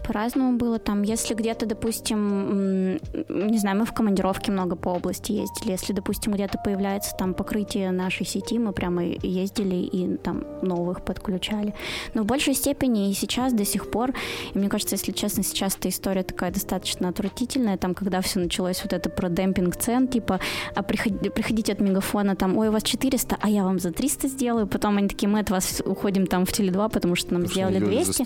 По-разному 0.06 0.58
было 0.58 0.80
там. 0.80 1.02
Если 1.04 1.34
где-то, 1.34 1.66
допустим, 1.66 2.96
не 3.30 3.58
знаю, 3.58 3.78
мы 3.80 3.86
в 3.86 3.94
командировке 3.94 4.52
много 4.52 4.76
по 4.76 4.90
области 4.90 5.32
ездили. 5.32 5.72
Если, 5.72 5.94
допустим, 5.94 6.34
где-то 6.34 6.58
появляется 6.64 7.16
там 7.18 7.34
покрытие 7.34 7.92
нашей 7.92 8.26
сети, 8.26 8.60
мы 8.60 8.74
прямо 8.74 9.04
ездили 9.04 9.76
и 9.76 10.18
там 10.18 10.44
новых 10.62 11.04
подключали. 11.04 11.74
Но 12.14 12.24
в 12.24 12.26
большей 12.26 12.54
степени 12.54 13.10
и 13.10 13.14
сейчас 13.14 13.54
до 13.54 13.66
сих 13.66 13.90
пор, 13.92 14.12
и 14.54 14.58
мне 14.58 14.70
кажется, 14.70 14.96
если 14.96 15.12
честно, 15.12 15.44
сейчас 15.44 15.76
эта 15.78 15.90
история 15.90 16.24
такая 16.24 16.52
достаточно 16.52 17.10
отвратительная, 17.10 17.78
там, 17.78 17.94
когда 17.94 18.22
все 18.22 18.40
началось 18.40 18.82
вот 18.84 18.94
это 18.94 19.10
про 19.10 19.30
демпинг 19.30 19.76
цен, 19.78 20.08
типа, 20.08 20.40
а 20.76 20.82
приходи- 20.82 21.30
приходите 21.30 21.74
от 21.74 21.80
мегафона, 21.80 22.36
там, 22.36 22.58
ой, 22.58 22.70
у 22.70 22.72
вас 22.72 22.84
400, 22.84 23.38
а 23.40 23.50
я 23.50 23.64
вам 23.64 23.80
за 23.80 23.92
300 23.92 24.28
сделаю. 24.28 24.68
Потом 24.68 24.98
они 24.98 25.08
такие, 25.08 25.30
мы 25.30 25.40
от 25.40 25.50
вас 25.50 25.82
уходим 25.86 26.28
там 26.28 26.46
в 26.46 26.50
Теле2, 26.50 26.90
потому 26.90 27.16
что 27.16 27.34
нам 27.34 27.44
Потому 27.44 27.52
что 27.52 27.54
сделали 27.54 27.80
за 27.80 27.86
200. 28.14 28.22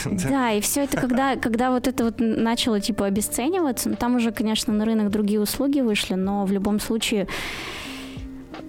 150. 0.00 0.30
Да, 0.30 0.50
и 0.52 0.60
все 0.60 0.84
это, 0.84 1.00
когда, 1.00 1.21
когда 1.40 1.70
вот 1.70 1.86
это 1.88 2.04
вот 2.04 2.14
начало 2.18 2.80
типа 2.80 3.06
обесцениваться, 3.06 3.90
ну, 3.90 3.96
там 3.96 4.16
уже, 4.16 4.32
конечно, 4.32 4.72
на 4.72 4.84
рынок 4.84 5.10
другие 5.10 5.40
услуги 5.40 5.80
вышли, 5.80 6.14
но 6.14 6.44
в 6.44 6.52
любом 6.52 6.80
случае, 6.80 7.26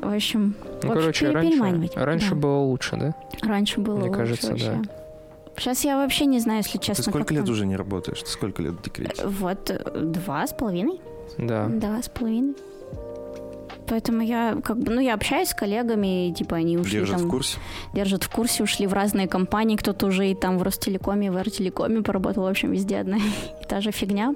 в 0.02 0.14
общем, 0.14 0.56
Ну, 0.84 0.90
в 0.90 0.92
общем, 0.92 1.02
короче, 1.02 1.32
раньше, 1.32 1.52
переманивать. 1.52 1.96
раньше 1.98 2.30
Да. 2.32 2.36
было 2.36 2.58
лучше, 2.60 2.96
да? 2.98 3.16
Раньше 3.48 3.80
было 3.82 3.96
мне 3.98 4.08
лучше 4.08 4.20
кажется, 4.20 4.50
вообще. 4.52 4.72
да. 4.84 4.92
Сейчас 5.58 5.84
я 5.86 5.98
вообще 5.98 6.26
не 6.26 6.40
знаю, 6.40 6.60
если 6.64 6.78
Ты 6.80 6.86
честно. 6.86 7.04
сколько 7.04 7.20
как 7.20 7.32
лет 7.32 7.46
там. 7.46 7.54
уже 7.54 7.66
не 7.66 7.76
работаешь? 7.76 8.20
Ты 8.22 8.28
сколько 8.30 8.62
лет 8.64 8.74
в 8.74 8.82
декрете? 8.82 9.26
Вот 9.28 9.70
э, 9.70 10.00
два 10.02 10.48
с 10.48 10.52
половиной. 10.54 11.00
Да. 11.38 11.68
Два 11.68 12.02
с 12.02 12.10
половиной. 12.10 12.56
Поэтому 13.88 14.22
я 14.22 14.58
как 14.64 14.78
бы, 14.78 14.92
ну, 14.92 15.02
я 15.02 15.14
общаюсь 15.14 15.50
с 15.50 15.54
коллегами, 15.54 16.30
и, 16.30 16.34
типа, 16.34 16.56
они 16.58 16.78
ушли 16.78 17.00
Держат 17.00 17.18
там, 17.18 17.28
в 17.28 17.32
курсе? 17.32 17.58
держат 17.94 18.24
в 18.24 18.30
курсе, 18.30 18.64
ушли 18.64 18.88
в 18.88 18.94
разные 18.94 19.28
компании, 19.28 19.76
кто-то 19.76 20.08
уже 20.08 20.30
и 20.32 20.36
там 20.36 20.58
в 20.58 20.64
Ростелекоме, 20.64 21.28
и 21.28 21.30
в 21.30 21.38
Артелекоме 21.38 22.02
поработал, 22.02 22.44
в 22.44 22.48
общем, 22.48 22.72
везде 22.72 22.98
одна 22.98 23.18
та 23.66 23.82
же 23.82 23.92
фигня. 23.92 24.36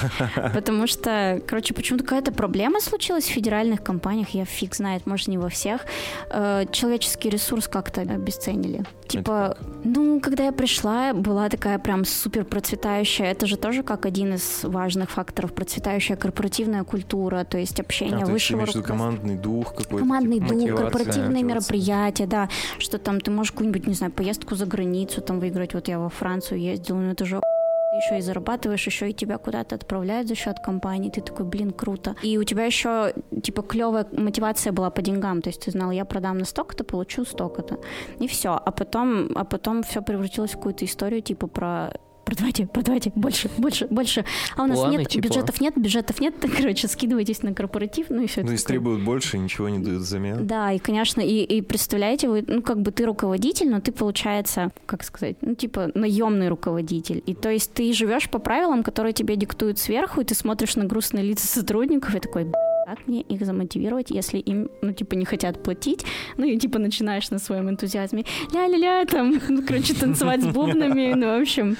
Потому 0.54 0.86
что, 0.86 1.40
короче, 1.46 1.74
почему-то 1.74 2.04
какая-то 2.04 2.32
проблема 2.32 2.80
случилась 2.80 3.24
в 3.24 3.30
федеральных 3.30 3.82
компаниях, 3.82 4.30
я 4.30 4.44
фиг 4.44 4.74
знает, 4.74 5.06
может, 5.06 5.28
не 5.28 5.38
во 5.38 5.48
всех. 5.48 5.82
Э, 6.30 6.64
Человеческий 6.72 7.30
ресурс 7.30 7.68
как-то 7.68 8.02
обесценили. 8.02 8.84
Типа, 9.06 9.56
ну, 9.84 10.20
когда 10.20 10.44
я 10.44 10.52
пришла, 10.52 11.14
была 11.14 11.48
такая 11.48 11.78
прям 11.78 12.04
супер 12.04 12.44
процветающая, 12.44 13.26
это 13.30 13.46
же 13.46 13.56
тоже 13.56 13.82
как 13.82 14.04
один 14.06 14.34
из 14.34 14.60
важных 14.64 15.10
факторов, 15.10 15.54
процветающая 15.54 16.16
корпоративная 16.16 16.84
культура, 16.84 17.44
то 17.44 17.56
есть 17.56 17.80
общение 17.80 18.16
А, 18.16 18.20
то 18.20 18.24
есть 18.24 18.32
высшего 18.32 18.66
руководства. 18.66 18.82
командный 18.82 19.36
дух 19.36 19.74
какой-то? 19.74 19.98
Командный 19.98 20.36
типа, 20.40 20.48
дух, 20.48 20.56
мотивация, 20.60 20.90
корпоративные 20.90 21.42
мероприятия, 21.42 22.26
да, 22.26 22.48
что 22.78 22.98
там 22.98 23.20
ты 23.20 23.30
можешь 23.30 23.52
какую-нибудь, 23.52 23.86
не 23.86 23.94
знаю, 23.94 24.12
поездку 24.12 24.54
за 24.54 24.66
границу 24.66 25.22
там 25.22 25.40
выиграть. 25.40 25.72
Вот 25.74 25.88
я 25.88 25.98
во 25.98 26.10
Францию 26.10 26.60
ездила, 26.60 26.98
ну 26.98 27.12
это 27.12 27.24
же 27.24 27.40
охуенно. 27.88 28.04
еще 28.04 28.18
и 28.18 28.20
зарабатываешь, 28.20 28.86
еще 28.86 29.10
и 29.10 29.12
тебя 29.12 29.38
куда-то 29.38 29.74
отправляют 29.74 30.28
за 30.28 30.34
счет 30.34 30.58
компании, 30.60 31.10
ты 31.10 31.20
такой, 31.20 31.46
блин, 31.46 31.70
круто. 31.70 32.14
И 32.22 32.38
у 32.38 32.44
тебя 32.44 32.64
еще, 32.64 33.12
типа, 33.42 33.62
клевая 33.62 34.06
мотивация 34.12 34.72
была 34.72 34.90
по 34.90 35.02
деньгам, 35.02 35.42
то 35.42 35.50
есть 35.50 35.64
ты 35.64 35.70
знал, 35.70 35.90
я 35.90 36.04
продам 36.04 36.38
на 36.38 36.44
столько-то, 36.44 36.84
получу 36.84 37.24
столько-то, 37.24 37.78
и 38.20 38.26
все. 38.26 38.50
А 38.64 38.70
потом, 38.70 39.30
а 39.34 39.44
потом 39.44 39.82
все 39.82 40.02
превратилось 40.02 40.52
в 40.52 40.56
какую-то 40.56 40.84
историю, 40.84 41.22
типа, 41.22 41.46
про 41.46 41.92
продавайте, 42.28 42.66
продавайте, 42.66 43.12
больше, 43.14 43.50
больше, 43.56 43.86
больше. 43.86 44.24
А 44.56 44.64
у 44.64 44.66
нас 44.66 44.78
Планы, 44.78 44.98
нет, 44.98 45.08
типа. 45.08 45.28
бюджетов 45.28 45.60
нет, 45.60 45.74
бюджетов 45.76 46.20
нет, 46.20 46.34
короче, 46.56 46.86
скидывайтесь 46.88 47.42
на 47.42 47.54
корпоратив, 47.54 48.06
ну 48.10 48.22
и 48.22 48.26
все. 48.26 48.42
Ну, 48.42 48.52
если 48.52 48.66
требуют 48.66 49.02
больше, 49.02 49.38
ничего 49.38 49.68
не 49.68 49.78
дают 49.78 50.02
взамен. 50.02 50.46
Да, 50.46 50.72
и, 50.72 50.78
конечно, 50.78 51.22
и, 51.22 51.42
и 51.42 51.62
представляете, 51.62 52.28
вы, 52.28 52.44
ну, 52.46 52.60
как 52.62 52.82
бы 52.82 52.92
ты 52.92 53.06
руководитель, 53.06 53.70
но 53.70 53.80
ты, 53.80 53.92
получается, 53.92 54.70
как 54.84 55.04
сказать, 55.04 55.36
ну, 55.40 55.54
типа, 55.54 55.90
наемный 55.94 56.48
руководитель. 56.48 57.22
И 57.24 57.34
то 57.34 57.50
есть 57.50 57.72
ты 57.72 57.92
живешь 57.94 58.28
по 58.28 58.38
правилам, 58.38 58.82
которые 58.82 59.14
тебе 59.14 59.36
диктуют 59.36 59.78
сверху, 59.78 60.20
и 60.20 60.24
ты 60.24 60.34
смотришь 60.34 60.76
на 60.76 60.84
грустные 60.84 61.24
лица 61.24 61.46
сотрудников 61.46 62.14
и 62.14 62.20
такой, 62.20 62.44
«Б***ь, 62.44 62.77
как 62.88 63.06
мне 63.06 63.20
их 63.20 63.44
замотивировать, 63.44 64.10
если 64.10 64.38
им, 64.38 64.70
ну, 64.80 64.92
типа, 64.92 65.14
не 65.14 65.26
хотят 65.26 65.62
платить, 65.62 66.06
ну, 66.38 66.46
и, 66.46 66.58
типа, 66.58 66.78
начинаешь 66.78 67.30
на 67.30 67.38
своем 67.38 67.68
энтузиазме 67.68 68.24
ля-ля-ля, 68.54 69.04
там, 69.04 69.38
ну, 69.48 69.62
короче, 69.62 69.92
танцевать 69.92 70.42
с 70.42 70.46
бубнами, 70.46 71.12
ну, 71.14 71.38
в 71.38 71.42
общем. 71.42 71.76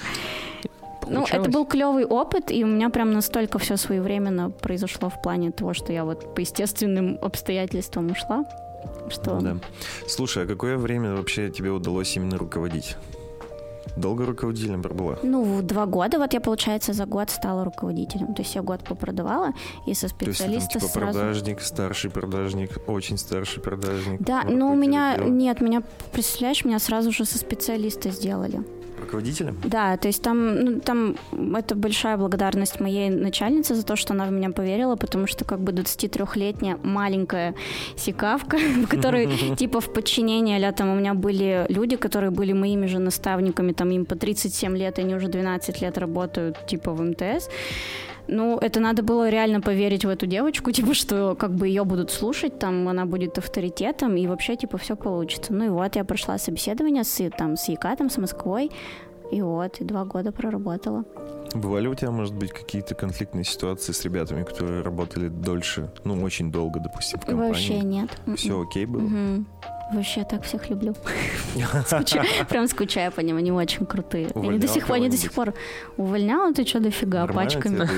Ну, 1.08 1.24
это 1.24 1.50
был 1.50 1.64
клевый 1.64 2.04
опыт, 2.04 2.50
и 2.50 2.62
у 2.62 2.66
меня 2.66 2.90
прям 2.90 3.12
настолько 3.12 3.58
все 3.58 3.78
своевременно 3.78 4.50
произошло 4.50 5.08
в 5.08 5.22
плане 5.22 5.50
того, 5.50 5.72
что 5.72 5.94
я 5.94 6.04
вот 6.04 6.34
по 6.34 6.40
естественным 6.40 7.18
обстоятельствам 7.22 8.10
ушла, 8.10 8.44
что... 9.08 9.40
Да. 9.40 9.56
Слушай, 10.06 10.44
а 10.44 10.46
какое 10.46 10.76
время 10.76 11.14
вообще 11.14 11.48
тебе 11.48 11.70
удалось 11.70 12.14
именно 12.16 12.36
руководить? 12.36 12.96
Долго 13.96 14.26
руководителем 14.26 14.82
пробыла? 14.82 15.18
Ну, 15.22 15.62
два 15.62 15.86
года, 15.86 16.18
вот 16.18 16.32
я, 16.34 16.40
получается, 16.40 16.92
за 16.92 17.06
год 17.06 17.30
стала 17.30 17.64
руководителем. 17.64 18.34
То 18.34 18.42
есть 18.42 18.54
я 18.54 18.62
год 18.62 18.84
попродавала, 18.84 19.52
и 19.86 19.94
со 19.94 20.08
То 20.08 20.26
есть 20.26 20.38
там 20.38 20.48
специалиста 20.48 20.80
типа 20.80 20.86
сразу... 20.86 21.18
продажник, 21.18 21.60
старший 21.60 22.10
продажник, 22.10 22.70
очень 22.86 23.18
старший 23.18 23.62
продажник. 23.62 24.20
Да, 24.20 24.44
но 24.44 24.70
у 24.70 24.74
меня... 24.74 25.14
отдела. 25.14 25.28
Нет, 25.28 25.60
меня, 25.60 25.82
представляешь, 26.12 26.64
меня 26.64 26.78
сразу 26.78 27.12
же 27.12 27.24
со 27.24 27.38
специалиста 27.38 28.10
сделали. 28.10 28.62
Руководителем? 29.00 29.56
Да, 29.64 29.96
то 29.96 30.08
есть 30.08 30.22
там, 30.22 30.54
ну, 30.60 30.80
там 30.80 31.16
это 31.56 31.74
большая 31.74 32.16
благодарность 32.16 32.80
моей 32.80 33.10
начальнице 33.10 33.74
за 33.74 33.84
то, 33.84 33.96
что 33.96 34.14
она 34.14 34.26
в 34.26 34.32
меня 34.32 34.50
поверила, 34.50 34.96
потому 34.96 35.26
что 35.26 35.44
как 35.44 35.60
бы 35.60 35.72
23-летняя 35.72 36.78
маленькая 36.82 37.54
сикавка, 37.96 38.58
в 38.84 38.86
которой 38.86 39.28
типа 39.56 39.80
в 39.80 39.92
подчинении, 39.92 40.62
а 40.62 40.72
там 40.72 40.90
у 40.90 40.94
меня 40.94 41.14
были 41.14 41.66
люди, 41.68 41.96
которые 41.96 42.30
были 42.30 42.52
моими 42.52 42.86
же 42.86 42.98
наставниками, 42.98 43.72
там 43.72 43.90
им 43.90 44.04
по 44.04 44.16
37 44.16 44.76
лет, 44.76 44.98
они 44.98 45.14
уже 45.14 45.28
12 45.28 45.82
лет 45.82 45.98
работают 45.98 46.66
типа 46.66 46.92
в 46.92 47.02
МТС. 47.02 47.48
Ну, 48.28 48.58
это 48.58 48.78
надо 48.78 49.02
было 49.02 49.30
реально 49.30 49.60
поверить 49.60 50.04
в 50.04 50.08
эту 50.08 50.26
девочку, 50.26 50.70
типа, 50.72 50.94
что 50.94 51.34
как 51.34 51.54
бы 51.54 51.66
ее 51.66 51.84
будут 51.84 52.10
слушать, 52.10 52.58
там 52.58 52.86
она 52.88 53.06
будет 53.06 53.38
авторитетом, 53.38 54.16
и 54.16 54.26
вообще, 54.26 54.56
типа, 54.56 54.78
все 54.78 54.96
получится. 54.96 55.52
Ну 55.52 55.64
и 55.64 55.68
вот, 55.68 55.96
я 55.96 56.04
прошла 56.04 56.38
собеседование 56.38 57.04
с, 57.04 57.30
там, 57.36 57.56
с 57.56 57.68
Екатом, 57.68 58.10
с 58.10 58.18
Москвой, 58.18 58.70
и 59.30 59.42
вот, 59.42 59.80
и 59.80 59.84
два 59.84 60.04
года 60.04 60.32
проработала. 60.32 61.04
Бывали 61.54 61.86
у 61.86 61.94
тебя, 61.94 62.10
может 62.10 62.34
быть, 62.34 62.52
какие-то 62.52 62.94
конфликтные 62.94 63.44
ситуации 63.44 63.92
с 63.92 64.04
ребятами, 64.04 64.42
которые 64.44 64.82
работали 64.82 65.28
дольше, 65.28 65.90
ну, 66.04 66.22
очень 66.22 66.52
долго, 66.52 66.78
допустим, 66.80 67.18
в 67.20 67.24
компании? 67.24 67.48
Вообще 67.48 67.78
нет. 67.80 68.10
Все 68.36 68.60
окей 68.60 68.84
было? 68.84 69.00
Мгм. 69.00 69.46
Вообще 69.92 70.24
так 70.24 70.42
всех 70.42 70.68
люблю. 70.68 70.94
Скучаю- 71.86 72.26
Прям 72.48 72.68
скучаю 72.68 73.10
по 73.10 73.20
ним, 73.20 73.38
они 73.38 73.50
очень 73.50 73.86
крутые. 73.86 74.28
Они 74.34 74.58
до 74.58 74.68
сих 74.68 74.86
пор, 74.86 74.96
они 74.96 75.08
до 75.08 75.16
сих 75.16 75.32
пор 75.32 75.54
увольняла, 75.96 76.52
ты 76.52 76.66
что, 76.66 76.80
дофига, 76.80 77.20
Нормально 77.20 77.50
пачками. 77.50 77.88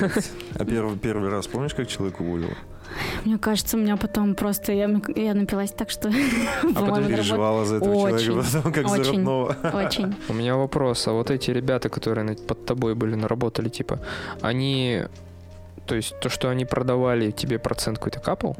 А 0.55 0.63
первый, 0.65 0.97
первый 0.97 1.29
раз 1.29 1.47
помнишь, 1.47 1.73
как 1.73 1.89
человек 1.89 2.21
уволил? 2.21 2.51
Мне 3.25 3.37
кажется, 3.37 3.77
у 3.77 3.79
меня 3.79 3.97
потом 3.97 4.35
просто, 4.35 4.71
я, 4.73 4.89
я 5.15 5.33
напилась 5.33 5.71
так, 5.71 5.89
что... 5.89 6.09
А 6.75 6.81
потом 6.81 7.07
переживала 7.07 7.65
за 7.65 7.75
этого 7.75 7.93
Очень, 7.93 8.25
человека, 8.25 8.49
потом 8.53 8.73
как 8.73 8.87
за 8.87 8.99
очень. 8.99 9.11
родного. 9.11 9.55
Очень. 9.73 10.15
У 10.29 10.33
меня 10.33 10.55
вопрос, 10.55 11.07
а 11.07 11.11
вот 11.11 11.31
эти 11.31 11.51
ребята, 11.51 11.89
которые 11.89 12.35
под 12.35 12.65
тобой 12.65 12.95
были, 12.95 13.15
наработали, 13.15 13.69
типа, 13.69 13.99
они... 14.41 15.03
То 15.91 15.95
есть 15.97 16.17
то, 16.21 16.29
что 16.29 16.49
они 16.49 16.63
продавали, 16.63 17.31
тебе 17.31 17.59
процент 17.59 17.97
какой-то 17.97 18.21
капал? 18.21 18.55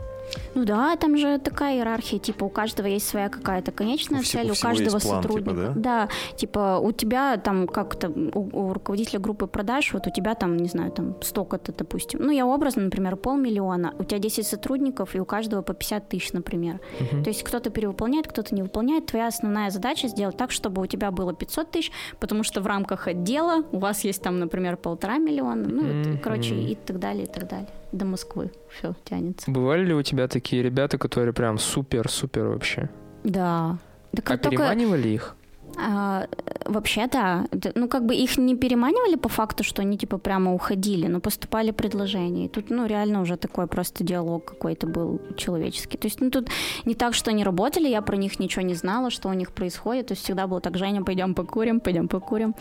Ну 0.55 0.65
да, 0.65 0.95
там 0.95 1.17
же 1.17 1.39
такая 1.39 1.75
иерархия, 1.75 2.19
типа 2.19 2.45
у 2.45 2.49
каждого 2.49 2.87
есть 2.87 3.07
своя 3.07 3.29
какая-то 3.29 3.71
конечная 3.71 4.21
У 4.21 4.23
цель, 4.23 4.49
у 4.49 4.53
у 4.53 4.55
каждого 4.55 4.95
есть 4.95 5.05
план, 5.05 5.21
типа, 5.21 5.33
сотрудника. 5.33 5.73
да? 5.75 6.09
типа 6.37 6.79
у 6.81 6.91
тебя 6.93 7.37
там 7.37 7.67
как-то 7.67 8.09
у, 8.09 8.49
у 8.53 8.73
руководителя 8.73 9.19
группы 9.19 9.47
продаж, 9.47 9.93
вот 9.93 10.07
у 10.07 10.09
тебя 10.09 10.35
там, 10.35 10.55
не 10.57 10.69
знаю, 10.69 10.91
там 10.91 11.15
столько-то, 11.21 11.73
допустим. 11.73 12.19
Ну 12.21 12.31
я 12.31 12.45
образно, 12.45 12.83
например, 12.83 13.15
полмиллиона, 13.17 13.93
у 13.99 14.03
тебя 14.03 14.19
10 14.19 14.47
сотрудников, 14.47 15.15
и 15.15 15.19
у 15.19 15.25
каждого 15.25 15.61
по 15.63 15.73
50 15.73 16.07
тысяч, 16.09 16.31
например. 16.33 16.79
Мгм. 16.99 17.23
То 17.23 17.29
есть 17.29 17.43
кто-то 17.43 17.69
перевыполняет, 17.69 18.27
кто-то 18.27 18.55
не 18.55 18.61
выполняет. 18.63 19.07
Твоя 19.07 19.27
основная 19.27 19.69
задача 19.69 20.07
сделать 20.07 20.37
так, 20.37 20.51
чтобы 20.51 20.81
у 20.81 20.85
тебя 20.85 21.11
было 21.11 21.33
500 21.33 21.71
тысяч, 21.71 21.91
потому 22.19 22.43
что 22.43 22.61
в 22.61 22.67
рамках 22.67 23.07
отдела 23.07 23.63
у 23.71 23.79
вас 23.79 24.05
есть 24.05 24.21
там, 24.21 24.39
например, 24.39 24.77
полтора 24.77 25.17
миллиона, 25.17 25.67
ну, 25.67 25.81
вот, 25.81 26.07
Мгм. 26.07 26.17
короче, 26.19 26.55
и 26.55 26.75
так 26.75 26.99
далее, 26.99 27.20
и 27.23 27.27
так 27.27 27.47
далее. 27.47 27.69
До 27.91 28.05
Москвы 28.05 28.51
все 28.69 28.95
тянется. 29.03 29.49
Бывали 29.49 29.85
ли 29.85 29.93
у 29.93 30.01
тебя 30.01 30.27
такие 30.27 30.63
ребята, 30.63 30.97
которые 30.97 31.33
прям 31.33 31.57
супер-супер 31.57 32.47
вообще? 32.47 32.89
Да. 33.23 33.77
Так 34.15 34.29
А 34.31 34.37
только, 34.37 34.49
переманивали 34.49 35.09
их? 35.09 35.35
А, 35.77 36.27
вообще, 36.65 37.07
да. 37.07 37.45
Ну, 37.75 37.87
как 37.87 38.05
бы 38.05 38.15
их 38.15 38.37
не 38.37 38.55
переманивали 38.55 39.15
по 39.15 39.29
факту, 39.29 39.63
что 39.63 39.81
они, 39.81 39.97
типа, 39.97 40.17
прямо 40.17 40.53
уходили, 40.53 41.07
но 41.07 41.19
поступали 41.19 41.71
предложения. 41.71 42.45
И 42.45 42.49
тут, 42.49 42.69
ну, 42.69 42.85
реально 42.85 43.21
уже 43.21 43.37
такой 43.37 43.67
просто 43.67 44.03
диалог 44.03 44.45
какой-то 44.45 44.87
был 44.87 45.21
человеческий. 45.37 45.97
То 45.97 46.07
есть, 46.07 46.21
ну, 46.21 46.29
тут 46.29 46.49
не 46.85 46.95
так, 46.95 47.13
что 47.13 47.31
они 47.31 47.43
работали, 47.43 47.87
я 47.87 48.01
про 48.01 48.17
них 48.17 48.39
ничего 48.39 48.63
не 48.63 48.75
знала, 48.75 49.09
что 49.09 49.29
у 49.29 49.33
них 49.33 49.51
происходит. 49.51 50.07
То 50.07 50.13
есть 50.13 50.23
всегда 50.23 50.47
было 50.47 50.61
так, 50.61 50.77
Женя, 50.77 51.03
пойдем 51.03 51.33
покурим, 51.33 51.79
пойдем 51.79 52.07
покурим. 52.07 52.55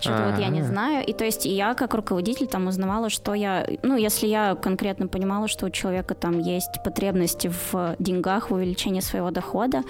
Что-то 0.00 0.30
вот 0.30 0.40
я 0.40 0.48
не 0.48 0.62
знаю. 0.62 1.06
И 1.06 1.12
то 1.12 1.24
есть 1.24 1.46
и 1.46 1.50
я, 1.50 1.74
как 1.74 1.94
руководитель, 1.94 2.46
там 2.46 2.66
узнавала, 2.66 3.10
что 3.10 3.34
я... 3.34 3.66
Ну, 3.82 3.96
если 3.96 4.26
я 4.26 4.54
конкретно 4.54 5.08
понимала, 5.08 5.48
что 5.48 5.66
у 5.66 5.70
человека 5.70 6.14
там 6.14 6.38
есть 6.38 6.82
потребности 6.84 7.50
в 7.72 7.96
деньгах, 7.98 8.50
в 8.50 8.54
увеличении 8.54 9.00
своего 9.00 9.30
дохода, 9.30 9.82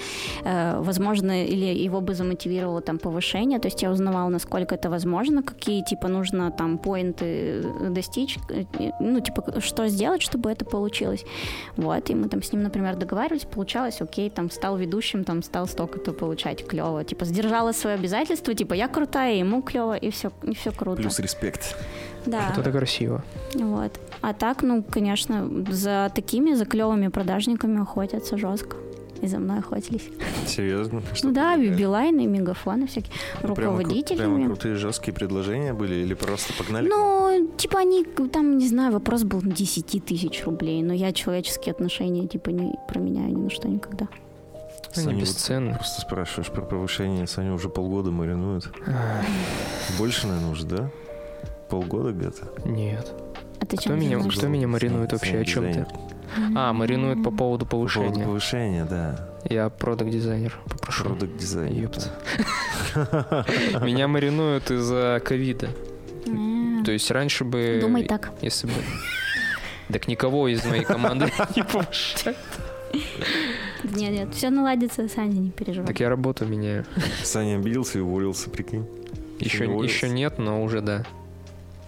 э, 0.45 0.81
возможно, 0.81 1.45
или 1.45 1.67
его 1.85 2.01
бы 2.01 2.15
замотивировало 2.57 2.81
там 2.81 2.99
повышение, 2.99 3.59
то 3.59 3.69
есть 3.69 3.83
я 3.83 3.91
узнавала, 3.91 4.29
насколько 4.29 4.75
это 4.75 4.91
возможно, 4.91 5.43
какие, 5.43 5.85
типа, 5.85 6.09
нужно 6.09 6.51
там 6.51 6.79
поинты 6.79 7.63
достичь, 7.91 8.39
э, 8.51 8.65
ну, 9.01 9.21
типа, 9.21 9.61
что 9.61 9.89
сделать, 9.89 10.23
чтобы 10.23 10.51
это 10.51 10.65
получилось. 10.65 11.25
Вот, 11.77 12.11
и 12.11 12.15
мы 12.15 12.29
там 12.29 12.43
с 12.43 12.53
ним, 12.53 12.63
например, 12.63 12.97
договаривались, 12.97 13.45
получалось, 13.45 14.01
окей, 14.01 14.31
там, 14.31 14.51
стал 14.51 14.77
ведущим, 14.77 15.25
там, 15.25 15.43
стал 15.43 15.67
столько-то 15.67 16.13
получать, 16.13 16.67
клево. 16.67 17.05
Типа, 17.05 17.25
сдержала 17.25 17.73
свое 17.73 17.97
обязательство, 17.97 18.55
типа, 18.55 18.75
я 18.75 18.89
крутая, 18.89 19.37
ему 19.37 19.63
клево, 19.63 19.97
и 19.97 20.11
все, 20.11 20.31
и 20.43 20.55
все 20.55 20.71
круто. 20.73 21.03
Плюс 21.03 21.21
респект. 21.21 21.77
Да. 22.27 22.41
Вот 22.49 22.59
это 22.59 22.73
красиво. 22.73 23.23
Вот. 23.55 24.01
А 24.21 24.33
так, 24.33 24.63
ну, 24.63 24.83
конечно, 24.83 25.49
за 25.71 26.11
такими, 26.15 26.55
за 26.55 26.65
клевыми 26.65 27.09
продажниками 27.09 27.81
охотятся 27.81 28.37
жестко. 28.37 28.77
И 29.23 29.27
за 29.27 29.39
мной 29.39 29.59
охотились. 29.61 30.09
Серьезно? 30.47 31.03
Что 31.15 31.29
ну 31.29 31.35
да? 31.35 31.57
Билайны, 31.57 32.27
мегафоны 32.27 32.87
всякие. 32.87 33.13
Ну, 33.43 33.55
прямо 33.55 33.75
кру- 33.75 33.79
Руководителями. 33.79 34.19
Прямо 34.37 34.47
крутые 34.47 34.75
жесткие 34.75 35.15
предложения 35.15 35.73
были 35.73 35.95
или 35.95 36.15
просто 36.15 36.53
погнали? 36.55 36.89
Ну, 36.89 37.51
типа 37.57 37.81
они, 37.81 38.05
там, 38.05 38.59
не 38.59 38.69
знаю, 38.69 38.93
вопрос 38.93 39.25
был 39.25 39.41
10 39.43 40.05
тысяч 40.05 40.45
рублей, 40.45 40.83
но 40.83 40.93
я 40.93 41.13
человеческие 41.13 41.73
отношения, 41.73 42.27
типа, 42.27 42.51
не 42.51 42.75
променяю 42.89 43.31
ни 43.35 43.43
на 43.45 43.51
что 43.51 43.69
никогда. 43.69 44.09
Они 44.95 45.05
Саня, 45.05 45.17
вот 45.17 45.21
бесценны. 45.25 45.75
Просто 45.75 46.01
спрашиваешь 46.01 46.51
про 46.51 46.63
повышение, 46.63 47.27
Саня 47.27 47.53
уже 47.53 47.69
полгода 47.69 48.11
маринует. 48.11 48.69
Больше, 49.99 50.27
наверное, 50.27 50.53
уже, 50.53 50.67
да? 50.67 50.91
Полгода 51.69 52.13
где-то? 52.13 52.49
Нет. 52.65 53.13
А 53.61 53.67
ты 53.67 53.77
Кто 53.77 53.89
чем 53.89 53.99
меня, 54.01 54.19
кто 54.21 54.47
меня 54.49 54.69
маринует 54.69 55.13
вообще? 55.13 55.39
О 55.39 55.45
чем 55.45 55.73
ты? 55.73 55.87
Дизайнер. 56.35 56.59
А, 56.59 56.73
маринует 56.73 57.23
по 57.23 57.31
поводу 57.31 57.65
По 57.65 57.71
поводу 57.73 57.91
повышения. 57.93 58.25
повышения, 58.25 58.85
да. 58.85 59.29
Я 59.49 59.69
продакт 59.69 60.11
дизайнер 60.11 60.59
попрошу. 60.69 61.05
Продукт 61.05 61.37
дизайн. 61.37 61.73
Ёпта. 61.75 62.13
Меня 63.83 64.09
маринуют 64.09 64.71
из-за 64.71 65.21
ковида. 65.25 65.69
То 66.85 66.93
есть 66.93 67.11
раньше 67.11 67.45
бы... 67.45 67.79
Думай 67.81 68.05
так. 68.05 68.33
Если 68.43 68.67
бы... 68.67 68.73
Так 69.93 70.09
никого 70.09 70.49
из 70.49 70.65
моей 70.65 70.85
команды 70.85 71.27
не 71.57 71.63
повышают. 71.63 72.37
Нет, 73.85 74.13
нет, 74.13 74.35
все 74.35 74.51
наладится, 74.51 75.09
Саня, 75.09 75.39
не 75.39 75.51
переживай. 75.51 75.87
Так 75.87 76.01
я 76.01 76.09
работу 76.09 76.45
меняю. 76.45 76.85
Саня 77.23 77.57
обиделся 77.57 77.99
и 77.99 78.01
уволился, 78.01 78.51
прикинь. 78.51 78.87
Еще, 79.39 79.67
не 79.67 79.73
уволился? 79.73 79.95
еще 79.95 80.09
нет, 80.09 80.39
но 80.39 80.63
уже 80.63 80.81
да. 80.81 81.05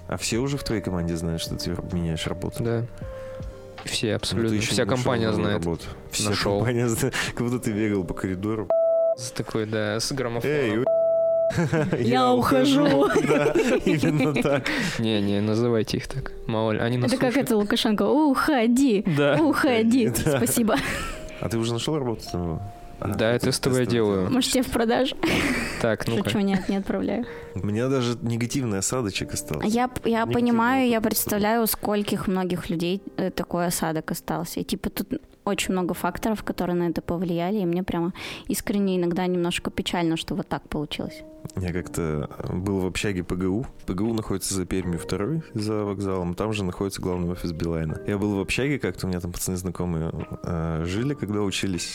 А 0.07 0.17
все 0.17 0.39
уже 0.39 0.57
в 0.59 0.65
твоей 0.65 0.81
команде 0.83 1.17
знают, 1.17 1.41
что 1.43 1.57
ты 1.57 1.71
меняешь 1.93 2.27
работу? 2.27 2.63
Да. 2.63 2.85
Все, 3.85 4.11
Ну, 4.11 4.17
абсолютно. 4.17 4.55
еще 4.55 4.71
Вся 4.73 4.85
компания 4.85 5.33
знает. 5.33 5.65
работу. 5.65 5.85
Вся 6.11 6.31
Нашел. 6.31 6.59
компания 6.59 6.89
знает. 6.89 7.15
Как 7.35 7.47
будто 7.47 7.59
ты 7.59 7.73
бегал 7.73 8.05
по 8.05 8.15
коридору. 8.15 8.69
С 9.17 9.31
такой, 9.31 9.67
да, 9.67 9.99
с 10.01 10.13
граммофоном. 10.13 10.57
Эй, 10.57 10.79
у- 10.79 10.85
Я 11.99 12.33
ухожу. 12.33 13.09
Да, 13.29 13.47
именно 13.85 14.35
так. 14.35 14.69
Не, 14.99 15.21
не, 15.23 15.41
называйте 15.41 15.97
их 15.97 16.07
так. 16.07 16.33
Мало 16.47 16.73
ли, 16.73 16.79
они 16.79 16.99
нас 16.99 17.11
Это 17.13 17.21
как 17.21 17.37
это 17.37 17.57
Лукашенко. 17.57 18.03
Уходи. 18.03 19.05
Уходи. 19.41 20.13
Спасибо. 20.15 20.77
А 21.41 21.49
ты 21.49 21.57
уже 21.59 21.73
нашел 21.73 21.99
работу? 21.99 22.61
А, 23.01 23.09
Да, 23.09 23.33
я 23.33 23.39
тестовое 23.39 23.81
тестовое 23.81 23.87
делаю. 23.87 24.31
Может, 24.31 24.53
тебе 24.53 24.63
в 24.63 24.71
продажу? 24.71 25.17
Так, 25.81 26.07
ну-ка. 26.09 26.25
Шучу, 26.31 26.41
нет, 26.41 26.69
не 26.69 26.77
отправляю. 26.77 27.25
У 27.55 27.65
меня 27.67 27.89
даже 27.89 28.17
негативный 28.23 28.79
осадочек 28.79 29.33
остался. 29.35 29.67
Я, 29.67 29.91
я 30.05 30.21
Негативный 30.23 30.35
понимаю, 30.35 30.83
опыт. 30.83 30.93
я 30.93 31.01
представляю, 31.01 31.63
у 31.63 31.67
скольких 31.67 32.27
многих 32.27 32.71
людей 32.71 33.01
э, 33.17 33.31
такой 33.31 33.67
осадок 33.67 34.11
остался. 34.11 34.61
И 34.61 34.65
типа 34.65 34.91
тут 34.91 35.21
очень 35.45 35.73
много 35.73 35.95
факторов, 35.95 36.43
которые 36.45 36.77
на 36.77 36.89
это 36.91 37.01
повлияли, 37.01 37.59
и 37.59 37.65
мне 37.67 37.83
прямо 37.83 38.13
искренне 38.49 38.97
иногда 38.99 39.27
немножко 39.27 39.71
печально, 39.71 40.17
что 40.17 40.35
вот 40.35 40.47
так 40.49 40.69
получилось. 40.69 41.23
Я 41.57 41.73
как-то 41.73 42.29
был 42.53 42.81
в 42.81 42.87
общаге 42.87 43.25
ПГУ. 43.25 43.67
ПГУ 43.87 44.13
находится 44.13 44.55
за 44.55 44.67
Пермью 44.67 44.99
второй, 44.99 45.43
за 45.55 45.85
вокзалом. 45.85 46.35
Там 46.35 46.53
же 46.53 46.65
находится 46.65 47.01
главный 47.01 47.31
офис 47.31 47.53
Билайна. 47.53 47.99
Я 48.07 48.19
был 48.19 48.37
в 48.37 48.41
общаге 48.41 48.79
как-то, 48.79 49.07
у 49.07 49.09
меня 49.09 49.21
там 49.21 49.33
пацаны 49.33 49.57
знакомые 49.57 50.13
э, 50.43 50.83
жили, 50.85 51.15
когда 51.15 51.41
учились. 51.41 51.95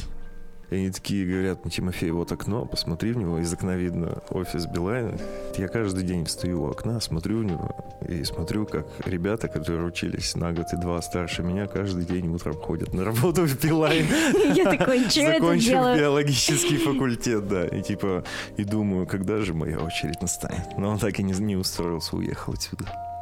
И 0.70 0.76
они 0.76 0.90
такие 0.90 1.26
говорят, 1.26 1.64
ну, 1.64 1.70
Тимофей, 1.70 2.12
вот 2.12 2.32
окно, 2.32 2.66
посмотри 2.66 3.14
в 3.14 3.18
него, 3.18 3.40
из 3.40 3.54
окна 3.54 3.76
видно 3.76 4.24
офис 4.30 4.66
Билайна. 4.66 5.18
Я 5.58 5.68
каждый 5.68 6.04
день 6.04 6.26
встаю 6.26 6.64
у 6.64 6.70
окна, 6.70 7.00
смотрю 7.00 7.40
в 7.40 7.44
него 7.44 7.76
и 8.08 8.24
смотрю, 8.24 8.66
как 8.66 8.88
ребята, 9.06 9.48
которые 9.48 9.86
учились 9.86 10.36
на 10.36 10.52
год 10.52 10.68
и 10.74 10.78
два 10.78 11.02
старше 11.02 11.44
меня, 11.44 11.68
каждый 11.68 12.06
день 12.06 12.28
утром 12.34 12.56
ходят 12.56 12.94
на 12.94 13.04
работу 13.04 13.44
в 13.44 13.64
Билайн. 13.64 14.06
Я 14.56 14.66
такой, 14.76 15.10
что 15.10 15.22
это 15.22 15.58
делаю? 15.58 15.98
биологический 15.98 16.78
факультет, 16.84 17.48
да. 17.48 17.68
И 17.68 17.82
типа, 17.82 18.24
и 18.58 18.64
думаю, 18.64 19.06
когда 19.08 19.38
же 19.40 19.54
моя 19.54 19.80
очередь 19.80 20.22
настанет. 20.22 20.78
Но 20.78 20.90
он 20.90 21.00
так 21.00 21.20
и 21.20 21.24
не, 21.24 21.34
не 21.34 21.56
устроился, 21.56 22.16
уехал 22.16 22.54
отсюда. 22.54 23.13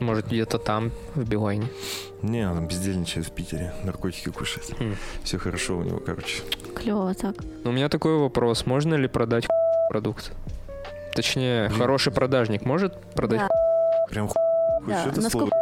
Может, 0.00 0.26
где-то 0.28 0.58
там, 0.58 0.90
в 1.14 1.28
Билайне. 1.28 1.66
Не, 2.22 2.48
он 2.50 2.66
бездельничает 2.66 3.26
в 3.26 3.32
Питере, 3.32 3.72
наркотики 3.84 4.30
кушает. 4.30 4.66
Хм. 4.78 4.96
Все 5.24 5.38
хорошо 5.38 5.78
у 5.78 5.82
него, 5.82 6.00
короче. 6.00 6.42
Клево 6.74 7.14
так. 7.14 7.36
Но 7.64 7.70
у 7.70 7.72
меня 7.72 7.88
такой 7.88 8.16
вопрос. 8.18 8.66
Можно 8.66 8.94
ли 8.94 9.08
продать 9.08 9.46
продукт? 9.90 10.32
Точнее, 11.14 11.68
Блин. 11.68 11.78
хороший 11.78 12.12
продажник 12.12 12.64
может 12.64 12.98
продать? 13.14 13.40
Да. 13.40 13.48
Прям 14.08 14.28
ху... 14.28 14.34
Да, 14.86 15.00
Что 15.02 15.10
это 15.10 15.20
насколько- 15.20 15.48
слово? 15.50 15.59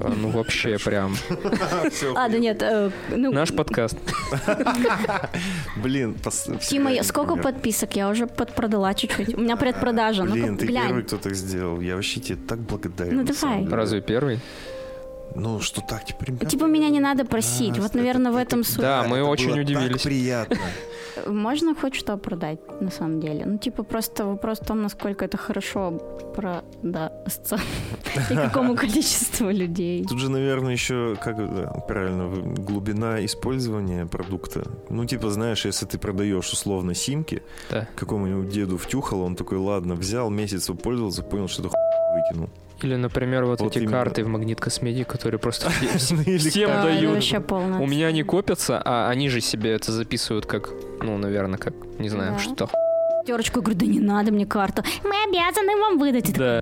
А, 0.00 0.08
Ну, 0.16 0.30
вообще 0.30 0.78
прям. 0.78 1.16
А, 2.16 2.28
да 2.28 2.38
нет, 2.38 2.62
э, 2.62 2.90
ну, 3.10 3.32
Наш 3.32 3.52
подкаст. 3.52 3.96
Блин. 5.76 6.16
Тима, 6.60 7.02
сколько 7.02 7.36
подписок? 7.36 7.96
Я 7.96 8.08
уже 8.08 8.26
подпродала 8.26 8.94
чуть-чуть. 8.94 9.34
У 9.34 9.40
меня 9.40 9.56
предпродажа. 9.56 10.24
Ну, 10.24 10.32
Блин, 10.32 10.56
ты 10.56 10.66
первый, 10.66 11.02
кто 11.02 11.16
так 11.18 11.34
сделал. 11.34 11.80
Я 11.80 11.94
вообще 11.96 12.20
тебе 12.20 12.38
так 12.48 12.58
благодарен. 12.60 13.16
Ну, 13.16 13.24
давай. 13.24 13.66
Разве 13.68 14.00
первый? 14.00 14.40
Ну, 15.34 15.60
что 15.60 15.80
так, 15.82 16.04
типа, 16.04 16.24
ребята... 16.24 16.46
Типа 16.46 16.64
меня 16.64 16.88
не 16.88 17.00
надо 17.00 17.24
просить. 17.24 17.76
А, 17.78 17.80
Вот, 17.82 17.90
это- 17.90 17.98
наверное, 17.98 18.32
в 18.32 18.36
это- 18.36 18.46
этом 18.48 18.64
суть. 18.64 18.80
Да, 18.80 19.04
мы 19.04 19.18
это 19.18 19.26
очень 19.26 19.60
удивились. 19.60 19.92
Так 19.92 20.02
приятно. 20.02 20.56
Можно 21.26 21.74
хоть 21.74 21.94
что 21.94 22.16
продать, 22.16 22.58
на 22.80 22.90
самом 22.90 23.20
деле. 23.20 23.44
Ну, 23.46 23.58
типа, 23.58 23.82
просто 23.82 24.24
вопрос 24.24 24.60
в 24.60 24.66
том, 24.66 24.82
насколько 24.82 25.24
это 25.24 25.36
хорошо 25.36 25.98
продастся. 26.34 27.58
И 28.30 28.34
какому 28.34 28.76
количеству 28.76 29.50
людей. 29.50 30.04
Тут 30.04 30.18
же, 30.18 30.30
наверное, 30.30 30.72
еще, 30.72 31.16
как 31.20 31.36
правильно, 31.86 32.28
глубина 32.28 33.24
использования 33.24 34.06
продукта. 34.06 34.64
Ну, 34.90 35.04
типа, 35.04 35.30
знаешь, 35.30 35.64
если 35.64 35.86
ты 35.86 35.98
продаешь 35.98 36.52
условно 36.52 36.94
симки, 36.94 37.42
какому-нибудь 37.96 38.48
деду 38.48 38.76
втюхал, 38.76 39.22
он 39.22 39.36
такой, 39.36 39.58
ладно, 39.58 39.94
взял, 39.94 40.30
месяц 40.30 40.66
попользовался, 40.66 41.22
понял, 41.22 41.48
что 41.48 41.62
это 41.62 41.70
выкинул. 42.14 42.50
Или, 42.82 42.94
например, 42.94 43.44
вот, 43.44 43.60
Вот 43.60 43.72
эти 43.72 43.82
именно. 43.82 43.90
карты 43.98 44.22
в 44.24 44.28
Магнит 44.28 44.60
Косметик, 44.60 45.08
которые 45.08 45.40
просто 45.40 45.68
все- 45.96 46.38
всем 46.38 46.70
дают. 46.70 47.46
полно. 47.46 47.82
У 47.82 47.86
меня 47.86 48.06
они 48.06 48.22
копятся, 48.22 48.80
а 48.84 49.08
они 49.10 49.28
же 49.28 49.40
себе 49.40 49.72
это 49.72 49.90
записывают 49.92 50.46
как, 50.46 50.70
ну, 51.02 51.18
наверное, 51.18 51.58
как, 51.58 51.74
не 51.98 52.08
знаю, 52.08 52.38
что. 52.38 52.68
Пятерочку, 53.22 53.60
говорю, 53.60 53.78
да 53.78 53.86
не 53.86 54.00
надо 54.00 54.30
мне 54.32 54.46
карту. 54.46 54.82
Мы 55.02 55.10
обязаны 55.28 55.76
вам 55.80 55.98
выдать. 55.98 56.32
Да. 56.34 56.60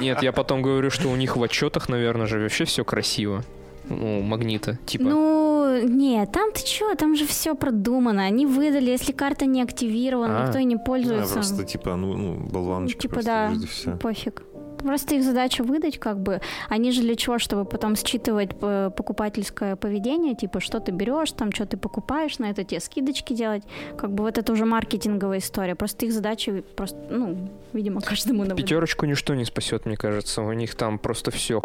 Нет, 0.00 0.22
я 0.22 0.32
потом 0.32 0.62
говорю, 0.62 0.90
что 0.90 1.08
у 1.08 1.16
них 1.16 1.36
в 1.36 1.42
отчетах, 1.42 1.88
наверное, 1.88 2.26
же 2.26 2.38
вообще 2.38 2.64
все 2.64 2.84
красиво. 2.84 3.42
Ну, 3.88 4.20
магнита, 4.20 4.78
типа. 4.86 5.04
Ну, 5.04 5.82
нет, 5.88 6.30
там 6.30 6.52
ты 6.52 6.64
чё, 6.64 6.94
там 6.94 7.16
же 7.16 7.26
все 7.26 7.56
продумано. 7.56 8.22
Они 8.22 8.46
выдали, 8.46 8.90
если 8.90 9.10
карта 9.10 9.46
не 9.46 9.62
активирована, 9.62 10.42
А. 10.44 10.46
никто 10.46 10.58
и 10.60 10.64
не 10.64 10.76
Да, 10.76 10.82
пользуется. 10.84 11.34
просто, 11.34 11.64
типа, 11.64 11.96
ну, 11.96 12.14
ну 12.16 12.34
болваночка 12.52 13.00
Типа, 13.00 13.22
да. 13.24 13.52
всё. 13.68 13.96
Пофиг. 13.96 14.42
Просто 14.82 15.14
их 15.14 15.24
задача 15.24 15.62
выдать, 15.62 15.98
как 15.98 16.18
бы. 16.18 16.40
Они 16.68 16.92
же 16.92 17.02
для 17.02 17.16
чего? 17.16 17.38
Чтобы 17.38 17.64
потом 17.64 17.96
считывать 17.96 18.50
э, 18.60 18.90
покупательское 18.96 19.76
поведение, 19.76 20.34
типа, 20.34 20.60
что 20.60 20.80
ты 20.80 20.92
берешь, 20.92 21.32
там, 21.32 21.52
что 21.52 21.66
ты 21.66 21.76
покупаешь, 21.76 22.38
на 22.38 22.50
это 22.50 22.64
тебе 22.64 22.80
скидочки 22.80 23.32
делать. 23.32 23.62
Как 23.96 24.10
бы 24.10 24.24
вот 24.24 24.38
это 24.38 24.52
уже 24.52 24.64
маркетинговая 24.64 25.38
история. 25.38 25.74
Просто 25.74 26.06
их 26.06 26.12
задача 26.12 26.62
просто, 26.76 26.98
ну, 27.10 27.50
видимо, 27.72 28.00
каждому 28.00 28.44
на 28.44 28.54
Пятерочку 28.54 29.06
ничто 29.06 29.34
не 29.34 29.44
спасет, 29.44 29.86
мне 29.86 29.96
кажется. 29.96 30.42
У 30.42 30.52
них 30.52 30.74
там 30.74 30.98
просто 30.98 31.30
все 31.30 31.60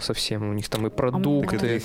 совсем. 0.00 0.48
У 0.48 0.52
них 0.52 0.68
там 0.68 0.86
и 0.86 0.90
продукты. 0.90 1.56
Это 1.56 1.66
их 1.66 1.82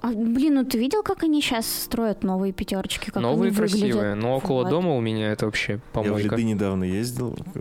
А, 0.00 0.08
блин, 0.08 0.54
ну 0.56 0.64
ты 0.64 0.76
видел, 0.78 1.02
как 1.02 1.22
они 1.22 1.40
сейчас 1.40 1.66
строят 1.66 2.22
новые 2.24 2.52
пятерочки? 2.52 3.06
Как 3.10 3.22
Новые 3.22 3.48
они 3.50 3.56
выглядят? 3.56 3.80
красивые, 3.80 4.14
но 4.14 4.36
около 4.36 4.62
Вот. 4.62 4.70
дома 4.70 4.94
у 4.96 5.00
меня 5.00 5.30
это 5.32 5.46
вообще 5.46 5.72
Я 5.74 5.78
в 5.78 5.82
помойка. 5.92 6.36
Лиды 6.36 6.42
недавно 6.44 6.84
ездил. 6.84 7.36
э, 7.54 7.60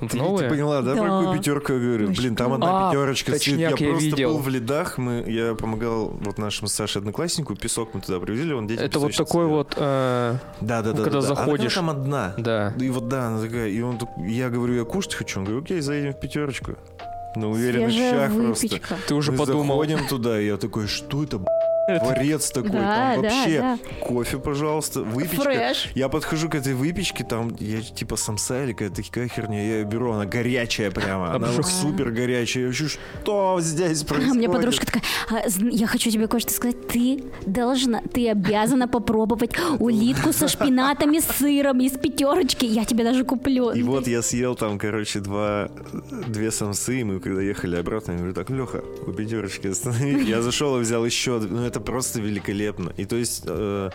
В 0.00 0.08
Ты, 0.08 0.16
новые? 0.16 0.48
ты 0.48 0.54
поняла, 0.54 0.82
да, 0.82 0.94
Да. 0.94 1.02
про 1.02 1.08
какую 1.20 1.38
пятерку 1.38 1.72
я 1.72 1.78
говорю? 1.78 2.08
Блин, 2.08 2.36
там 2.36 2.52
одна 2.54 2.88
А, 2.88 2.90
пятерочка 2.90 3.34
стоит. 3.36 3.58
Я, 3.58 3.70
точняк, 3.70 3.80
я 3.80 3.88
просто 3.90 4.06
видел. 4.10 4.30
был 4.34 4.38
в 4.38 4.48
лидах. 4.48 4.98
Мы, 4.98 5.24
я 5.28 5.54
помогал 5.54 6.08
вот 6.20 6.38
нашему 6.38 6.68
Саше 6.68 6.98
однокласснику. 6.98 7.54
Песок 7.56 7.94
мы 7.94 8.00
туда 8.00 8.20
привезли, 8.20 8.52
он 8.54 8.66
детям 8.66 8.84
Это 8.86 8.98
вот 8.98 9.14
такой 9.16 9.44
делал. 9.46 9.56
вот, 9.58 9.74
э, 9.76 10.36
Да, 10.60 10.82
да, 10.82 10.92
да. 10.92 11.02
когда 11.02 11.20
да, 11.20 11.28
да. 11.28 11.34
заходишь- 11.34 11.76
Она 11.78 11.92
там 11.92 12.00
одна. 12.02 12.34
да. 12.38 12.74
И 12.80 12.88
вот 12.90 13.08
да, 13.08 13.28
она 13.28 13.40
такая. 13.40 13.68
И 13.68 13.80
он 13.80 13.98
я 14.18 14.50
говорю, 14.50 14.74
я 14.74 14.84
кушать 14.84 15.14
хочу. 15.14 15.40
Он 15.40 15.46
говорит, 15.46 15.64
окей, 15.64 15.80
заедем 15.80 16.12
в 16.12 16.20
пятерочку. 16.20 16.72
На 17.36 17.48
уверенных 17.48 17.92
щах 17.92 18.32
просто. 18.34 18.80
Ты 19.08 19.14
уже 19.14 19.32
Мы 19.32 19.38
подумал. 19.38 19.64
заходим 19.82 20.06
туда, 20.08 20.40
и 20.40 20.46
я 20.46 20.56
такой, 20.56 20.86
что 20.88 21.22
это, 21.22 21.38
б***ь, 21.38 21.69
дворец 22.02 22.50
такой? 22.50 22.70
Да, 22.70 23.14
там 23.14 23.22
да, 23.22 23.28
вообще 23.28 23.60
да. 23.60 23.78
кофе, 24.00 24.38
пожалуйста, 24.38 25.02
выпечка. 25.02 25.42
Фреш. 25.42 25.88
Я 25.94 26.08
подхожу 26.08 26.48
к 26.48 26.54
этой 26.54 26.74
выпечке, 26.74 27.24
там 27.24 27.54
я 27.58 27.80
типа 27.80 28.16
самса 28.16 28.64
или 28.64 28.72
какая-то 28.72 29.02
такая 29.02 29.28
херня, 29.28 29.62
я 29.62 29.78
ее 29.78 29.84
беру, 29.84 30.12
она 30.12 30.24
горячая 30.24 30.90
прямо, 30.90 31.34
она 31.34 31.48
вот 31.48 31.66
супер 31.66 32.10
горячая. 32.10 32.62
Я 32.62 32.66
вообще, 32.68 32.88
что 32.88 33.58
здесь 33.60 34.02
А 34.04 34.06
происходит? 34.06 34.36
мне 34.36 34.48
подружка 34.48 34.86
такая, 34.86 35.02
«А, 35.30 35.40
я 35.70 35.86
хочу 35.86 36.10
тебе 36.10 36.26
кое-что 36.28 36.52
сказать. 36.52 36.88
Ты 36.88 37.24
должна, 37.46 38.00
ты 38.12 38.28
обязана 38.30 38.88
попробовать 38.88 39.52
улитку 39.78 40.32
со 40.32 40.48
шпинатами, 40.48 41.18
с 41.18 41.26
сыром 41.26 41.80
из 41.80 41.92
пятерочки. 41.92 42.64
Я 42.64 42.84
тебе 42.84 43.04
даже 43.04 43.24
куплю. 43.24 43.70
И 43.70 43.82
вот 43.82 44.06
я 44.06 44.22
съел 44.22 44.54
там, 44.54 44.78
короче, 44.78 45.20
два, 45.20 45.68
две 46.28 46.50
самсы, 46.50 47.00
и 47.00 47.04
мы 47.04 47.20
когда 47.20 47.42
ехали 47.42 47.76
обратно, 47.76 48.12
я 48.12 48.18
говорю, 48.18 48.34
так, 48.34 48.50
Леха, 48.50 48.82
у 49.06 49.12
пятерочки 49.12 49.68
останови. 49.68 50.24
Я 50.24 50.42
зашел 50.42 50.78
и 50.78 50.80
взял 50.80 51.04
еще, 51.04 51.38
ну 51.38 51.64
это 51.64 51.79
просто 51.80 52.20
великолепно. 52.20 52.92
И 52.96 53.04
то 53.04 53.16
есть 53.16 53.44
э, 53.46 53.90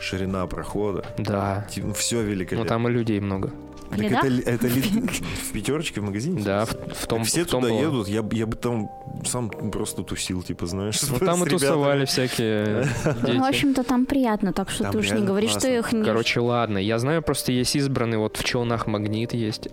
ширина 0.00 0.46
прохода, 0.46 1.04
Да. 1.18 1.66
все 1.94 2.16
Ну 2.16 2.22
великолепно. 2.22 2.68
там 2.68 2.88
и 2.88 2.90
людей 2.92 3.20
много. 3.20 3.50
Так 3.90 4.00
это, 4.02 4.26
это 4.26 4.66
ли- 4.68 4.82
в 5.48 5.52
пятерочке 5.52 6.02
в 6.02 6.04
магазине? 6.04 6.42
Да, 6.44 6.66
в, 6.66 6.72
в 6.94 7.06
том, 7.06 7.24
Все 7.24 7.44
в 7.44 7.46
том 7.46 7.62
туда 7.62 7.72
было. 7.72 7.80
едут, 7.82 8.08
я, 8.08 8.22
я 8.32 8.46
бы 8.46 8.54
там 8.54 8.90
сам 9.24 9.48
просто 9.48 10.02
тусил, 10.02 10.42
типа, 10.42 10.66
знаешь. 10.66 11.00
Ну 11.10 11.18
там 11.18 11.42
и 11.46 11.48
тусовали 11.48 12.04
всякие 12.04 12.86
Ну, 13.04 13.12
в 13.12 13.24
дети. 13.24 13.48
общем-то, 13.48 13.84
там 13.84 14.04
приятно, 14.04 14.52
так 14.52 14.68
что 14.68 14.84
Там 14.84 14.92
ты 14.92 14.98
уж 14.98 15.06
не 15.06 15.12
реально 15.12 15.26
говори, 15.26 15.48
что 15.48 15.60
классно. 15.60 15.78
их 15.78 15.92
не... 15.92 16.04
Короче, 16.04 16.40
ладно. 16.40 16.76
Я 16.76 16.98
знаю, 16.98 17.22
просто 17.22 17.50
есть 17.52 17.74
избранный, 17.76 18.18
вот 18.18 18.36
в 18.36 18.44
Челнах 18.44 18.86
магнит 18.86 19.32
есть. 19.32 19.68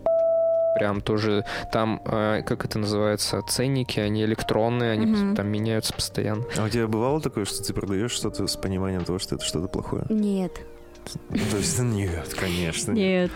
Прям 0.75 1.01
тоже 1.01 1.45
там, 1.71 2.01
э, 2.05 2.41
как 2.45 2.65
это 2.65 2.79
называется, 2.79 3.41
ценники, 3.47 3.99
они 3.99 4.23
электронные, 4.25 4.91
они 4.91 5.05
Мгм. 5.05 5.35
там 5.35 5.47
меняются 5.47 5.93
постоянно. 5.93 6.43
А 6.57 6.65
у 6.65 6.69
тебя 6.69 6.87
бывало 6.87 7.21
такое, 7.21 7.45
что 7.45 7.63
ты 7.63 7.73
продаешь 7.73 8.11
что-то 8.11 8.45
с 8.47 8.55
пониманием 8.57 9.05
того, 9.05 9.17
что 9.19 9.35
это 9.35 9.45
что-то 9.45 9.67
плохое? 9.67 10.03
Нет, 10.09 10.51
То 11.51 11.57
есть, 11.57 11.79
нет, 11.79 12.33
конечно. 12.33 12.91
нет. 12.91 13.31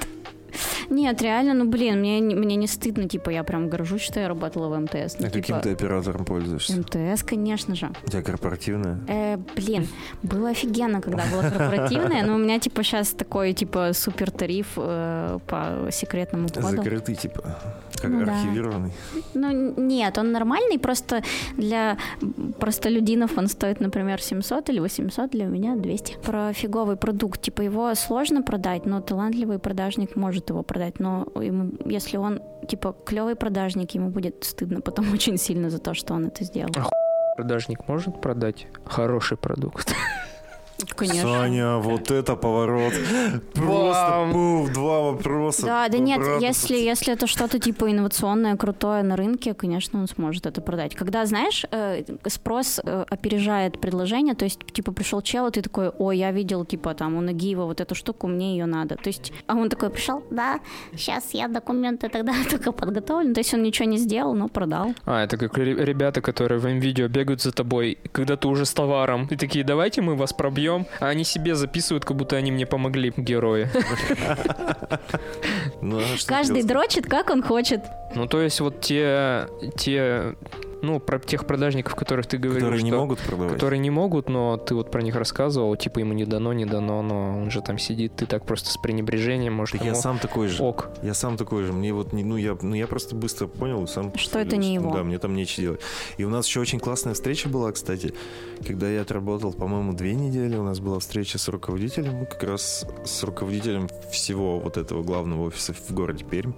Нет, 0.90 1.22
реально, 1.22 1.54
ну 1.54 1.66
блин, 1.70 2.00
мне, 2.00 2.20
не- 2.20 2.36
мне 2.36 2.56
не 2.56 2.68
стыдно, 2.68 3.08
типа, 3.08 3.30
я 3.30 3.44
прям 3.44 3.70
горжусь, 3.70 4.02
что 4.02 4.20
я 4.20 4.28
работала 4.28 4.68
в 4.70 4.80
МТС. 4.80 5.18
Ну, 5.20 5.28
А 5.28 5.30
каким 5.30 5.42
типа, 5.44 5.60
ты 5.60 5.72
оператором 5.72 6.26
пользуешься? 6.26 6.74
МТС, 6.78 7.24
конечно 7.24 7.76
же. 7.76 7.92
У 8.06 8.10
тебя 8.10 8.22
корпоративная? 8.22 9.00
Э, 9.08 9.38
блин, 9.56 9.88
было 10.24 10.50
офигенно, 10.50 11.02
когда 11.02 11.24
было 11.32 11.42
корпоративное, 11.50 12.24
но 12.26 12.36
у 12.36 12.38
меня, 12.38 12.60
типа, 12.60 12.84
сейчас 12.84 13.10
такой, 13.12 13.54
типа, 13.54 13.92
супер 13.94 14.32
тариф 14.32 14.74
э, 14.78 15.40
по 15.48 15.92
секретному 15.92 16.48
коду. 16.50 16.68
Закрытый, 16.78 17.16
типа, 17.16 17.42
как 18.02 18.10
Ну 18.10 18.26
да. 18.26 18.32
архивированный. 18.34 18.92
Ну, 19.34 19.48
н- 19.52 19.88
нет, 19.88 20.18
он 20.18 20.32
нормальный, 20.32 20.80
просто 20.80 21.22
для 21.58 21.98
простолюдинов 22.60 23.38
он 23.38 23.48
стоит, 23.48 23.80
например, 23.80 24.22
700 24.22 24.70
или 24.70 24.80
800, 24.80 25.30
для 25.32 25.46
меня 25.46 25.76
200. 25.76 26.18
Про 26.24 26.54
фиговый 26.54 26.96
продукт, 26.96 27.42
типа, 27.42 27.62
его 27.62 27.94
сложно 27.96 28.42
продать, 28.42 28.86
но 28.86 29.02
талантливый 29.02 29.60
продажник 29.60 30.16
может 30.16 30.50
его 30.50 30.64
продать, 30.64 30.79
но 31.00 31.28
ему, 31.36 31.72
если 31.86 32.18
он, 32.18 32.42
типа, 32.68 32.96
клевый 33.06 33.36
продажник, 33.36 33.92
ему 33.92 34.10
будет 34.10 34.44
стыдно 34.44 34.82
потом 34.82 35.12
очень 35.14 35.38
сильно 35.38 35.70
за 35.70 35.80
то, 35.80 35.94
что 35.94 36.14
он 36.14 36.28
это 36.28 36.44
сделал. 36.44 36.72
Продажник 37.36 37.88
может 37.88 38.22
продать 38.22 38.68
хороший 38.86 39.38
продукт. 39.38 39.96
Конечно. 40.96 41.22
Саня, 41.22 41.78
вот 41.78 42.12
это 42.12 42.36
поворот. 42.36 42.94
Просто 43.54 44.30
пуф, 44.32 44.74
два 44.74 45.02
вопроса. 45.12 45.66
Да, 45.66 45.88
да 45.90 45.98
нет, 45.98 46.22
если, 46.42 46.76
если 46.78 47.14
это 47.14 47.28
что-то 47.28 47.60
типа 47.60 47.92
инновационное, 47.92 48.56
крутое 48.56 49.04
на 49.04 49.16
рынке, 49.16 49.54
конечно, 49.54 50.00
он 50.00 50.08
сможет 50.08 50.46
это 50.46 50.62
продать. 50.62 50.96
Когда, 50.96 51.26
знаешь, 51.26 51.66
э, 51.72 52.04
спрос 52.28 52.80
э, 52.84 53.06
опережает 53.10 53.80
предложение, 53.82 54.36
то 54.36 54.46
есть, 54.46 54.60
типа, 54.72 54.92
пришел 54.92 55.22
чел, 55.22 55.48
и 55.48 55.52
ты 55.52 55.62
такой, 55.62 55.90
ой, 55.90 56.18
я 56.18 56.32
видел, 56.32 56.66
типа, 56.66 56.94
там, 56.94 57.16
у 57.16 57.22
Нагиева 57.22 57.66
вот 57.66 57.82
эту 57.82 57.96
штуку, 57.96 58.28
мне 58.28 58.58
ее 58.58 58.66
надо. 58.66 58.96
То 58.96 59.10
есть, 59.10 59.34
а 59.48 59.56
он 59.56 59.70
такой 59.70 59.90
пришел, 59.90 60.24
да, 60.32 60.60
сейчас 60.96 61.34
я 61.34 61.48
документы 61.48 62.10
тогда 62.10 62.34
только 62.50 62.72
подготовлю. 62.72 63.34
То 63.34 63.40
есть 63.40 63.54
он 63.54 63.64
ничего 63.64 63.88
не 63.88 63.98
сделал, 63.98 64.34
но 64.34 64.48
продал. 64.48 64.94
А, 65.06 65.24
это 65.24 65.38
как 65.38 65.58
ре- 65.58 65.86
ребята, 65.86 66.22
которые 66.22 66.60
в 66.60 66.66
видео 66.66 67.08
бегают 67.08 67.42
за 67.42 67.52
тобой, 67.52 67.98
когда 68.12 68.36
ты 68.36 68.48
уже 68.48 68.66
с 68.66 68.74
товаром. 68.74 69.28
И 69.32 69.36
такие, 69.36 69.64
давайте 69.66 70.02
мы 70.02 70.16
вас 70.16 70.34
пробьем. 70.34 70.69
А 71.00 71.08
они 71.08 71.24
себе 71.24 71.56
записывают, 71.56 72.06
как 72.06 72.18
будто 72.18 72.36
они 72.36 72.52
мне 72.52 72.66
помогли, 72.66 73.14
герои. 73.16 73.70
Ну, 75.82 76.00
а 76.00 76.04
Каждый 76.26 76.64
дрочит, 76.64 77.06
как 77.06 77.30
он 77.30 77.42
хочет. 77.42 77.82
Ну, 78.16 78.28
то 78.28 78.42
есть 78.42 78.60
вот 78.60 78.82
те, 78.82 79.48
те, 79.78 80.36
ну, 80.82 81.00
про 81.00 81.20
тех 81.20 81.46
продажников, 81.46 81.96
которых 81.96 82.26
ты 82.28 82.38
говорил, 82.38 82.62
Которые 82.66 82.84
не 82.84 82.90
что- 82.92 83.00
могут 83.00 83.20
продавать. 83.20 83.54
Которые 83.54 83.80
не 83.80 83.90
могут, 83.90 84.30
но 84.30 84.58
ты 84.58 84.76
вот 84.76 84.92
про 84.92 85.02
них 85.02 85.16
рассказывал, 85.16 85.76
типа 85.76 86.00
ему 86.00 86.14
не 86.14 86.26
дано, 86.26 86.54
не 86.54 86.66
дано, 86.66 87.02
но 87.02 87.42
он 87.42 87.52
же 87.52 87.62
там 87.62 87.78
сидит, 87.78 88.16
ты 88.16 88.26
так 88.26 88.46
просто 88.46 88.70
с 88.70 88.78
пренебрежением, 88.78 89.54
может, 89.54 89.74
Так 89.74 89.82
я 89.86 89.92
ему 89.92 90.02
сам 90.02 90.20
такой 90.20 90.48
же. 90.48 90.62
ок. 90.64 90.90
Я 91.04 91.14
сам 91.14 91.38
такой 91.38 91.64
же. 91.64 91.74
Мне 91.74 91.94
вот, 91.94 92.14
не- 92.14 92.24
ну 92.24 92.38
я, 92.38 92.58
ну 92.62 92.76
я 92.76 92.88
просто 92.88 93.16
быстро 93.16 93.48
понял 93.48 93.88
сам. 93.88 94.16
Что 94.18 94.40
это 94.40 94.58
не 94.58 94.74
его. 94.74 94.94
Да, 94.94 95.04
мне 95.04 95.20
там 95.20 95.36
нечего 95.36 95.62
делать. 95.64 95.82
И 96.18 96.24
у 96.24 96.30
нас 96.30 96.48
еще 96.48 96.60
очень 96.60 96.80
классная 96.80 97.14
встреча 97.14 97.50
была, 97.50 97.72
кстати, 97.72 98.14
когда 98.66 98.90
я 98.90 99.02
отработал, 99.02 99.54
по-моему, 99.54 99.94
две 99.94 100.14
недели. 100.16 100.56
У 100.56 100.64
нас 100.64 100.80
была 100.80 101.00
встреча 101.00 101.38
с 101.38 101.48
руководителем, 101.50 102.26
как 102.26 102.44
раз 102.44 102.86
с 103.06 103.24
руководителем 103.24 103.88
всего 104.12 104.60
вот 104.60 104.78
этого 104.78 105.04
главного 105.04 105.44
офиса 105.48 105.74
в 105.74 105.92
городе 105.94 106.24
Пермь. 106.26 106.54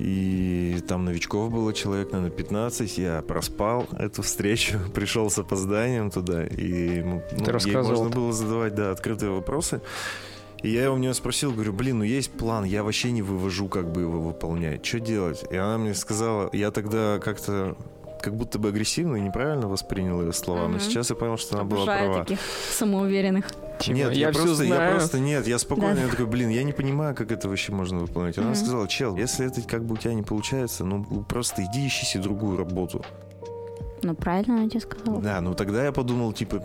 И 0.00 0.78
там 0.88 1.04
новичков 1.04 1.50
было 1.52 1.74
человек, 1.74 2.10
наверное, 2.12 2.34
15. 2.34 2.96
Я 2.96 3.20
проспал 3.20 3.86
эту 3.98 4.22
встречу, 4.22 4.78
пришел 4.94 5.28
с 5.28 5.38
опозданием 5.38 6.10
туда. 6.10 6.46
И 6.46 7.02
ну, 7.02 7.22
Ты 7.30 7.36
ей 7.36 7.44
рассказывал. 7.50 8.04
можно 8.04 8.08
было 8.16 8.32
задавать, 8.32 8.74
да, 8.74 8.92
открытые 8.92 9.30
вопросы. 9.30 9.82
И 10.62 10.70
я 10.70 10.90
у 10.90 10.96
нее 10.96 11.12
спросил, 11.12 11.52
говорю, 11.52 11.74
блин, 11.74 11.98
ну 11.98 12.04
есть 12.04 12.30
план, 12.30 12.64
я 12.64 12.82
вообще 12.82 13.10
не 13.12 13.20
вывожу, 13.20 13.68
как 13.68 13.92
бы 13.92 14.00
его 14.00 14.20
выполнять. 14.20 14.84
Что 14.86 15.00
делать? 15.00 15.44
И 15.50 15.56
она 15.56 15.76
мне 15.76 15.92
сказала, 15.94 16.48
я 16.54 16.70
тогда 16.70 17.18
как-то 17.22 17.76
как 18.22 18.34
будто 18.36 18.58
бы 18.58 18.68
агрессивно 18.70 19.16
и 19.16 19.20
неправильно 19.20 19.68
воспринял 19.68 20.22
ее 20.22 20.32
слова, 20.32 20.62
но 20.62 20.68
Мгм. 20.76 20.80
сейчас 20.80 21.10
я 21.10 21.16
понял, 21.16 21.36
что 21.36 21.56
она 21.56 21.64
была 21.64 21.82
Обожаю 21.82 22.08
права. 22.10 22.24
таких 22.24 22.40
самоуверенных. 22.72 23.46
Типа, 23.80 23.96
Нет, 23.96 24.12
я, 24.12 24.26
я, 24.28 24.32
все 24.32 24.42
просто, 24.44 24.64
я 24.64 24.74
знаю. 24.76 24.92
просто 24.96 25.18
нет, 25.18 25.46
я 25.46 25.58
спокойно, 25.58 25.94
Да. 25.94 26.02
я 26.02 26.08
такой, 26.08 26.26
блин, 26.26 26.50
я 26.50 26.62
не 26.62 26.72
понимаю, 26.72 27.14
как 27.14 27.32
это 27.32 27.48
вообще 27.48 27.72
можно 27.72 28.00
выполнять. 28.00 28.36
Она 28.36 28.48
Мгм. 28.48 28.54
сказала, 28.56 28.86
чел, 28.88 29.16
если 29.16 29.46
это 29.46 29.62
как 29.62 29.84
бы 29.84 29.94
у 29.94 29.96
тебя 29.96 30.12
не 30.12 30.22
получается, 30.22 30.84
ну 30.84 31.02
просто 31.28 31.62
иди 31.64 31.86
ищи 31.86 32.04
себе 32.04 32.22
другую 32.24 32.58
работу. 32.58 33.02
Ну, 34.02 34.14
правильно 34.14 34.56
она 34.60 34.68
тебе 34.68 34.80
сказала. 34.80 35.20
Да, 35.20 35.40
ну 35.40 35.54
тогда 35.54 35.84
я 35.84 35.92
подумал, 35.92 36.32
типа, 36.32 36.62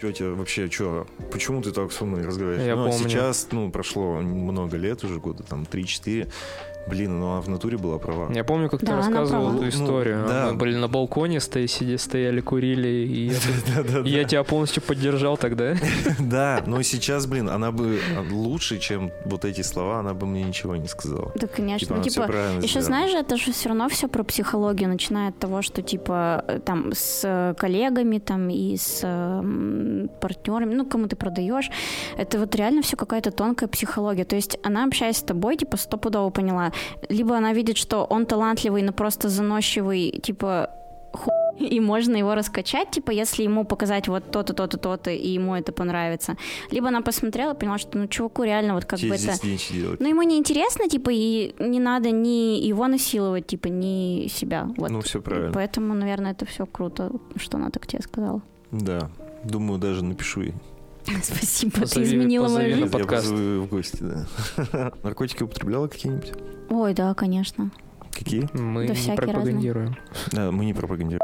тетя, 0.00 0.26
вообще, 0.26 0.68
что, 0.70 1.06
почему 1.32 1.62
ты 1.62 1.70
так 1.72 1.92
со 1.92 2.04
мной 2.04 2.22
разговариваешь? 2.24 2.66
Я 2.66 2.76
ну, 2.76 2.86
а 2.86 2.90
помню. 2.90 3.08
сейчас, 3.08 3.48
ну, 3.50 3.70
прошло 3.70 4.20
много 4.20 4.76
лет 4.76 5.02
уже, 5.04 5.18
года 5.18 5.42
там 5.42 5.64
3-4. 5.64 6.28
Блин, 6.86 7.20
ну 7.20 7.32
она 7.32 7.40
в 7.40 7.48
натуре 7.48 7.76
была 7.76 7.98
права. 7.98 8.32
Я 8.32 8.44
помню, 8.44 8.68
как 8.70 8.80
ты 8.80 8.86
Да, 8.86 8.94
она 8.94 9.02
рассказывал 9.02 9.54
эту 9.56 9.68
историю. 9.68 10.20
Ну, 10.22 10.28
да. 10.28 10.46
Мы 10.50 10.54
были 10.54 10.76
на 10.76 10.88
балконе, 10.88 11.40
стоя, 11.40 11.66
сидя, 11.66 11.98
стояли, 11.98 12.40
курили, 12.40 12.88
и 12.88 13.32
я, 14.08 14.24
тебя 14.24 14.44
полностью 14.44 14.82
поддержал 14.82 15.36
тогда. 15.36 15.74
Да, 16.18 16.62
но 16.66 16.82
сейчас, 16.82 17.26
блин, 17.26 17.48
она 17.48 17.72
бы 17.72 18.00
лучше, 18.30 18.78
чем 18.78 19.12
вот 19.24 19.44
эти 19.44 19.62
слова, 19.62 20.00
она 20.00 20.14
бы 20.14 20.26
мне 20.26 20.42
ничего 20.42 20.76
не 20.76 20.88
сказала. 20.88 21.32
Да, 21.34 21.46
конечно. 21.46 21.86
Типа, 21.86 21.96
Ну, 21.96 22.02
типа, 22.02 22.26
правильно 22.26 22.62
Еще 22.62 22.80
знаешь, 22.82 23.12
это 23.14 23.36
же 23.36 23.52
все 23.52 23.68
равно 23.68 23.88
все 23.88 24.08
про 24.08 24.24
психологию, 24.24 24.88
начиная 24.88 25.30
от 25.30 25.38
того, 25.38 25.62
что 25.62 25.82
типа 25.82 26.44
э, 26.48 26.60
там 26.64 26.92
с 26.92 27.22
э, 27.24 27.54
коллегами 27.58 28.18
там 28.18 28.48
и 28.50 28.76
с 28.76 29.00
м, 29.04 30.10
партнерами, 30.20 30.74
ну 30.74 30.86
кому 30.86 31.06
ты 31.06 31.16
продаешь, 31.16 31.70
это 32.16 32.38
вот 32.38 32.54
реально 32.54 32.82
все 32.82 32.96
какая-то 32.96 33.30
тонкая 33.30 33.68
психология. 33.68 34.24
То 34.24 34.36
есть 34.36 34.58
она 34.62 34.84
общаясь 34.84 35.16
с 35.16 35.22
тобой, 35.22 35.56
типа 35.56 35.76
стопудово 35.76 36.30
поняла, 36.30 36.67
либо 37.08 37.36
она 37.36 37.52
видит, 37.52 37.76
что 37.76 38.04
он 38.04 38.26
талантливый, 38.26 38.82
но 38.82 38.92
просто 38.92 39.28
заносчивый, 39.28 40.20
типа 40.22 40.70
ху- 41.12 41.30
и 41.58 41.80
можно 41.80 42.16
его 42.16 42.34
раскачать, 42.34 42.90
типа, 42.90 43.10
если 43.10 43.42
ему 43.44 43.64
показать 43.64 44.08
вот 44.08 44.30
то-то, 44.30 44.54
то-то, 44.54 44.78
то-то, 44.78 45.10
и 45.10 45.28
ему 45.28 45.54
это 45.54 45.72
понравится. 45.72 46.36
Либо 46.70 46.88
она 46.88 47.00
посмотрела 47.00 47.54
и 47.54 47.56
поняла, 47.56 47.78
что 47.78 47.98
ну 47.98 48.06
чуваку 48.06 48.44
реально 48.44 48.74
вот 48.74 48.84
как 48.84 48.98
Тебе 48.98 49.10
бы 49.10 49.14
это... 49.16 49.32
Ну, 49.98 50.08
ему 50.08 50.22
не 50.22 50.36
интересно, 50.36 50.88
типа, 50.88 51.10
и 51.12 51.54
не 51.58 51.80
надо 51.80 52.10
ни 52.10 52.60
его 52.68 52.86
насиловать, 52.86 53.46
типа, 53.46 53.68
ни 53.68 54.28
себя. 54.28 54.68
Вот. 54.76 54.90
Ну, 54.90 55.00
все 55.00 55.20
правильно. 55.20 55.52
Поэтому, 55.52 55.94
наверное, 55.94 56.32
это 56.32 56.46
все 56.46 56.66
круто, 56.66 57.10
что 57.36 57.56
она 57.56 57.70
так 57.70 57.86
тебе 57.86 58.02
сказала. 58.02 58.40
Да. 58.70 59.10
Думаю, 59.44 59.78
даже 59.78 60.04
напишу 60.04 60.42
ей. 60.42 60.54
Спасибо, 61.22 61.72
ты 61.72 61.80
Позови- 61.82 62.02
изменила 62.04 62.44
позови 62.44 62.62
мою 62.64 62.76
на 62.76 62.80
жизнь. 62.82 62.92
Я 62.96 62.98
подкаст. 63.00 63.22
позову 63.24 63.40
её 63.40 63.62
в 63.62 63.68
гости, 63.68 63.98
да. 64.00 64.92
Наркотики 65.02 65.42
употребляла 65.42 65.88
какие-нибудь? 65.88 66.32
Ой, 66.70 66.94
да, 66.94 67.14
конечно. 67.14 67.70
Какие? 68.12 68.48
Мы 68.52 68.86
Да 68.88 68.94
не 68.94 69.16
пропагандируем. 69.16 69.96
Да, 70.32 70.50
мы 70.50 70.64
не 70.64 70.74
пропагандируем. 70.74 71.20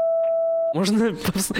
Можно 0.73 1.13
просто- 1.13 1.53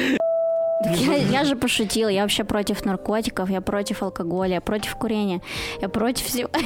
Так 0.84 0.98
я, 0.98 1.16
я 1.16 1.44
же 1.46 1.56
пошутила, 1.56 2.10
я 2.10 2.22
вообще 2.24 2.44
против 2.44 2.84
наркотиков, 2.86 3.50
я 3.50 3.62
против 3.62 4.04
алкоголя, 4.04 4.56
я 4.56 4.62
против 4.62 4.96
курения, 4.96 5.42
я 5.82 5.88
против 5.90 6.26
всего. 6.26 6.50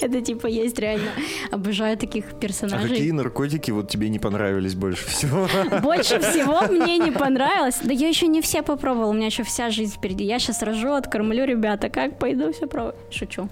Это 0.00 0.20
типа 0.20 0.46
есть 0.46 0.78
реально. 0.78 1.10
Обожаю 1.50 1.96
таких 1.96 2.24
А 2.24 2.28
какие 2.28 2.40
персонажей. 2.40 3.12
наркотики 3.12 3.70
вот 3.70 3.88
тебе 3.90 4.08
не 4.08 4.18
понравились 4.18 4.74
больше 4.74 5.06
всего? 5.06 5.48
Больше 5.82 6.20
всего 6.20 6.62
мне 6.72 6.98
не 6.98 7.10
понравилось. 7.10 7.76
Да 7.82 7.92
я 7.92 8.08
еще 8.08 8.26
не 8.26 8.40
все 8.40 8.62
попробовала, 8.62 9.10
у 9.10 9.14
меня 9.14 9.26
еще 9.26 9.42
вся 9.42 9.70
жизнь 9.70 9.94
впереди. 9.94 10.24
Я 10.24 10.38
сейчас 10.38 10.62
рожу, 10.62 10.92
откормлю, 10.92 11.44
ребята, 11.44 11.88
как 11.88 12.18
пойду 12.18 12.52
все 12.52 12.66
пробовать. 12.66 12.96
Шучу. 13.10 13.48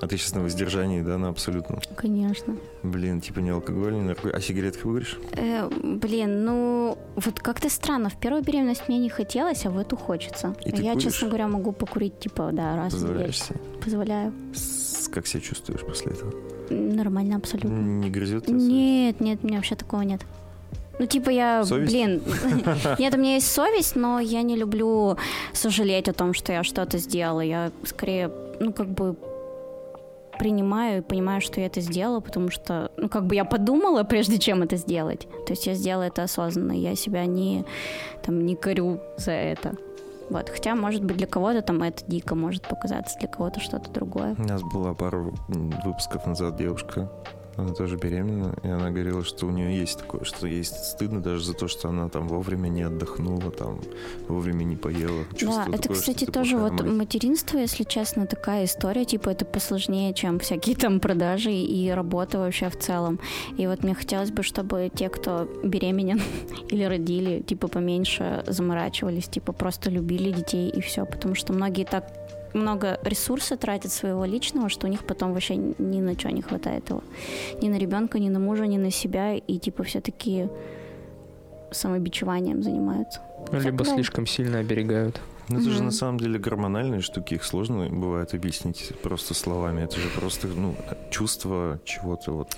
А 0.00 0.06
ты 0.06 0.16
сейчас 0.18 0.34
на 0.34 0.42
воздержании, 0.42 1.00
да, 1.00 1.16
на 1.18 1.28
абсолютно? 1.28 1.80
Конечно. 1.96 2.56
Блин, 2.82 3.20
типа 3.20 3.38
не 3.40 3.50
алкоголь, 3.50 3.94
не 3.94 4.02
наркотики. 4.02 4.36
А 4.36 4.40
сигареты 4.40 4.78
куришь? 4.78 5.18
Э, 5.32 5.68
блин, 5.82 6.44
ну 6.44 6.98
вот 7.16 7.40
как-то 7.40 7.70
странно. 7.70 8.10
В 8.10 8.16
первую 8.20 8.42
беременность 8.42 8.88
мне 8.88 8.98
не 8.98 9.08
хотелось, 9.08 9.64
а 9.64 9.70
в 9.70 9.78
эту 9.78 9.96
хочется. 9.96 10.54
И 10.64 10.70
ты 10.70 10.82
я, 10.82 10.92
куришь? 10.92 11.04
честно 11.04 11.28
говоря, 11.28 11.48
могу 11.48 11.72
покурить, 11.72 12.18
типа, 12.20 12.50
да, 12.52 12.76
раз 12.76 12.92
в 12.92 12.96
неделю. 12.96 13.08
Позволяешь 13.08 13.42
себе? 13.42 13.58
Позволяю. 13.82 14.32
С- 14.54 15.08
Как 15.08 15.26
себя 15.26 15.40
чувствуешь 15.40 15.80
после 15.80 16.12
этого? 16.12 16.32
Нормально, 16.68 17.36
абсолютно. 17.36 17.70
Не 17.70 18.10
грызет 18.10 18.44
тебя 18.46 18.58
совесть? 18.58 18.70
Нет, 18.70 19.20
нет, 19.20 19.38
у 19.42 19.46
меня 19.46 19.56
вообще 19.58 19.76
такого 19.76 20.02
нет. 20.02 20.20
Ну, 20.98 21.06
типа 21.06 21.28
я, 21.30 21.62
Совесть? 21.64 21.92
блин, 21.92 22.22
нет, 22.98 23.14
у 23.14 23.18
меня 23.18 23.34
есть 23.34 23.50
совесть, 23.50 23.96
но 23.96 24.18
я 24.18 24.40
не 24.42 24.56
люблю 24.56 25.16
сожалеть 25.52 26.08
о 26.08 26.12
том, 26.14 26.32
что 26.34 26.52
я 26.52 26.64
что-то 26.64 26.96
сделала. 26.98 27.40
Я 27.42 27.70
скорее, 27.84 28.30
ну, 28.60 28.72
как 28.72 28.88
бы 28.88 29.14
принимаю 30.38 30.98
и 30.98 31.02
понимаю, 31.02 31.40
что 31.40 31.60
я 31.60 31.66
это 31.66 31.80
сделала, 31.80 32.20
потому 32.20 32.50
что, 32.50 32.90
ну, 32.96 33.08
как 33.08 33.26
бы 33.26 33.34
я 33.34 33.44
подумала, 33.44 34.04
прежде 34.04 34.38
чем 34.38 34.62
это 34.62 34.76
сделать. 34.76 35.26
То 35.46 35.52
есть 35.52 35.66
я 35.66 35.74
сделала 35.74 36.04
это 36.04 36.22
осознанно, 36.22 36.72
я 36.72 36.94
себя 36.94 37.26
не, 37.26 37.64
там, 38.22 38.44
не 38.44 38.56
корю 38.56 39.00
за 39.16 39.32
это. 39.32 39.76
Вот, 40.28 40.48
хотя, 40.48 40.74
может 40.74 41.04
быть, 41.04 41.16
для 41.16 41.26
кого-то 41.26 41.62
там 41.62 41.82
это 41.82 42.04
дико 42.06 42.34
может 42.34 42.66
показаться, 42.66 43.16
для 43.18 43.28
кого-то 43.28 43.60
что-то 43.60 43.90
другое. 43.90 44.34
У 44.38 44.42
нас 44.42 44.62
была 44.62 44.92
пару 44.92 45.34
выпусков 45.48 46.26
назад 46.26 46.56
девушка 46.56 47.08
она 47.56 47.72
тоже 47.72 47.96
беременна, 47.96 48.54
и 48.62 48.68
она 48.68 48.90
говорила, 48.90 49.24
что 49.24 49.46
у 49.46 49.50
нее 49.50 49.78
есть 49.78 49.98
такое, 49.98 50.24
что 50.24 50.46
ей 50.46 50.64
стыдно 50.64 51.22
даже 51.22 51.44
за 51.44 51.54
то, 51.54 51.68
что 51.68 51.88
она 51.88 52.08
там 52.08 52.28
вовремя 52.28 52.68
не 52.68 52.82
отдохнула, 52.82 53.50
там 53.50 53.80
вовремя 54.28 54.64
не 54.64 54.76
поела. 54.76 55.24
Да, 55.40 55.66
это, 55.72 55.82
такое, 55.82 55.96
кстати, 55.96 56.24
что 56.24 56.26
ты 56.26 56.32
тоже 56.32 56.58
вот 56.58 56.72
мать. 56.72 56.82
материнство, 56.82 57.58
если 57.58 57.84
честно, 57.84 58.26
такая 58.26 58.64
история, 58.66 59.04
типа 59.04 59.30
это 59.30 59.44
посложнее, 59.44 60.12
чем 60.12 60.38
всякие 60.38 60.76
там 60.76 61.00
продажи 61.00 61.52
и 61.52 61.90
работа 61.90 62.38
вообще 62.38 62.68
в 62.68 62.78
целом. 62.78 63.18
И 63.56 63.66
вот 63.66 63.82
мне 63.82 63.94
хотелось 63.94 64.30
бы, 64.30 64.42
чтобы 64.42 64.90
те, 64.94 65.08
кто 65.08 65.48
беременен 65.64 66.20
или 66.68 66.84
родили, 66.84 67.40
типа 67.40 67.68
поменьше 67.68 68.44
заморачивались, 68.46 69.28
типа 69.28 69.52
просто 69.52 69.90
любили 69.90 70.30
детей 70.30 70.68
и 70.68 70.80
все, 70.80 71.06
потому 71.06 71.34
что 71.34 71.52
многие 71.52 71.84
так 71.84 72.25
много 72.56 72.98
ресурса 73.02 73.56
тратят 73.56 73.92
своего 73.92 74.24
личного, 74.24 74.68
что 74.68 74.86
у 74.86 74.90
них 74.90 75.04
потом 75.06 75.32
вообще 75.32 75.56
ни 75.56 76.00
на 76.00 76.18
что 76.18 76.30
не 76.30 76.42
хватает 76.42 76.88
его. 76.90 77.02
Ни 77.62 77.68
на 77.68 77.76
ребенка, 77.78 78.18
ни 78.18 78.28
на 78.28 78.38
мужа, 78.38 78.66
ни 78.66 78.78
на 78.78 78.90
себя. 78.90 79.34
И 79.34 79.58
типа 79.58 79.82
все 79.84 80.00
такие 80.00 80.48
самобичеванием 81.70 82.62
занимаются. 82.62 83.20
Ну, 83.52 83.60
либо 83.60 83.84
Да. 83.84 83.94
слишком 83.94 84.26
сильно 84.26 84.58
оберегают. 84.58 85.20
Ну, 85.48 85.60
это 85.60 85.70
же 85.70 85.76
Мгм. 85.76 85.84
на 85.86 85.90
самом 85.92 86.18
деле 86.18 86.38
гормональные 86.38 87.00
штуки, 87.02 87.34
их 87.34 87.44
сложно 87.44 87.88
бывает 87.88 88.34
объяснить 88.34 88.92
просто 89.02 89.34
словами. 89.34 89.82
Это 89.82 89.96
же 90.00 90.08
просто, 90.08 90.48
ну, 90.48 90.74
чувство 91.10 91.78
чего-то 91.84 92.32
вот. 92.32 92.56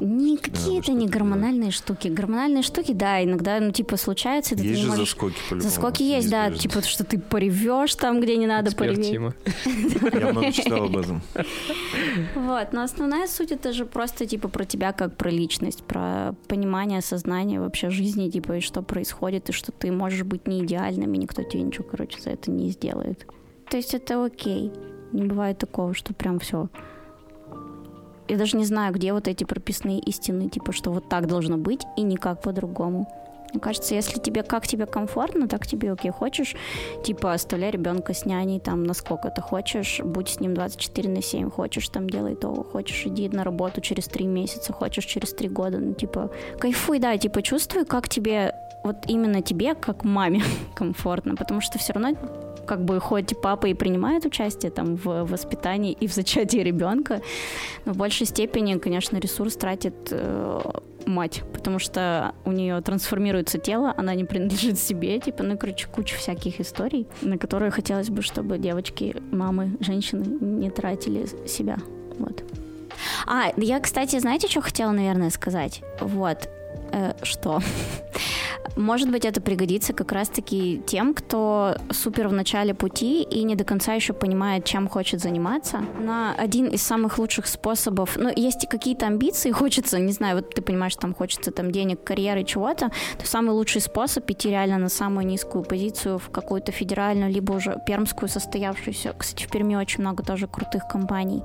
надо 0.00 0.36
какие-то 0.36 0.92
не 0.92 1.08
гормональные 1.08 1.70
штуки. 1.72 2.08
Гормональные 2.08 2.62
штуки, 2.62 2.92
да, 2.92 3.22
иногда, 3.24 3.58
ну, 3.60 3.72
типа, 3.72 3.96
случается, 3.96 4.54
и 4.54 4.58
ты 4.58 4.64
Есть 4.64 4.76
не 4.76 4.82
же 4.82 4.88
можешь... 4.88 5.08
заскоки 5.10 5.36
по-любому. 5.48 5.70
Заскоки 5.70 6.02
есть, 6.02 6.30
да, 6.30 6.50
типа, 6.50 6.82
что 6.82 7.04
ты 7.04 7.18
поревешь 7.18 7.94
там, 7.96 8.20
где 8.20 8.36
не 8.36 8.46
надо 8.46 8.70
Эксперт 8.70 8.94
пореветь. 8.96 9.10
Тима. 9.12 9.34
Я 10.12 10.32
много 10.32 10.52
читал 10.52 10.84
об 10.84 10.96
этом. 10.96 11.22
Вот, 12.34 12.72
но 12.72 12.82
основная 12.82 13.26
суть 13.26 13.52
это 13.52 13.72
же 13.72 13.84
просто 13.84 14.26
типа 14.26 14.48
про 14.48 14.64
тебя 14.64 14.92
как 14.92 15.16
про 15.16 15.30
личность, 15.30 15.82
про 15.82 16.34
понимание, 16.46 17.00
сознание 17.00 17.60
вообще 17.60 17.90
жизни, 17.90 18.30
типа 18.30 18.58
и 18.58 18.60
что 18.60 18.82
происходит, 18.82 19.48
и 19.48 19.52
что 19.52 19.72
ты 19.72 19.90
можешь 19.92 20.22
быть 20.22 20.46
не 20.46 20.64
идеальным, 20.64 21.12
и 21.14 21.18
никто 21.18 21.42
тебе 21.42 21.62
ничего, 21.62 21.84
короче, 21.84 22.18
за 22.28 22.34
это 22.34 22.50
не 22.50 22.70
сделает. 22.70 23.26
То 23.70 23.76
есть 23.76 23.94
это 23.94 24.24
окей. 24.24 24.72
Не 25.12 25.24
бывает 25.24 25.58
такого, 25.58 25.94
что 25.94 26.14
прям 26.14 26.38
все. 26.38 26.68
Я 28.28 28.36
даже 28.36 28.58
не 28.58 28.64
знаю, 28.64 28.92
где 28.92 29.12
вот 29.12 29.26
эти 29.26 29.44
прописные 29.44 30.00
истины, 30.00 30.50
типа, 30.50 30.72
что 30.72 30.92
вот 30.92 31.08
так 31.08 31.26
должно 31.26 31.56
быть 31.56 31.82
и 31.96 32.02
никак 32.02 32.42
по-другому. 32.42 33.08
Мне 33.52 33.60
кажется, 33.60 33.94
если 33.94 34.18
тебе 34.18 34.42
как 34.42 34.66
тебе 34.66 34.86
комфортно, 34.86 35.48
так 35.48 35.66
тебе 35.66 35.92
окей. 35.92 36.10
Хочешь, 36.10 36.54
типа, 37.04 37.32
оставляй 37.32 37.70
ребенка 37.70 38.12
с 38.14 38.24
няней 38.24 38.60
там 38.60 38.84
насколько 38.84 39.30
ты 39.30 39.40
хочешь, 39.40 40.00
будь 40.04 40.28
с 40.28 40.40
ним 40.40 40.54
24 40.54 41.08
на 41.08 41.22
7, 41.22 41.50
хочешь, 41.50 41.88
там 41.88 42.10
делай 42.10 42.34
то, 42.34 42.54
хочешь, 42.72 43.06
иди 43.06 43.28
на 43.28 43.44
работу 43.44 43.80
через 43.80 44.06
3 44.06 44.26
месяца, 44.26 44.72
хочешь 44.72 45.04
через 45.04 45.32
3 45.32 45.48
года, 45.48 45.78
ну, 45.78 45.94
типа, 45.94 46.30
кайфуй, 46.58 46.98
да, 46.98 47.16
типа, 47.16 47.42
чувствуй, 47.42 47.84
как 47.84 48.08
тебе, 48.08 48.54
вот 48.84 48.96
именно 49.06 49.42
тебе, 49.42 49.74
как 49.74 50.04
маме, 50.04 50.42
комфортно, 50.74 51.36
потому 51.36 51.60
что 51.60 51.78
все 51.78 51.92
равно 51.92 52.16
как 52.66 52.84
бы 52.84 53.00
хоть 53.00 53.40
папа 53.40 53.66
и 53.66 53.74
принимает 53.74 54.26
участие 54.26 54.70
там 54.70 54.96
в 54.96 55.24
воспитании 55.24 55.92
и 55.92 56.06
в 56.06 56.12
зачатии 56.12 56.58
ребенка, 56.58 57.22
но 57.86 57.94
в 57.94 57.96
большей 57.96 58.26
степени, 58.26 58.78
конечно, 58.78 59.16
ресурс 59.16 59.56
тратит 59.56 59.94
э, 60.10 60.60
мать, 61.08 61.42
потому 61.52 61.78
что 61.78 62.34
у 62.44 62.52
нее 62.52 62.80
трансформируется 62.80 63.58
тело, 63.58 63.94
она 63.96 64.14
не 64.14 64.24
принадлежит 64.24 64.78
себе, 64.78 65.18
типа, 65.18 65.42
ну, 65.42 65.58
короче, 65.58 65.88
куча 65.88 66.16
всяких 66.16 66.60
историй, 66.60 67.08
на 67.22 67.38
которые 67.38 67.70
хотелось 67.70 68.10
бы, 68.10 68.22
чтобы 68.22 68.58
девочки, 68.58 69.16
мамы, 69.32 69.76
женщины 69.80 70.24
не 70.40 70.70
тратили 70.70 71.26
себя, 71.46 71.78
вот. 72.18 72.44
А, 73.26 73.52
я, 73.56 73.80
кстати, 73.80 74.18
знаете, 74.18 74.48
что 74.48 74.60
хотела, 74.60 74.90
наверное, 74.92 75.30
сказать? 75.30 75.82
Вот, 76.00 76.48
э, 76.92 77.12
что? 77.22 77.60
Может 78.76 79.10
быть, 79.10 79.24
это 79.24 79.40
пригодится 79.40 79.92
как 79.92 80.12
раз-таки 80.12 80.82
тем, 80.86 81.14
кто 81.14 81.74
супер 81.90 82.28
в 82.28 82.32
начале 82.32 82.74
пути 82.74 83.22
и 83.22 83.42
не 83.42 83.56
до 83.56 83.64
конца 83.64 83.94
еще 83.94 84.12
понимает, 84.12 84.64
чем 84.64 84.88
хочет 84.88 85.20
заниматься. 85.20 85.80
На 85.98 86.34
один 86.34 86.66
из 86.68 86.82
самых 86.82 87.18
лучших 87.18 87.46
способов, 87.46 88.16
ну, 88.16 88.30
есть 88.34 88.68
какие-то 88.68 89.06
амбиции, 89.06 89.50
хочется, 89.52 89.98
не 89.98 90.12
знаю, 90.12 90.36
вот 90.36 90.54
ты 90.54 90.62
понимаешь, 90.62 90.94
там 90.96 91.14
хочется 91.14 91.50
там 91.50 91.72
денег, 91.72 92.04
карьеры, 92.04 92.44
чего-то, 92.44 92.90
то 93.18 93.26
самый 93.26 93.50
лучший 93.50 93.80
способ 93.80 94.30
идти 94.30 94.50
реально 94.50 94.78
на 94.78 94.88
самую 94.88 95.26
низкую 95.26 95.64
позицию 95.64 96.18
в 96.18 96.30
какую-то 96.30 96.70
федеральную, 96.72 97.32
либо 97.32 97.52
уже 97.52 97.76
пермскую 97.86 98.28
состоявшуюся. 98.28 99.12
Кстати, 99.18 99.44
в 99.44 99.50
Перми 99.50 99.74
очень 99.76 100.02
много 100.02 100.22
тоже 100.22 100.46
крутых 100.46 100.86
компаний. 100.88 101.42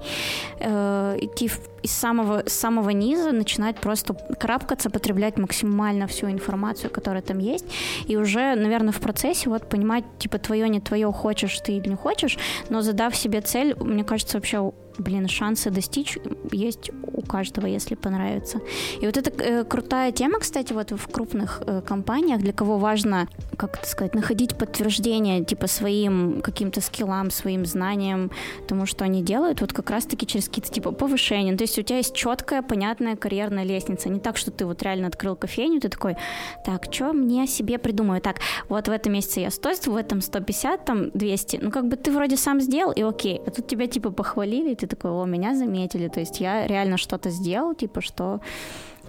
Э, 0.60 1.18
идти 1.20 1.48
в- 1.48 1.60
из 1.84 1.92
самого, 1.92 2.44
с 2.48 2.54
самого 2.54 2.92
низа, 2.92 3.32
начинать 3.32 3.76
просто 3.78 4.14
карабкаться, 4.40 4.90
потреблять 4.90 5.38
максимально 5.38 6.08
всю 6.08 6.30
информацию, 6.30 6.90
которая 7.04 7.22
там 7.22 7.40
есть, 7.40 7.66
и 8.08 8.16
уже, 8.16 8.56
наверное, 8.56 8.94
в 8.94 9.02
процессе 9.02 9.50
вот 9.50 9.68
понимать, 9.68 10.06
типа, 10.20 10.38
твое, 10.40 10.70
не 10.70 10.80
твое, 10.80 11.12
хочешь 11.12 11.60
ты 11.60 11.74
или 11.74 11.90
не 11.90 11.96
хочешь, 11.96 12.38
но 12.70 12.82
задав 12.82 13.14
себе 13.16 13.42
цель, 13.42 13.76
мне 13.76 14.06
кажется, 14.06 14.38
вообще 14.38 14.72
блин, 14.98 15.28
шансы 15.28 15.70
достичь 15.70 16.18
есть 16.52 16.92
у 17.14 17.22
каждого, 17.22 17.66
если 17.68 17.96
понравится. 17.96 18.60
И 19.02 19.06
вот 19.06 19.18
это 19.18 19.32
э, 19.44 19.64
крутая 19.64 20.12
тема, 20.12 20.40
кстати, 20.40 20.74
вот 20.74 20.92
в 20.92 21.08
крупных 21.08 21.62
э, 21.66 21.82
компаниях, 21.82 22.42
для 22.42 22.54
кого 22.54 22.78
важно, 22.78 23.28
как 23.58 23.78
это 23.78 23.88
сказать, 23.88 24.16
находить 24.16 24.58
подтверждение, 24.58 25.44
типа, 25.44 25.68
своим 25.68 26.42
каким-то 26.42 26.82
скиллам, 26.82 27.32
своим 27.32 27.66
знаниям, 27.66 28.32
тому, 28.68 28.86
что 28.86 29.06
они 29.06 29.24
делают, 29.24 29.62
вот 29.62 29.74
как 29.74 29.90
раз-таки 29.90 30.26
через 30.28 30.48
какие-то, 30.48 30.72
типа, 30.72 30.92
повышения. 30.92 31.56
То 31.56 31.64
есть 31.64 31.78
у 31.80 31.82
тебя 31.82 31.98
есть 31.98 32.16
четкая, 32.16 32.62
понятная 32.62 33.16
карьерная 33.16 33.64
лестница. 33.64 34.10
Не 34.10 34.20
так, 34.20 34.38
что 34.38 34.52
ты 34.52 34.66
вот 34.66 34.82
реально 34.84 35.08
открыл 35.08 35.36
кофейню, 35.36 35.80
ты 35.80 35.90
такой, 35.90 36.18
так, 36.66 36.86
что 36.92 37.14
мне 37.14 37.48
себе 37.48 37.78
придумаю? 37.78 38.22
Так, 38.22 38.38
вот 38.70 38.88
в 38.88 38.92
этом 38.92 39.14
месяце 39.14 39.42
я 39.42 39.52
100, 39.52 39.92
в 39.92 39.96
этом 39.96 40.22
150, 40.22 40.86
там 40.86 41.10
200. 41.12 41.60
Ну, 41.62 41.72
как 41.72 41.88
бы 41.88 41.96
ты 41.96 42.12
вроде 42.12 42.38
сам 42.38 42.60
сделал, 42.62 42.92
и 42.92 43.02
окей. 43.02 43.42
А 43.46 43.52
тут 43.52 43.68
тебя, 43.68 43.88
типа, 43.88 44.12
похвалили, 44.12 44.72
и 44.72 44.76
ты 44.88 44.96
такой, 44.96 45.12
о, 45.12 45.26
меня 45.26 45.56
заметили. 45.56 46.08
То 46.10 46.20
есть 46.20 46.40
я 46.42 46.68
реально 46.68 46.98
что-то 46.98 47.30
сделал, 47.30 47.74
типа, 47.74 48.02
что... 48.02 48.42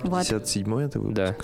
Вот. 0.03 0.23
57-й 0.23 0.85
это 0.85 1.01
выпуск? 1.01 1.17
Да. 1.17 1.37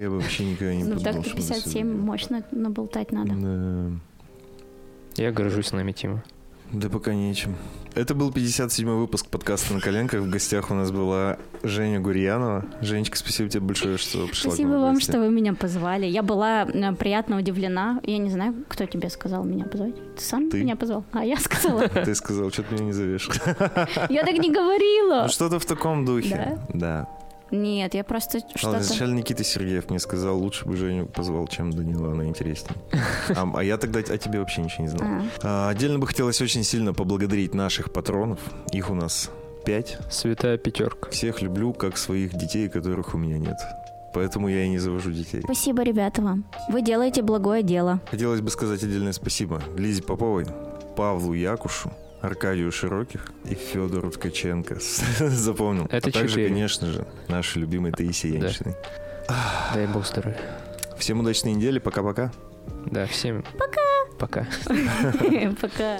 Я 0.00 0.10
бы 0.10 0.20
вообще 0.20 0.44
никогда 0.44 0.74
не 0.74 0.84
Ну, 0.84 0.96
подумал, 0.96 1.12
так 1.14 1.24
что 1.24 1.30
мы 1.36 1.40
57 1.42 1.72
сегодня- 1.72 1.92
мощно 2.02 2.42
наболтать 2.50 3.10
надо. 3.12 3.32
Да. 3.34 3.90
Я 5.22 5.32
горжусь 5.32 5.72
нами, 5.72 5.92
Тима. 5.92 6.22
Да 6.72 6.90
пока 6.90 7.14
нечем. 7.14 7.56
Это 7.94 8.14
был 8.14 8.30
57-й 8.30 8.84
выпуск 8.84 9.26
подкаста 9.28 9.72
«На 9.72 9.80
коленках». 9.80 10.20
В 10.20 10.28
гостях 10.28 10.70
у 10.70 10.74
нас 10.74 10.90
была 10.90 11.38
Женя 11.62 11.98
Гурьянова. 11.98 12.66
Женечка, 12.82 13.16
спасибо 13.16 13.48
тебе 13.48 13.62
большое, 13.62 13.96
что 13.96 14.26
пришла 14.26 14.50
Спасибо 14.50 14.72
вам, 14.72 15.00
что 15.00 15.18
вы 15.18 15.30
меня 15.30 15.54
позвали. 15.54 16.04
Я 16.04 16.22
была 16.22 16.64
э, 16.64 16.92
приятно 16.94 17.38
удивлена. 17.38 18.00
Я 18.04 18.18
не 18.18 18.30
знаю, 18.30 18.54
кто 18.68 18.84
тебе 18.84 19.08
сказал 19.08 19.44
меня 19.44 19.64
позвать. 19.64 19.94
Ты 20.16 20.22
сам 20.22 20.50
Ты. 20.50 20.60
меня 20.60 20.76
позвал? 20.76 21.04
А 21.12 21.24
я 21.24 21.38
сказала. 21.38 21.88
Ты 21.88 22.14
сказал, 22.14 22.50
что 22.50 22.62
ты 22.62 22.74
меня 22.74 22.84
не 22.84 22.92
зовешь. 22.92 23.28
Я 24.10 24.24
так 24.24 24.38
не 24.38 24.52
говорила. 24.52 25.22
Ну, 25.22 25.28
что-то 25.28 25.58
в 25.58 25.64
таком 25.64 26.04
духе. 26.04 26.58
Да. 26.74 27.08
Нет, 27.50 27.94
я 27.94 28.04
просто 28.04 28.38
Ладно, 28.38 28.58
что-то... 28.58 28.80
изначально 28.80 29.14
Никита 29.16 29.44
Сергеев 29.44 29.88
мне 29.90 29.98
сказал, 29.98 30.38
лучше 30.38 30.66
бы 30.66 30.76
Женю 30.76 31.06
позвал, 31.06 31.46
чем 31.48 31.70
Данила, 31.70 32.12
она 32.12 32.24
интереснее. 32.24 32.76
А, 33.36 33.48
а 33.54 33.62
я 33.62 33.76
тогда 33.76 34.00
о 34.00 34.18
тебе 34.18 34.38
вообще 34.40 34.62
ничего 34.62 34.84
не 34.84 34.88
знал. 34.88 35.08
А, 35.42 35.68
А, 35.68 35.68
отдельно 35.70 35.98
бы 35.98 36.06
хотелось 36.06 36.40
очень 36.40 36.64
сильно 36.64 36.92
поблагодарить 36.94 37.54
наших 37.54 37.92
патронов. 37.92 38.38
Их 38.72 38.90
у 38.90 38.94
нас 38.94 39.30
пять. 39.64 39.98
Святая 40.10 40.56
пятерка. 40.58 41.10
Всех 41.10 41.42
люблю, 41.42 41.72
как 41.72 41.96
своих 41.98 42.34
детей, 42.34 42.68
которых 42.68 43.14
у 43.14 43.18
меня 43.18 43.38
нет. 43.38 43.56
Поэтому 44.14 44.48
я 44.48 44.64
и 44.64 44.68
не 44.68 44.78
завожу 44.78 45.12
детей. 45.12 45.42
Спасибо, 45.44 45.82
ребята, 45.82 46.22
вам. 46.22 46.44
Вы 46.70 46.82
делаете 46.82 47.22
благое 47.22 47.62
дело. 47.62 48.00
Хотелось 48.10 48.40
бы 48.40 48.50
сказать 48.50 48.82
отдельное 48.82 49.12
спасибо 49.12 49.62
Лизе 49.76 50.02
Поповой, 50.02 50.46
Павлу 50.96 51.34
Якушу, 51.34 51.92
Аркадию 52.20 52.72
Широких 52.72 53.26
и 53.44 53.54
Федору 53.54 54.10
Ткаченко. 54.10 54.78
Запомнил. 55.18 55.86
Это 55.90 56.08
а 56.08 56.12
также, 56.12 56.46
конечно 56.46 56.88
же, 56.90 57.06
нашей 57.28 57.58
любимой 57.58 57.92
Таисии 57.92 58.38
Да. 58.38 58.46
Яньшиной. 58.46 58.74
Дай 59.74 59.86
бог 59.86 60.06
здоровья. 60.06 60.40
Всем 60.98 61.20
удачной 61.20 61.52
недели, 61.52 61.78
пока-пока. 61.78 62.32
Да, 62.86 63.06
всем 63.06 63.44
пока. 63.56 63.80
Пока. 64.18 64.46
Пока. 65.60 65.98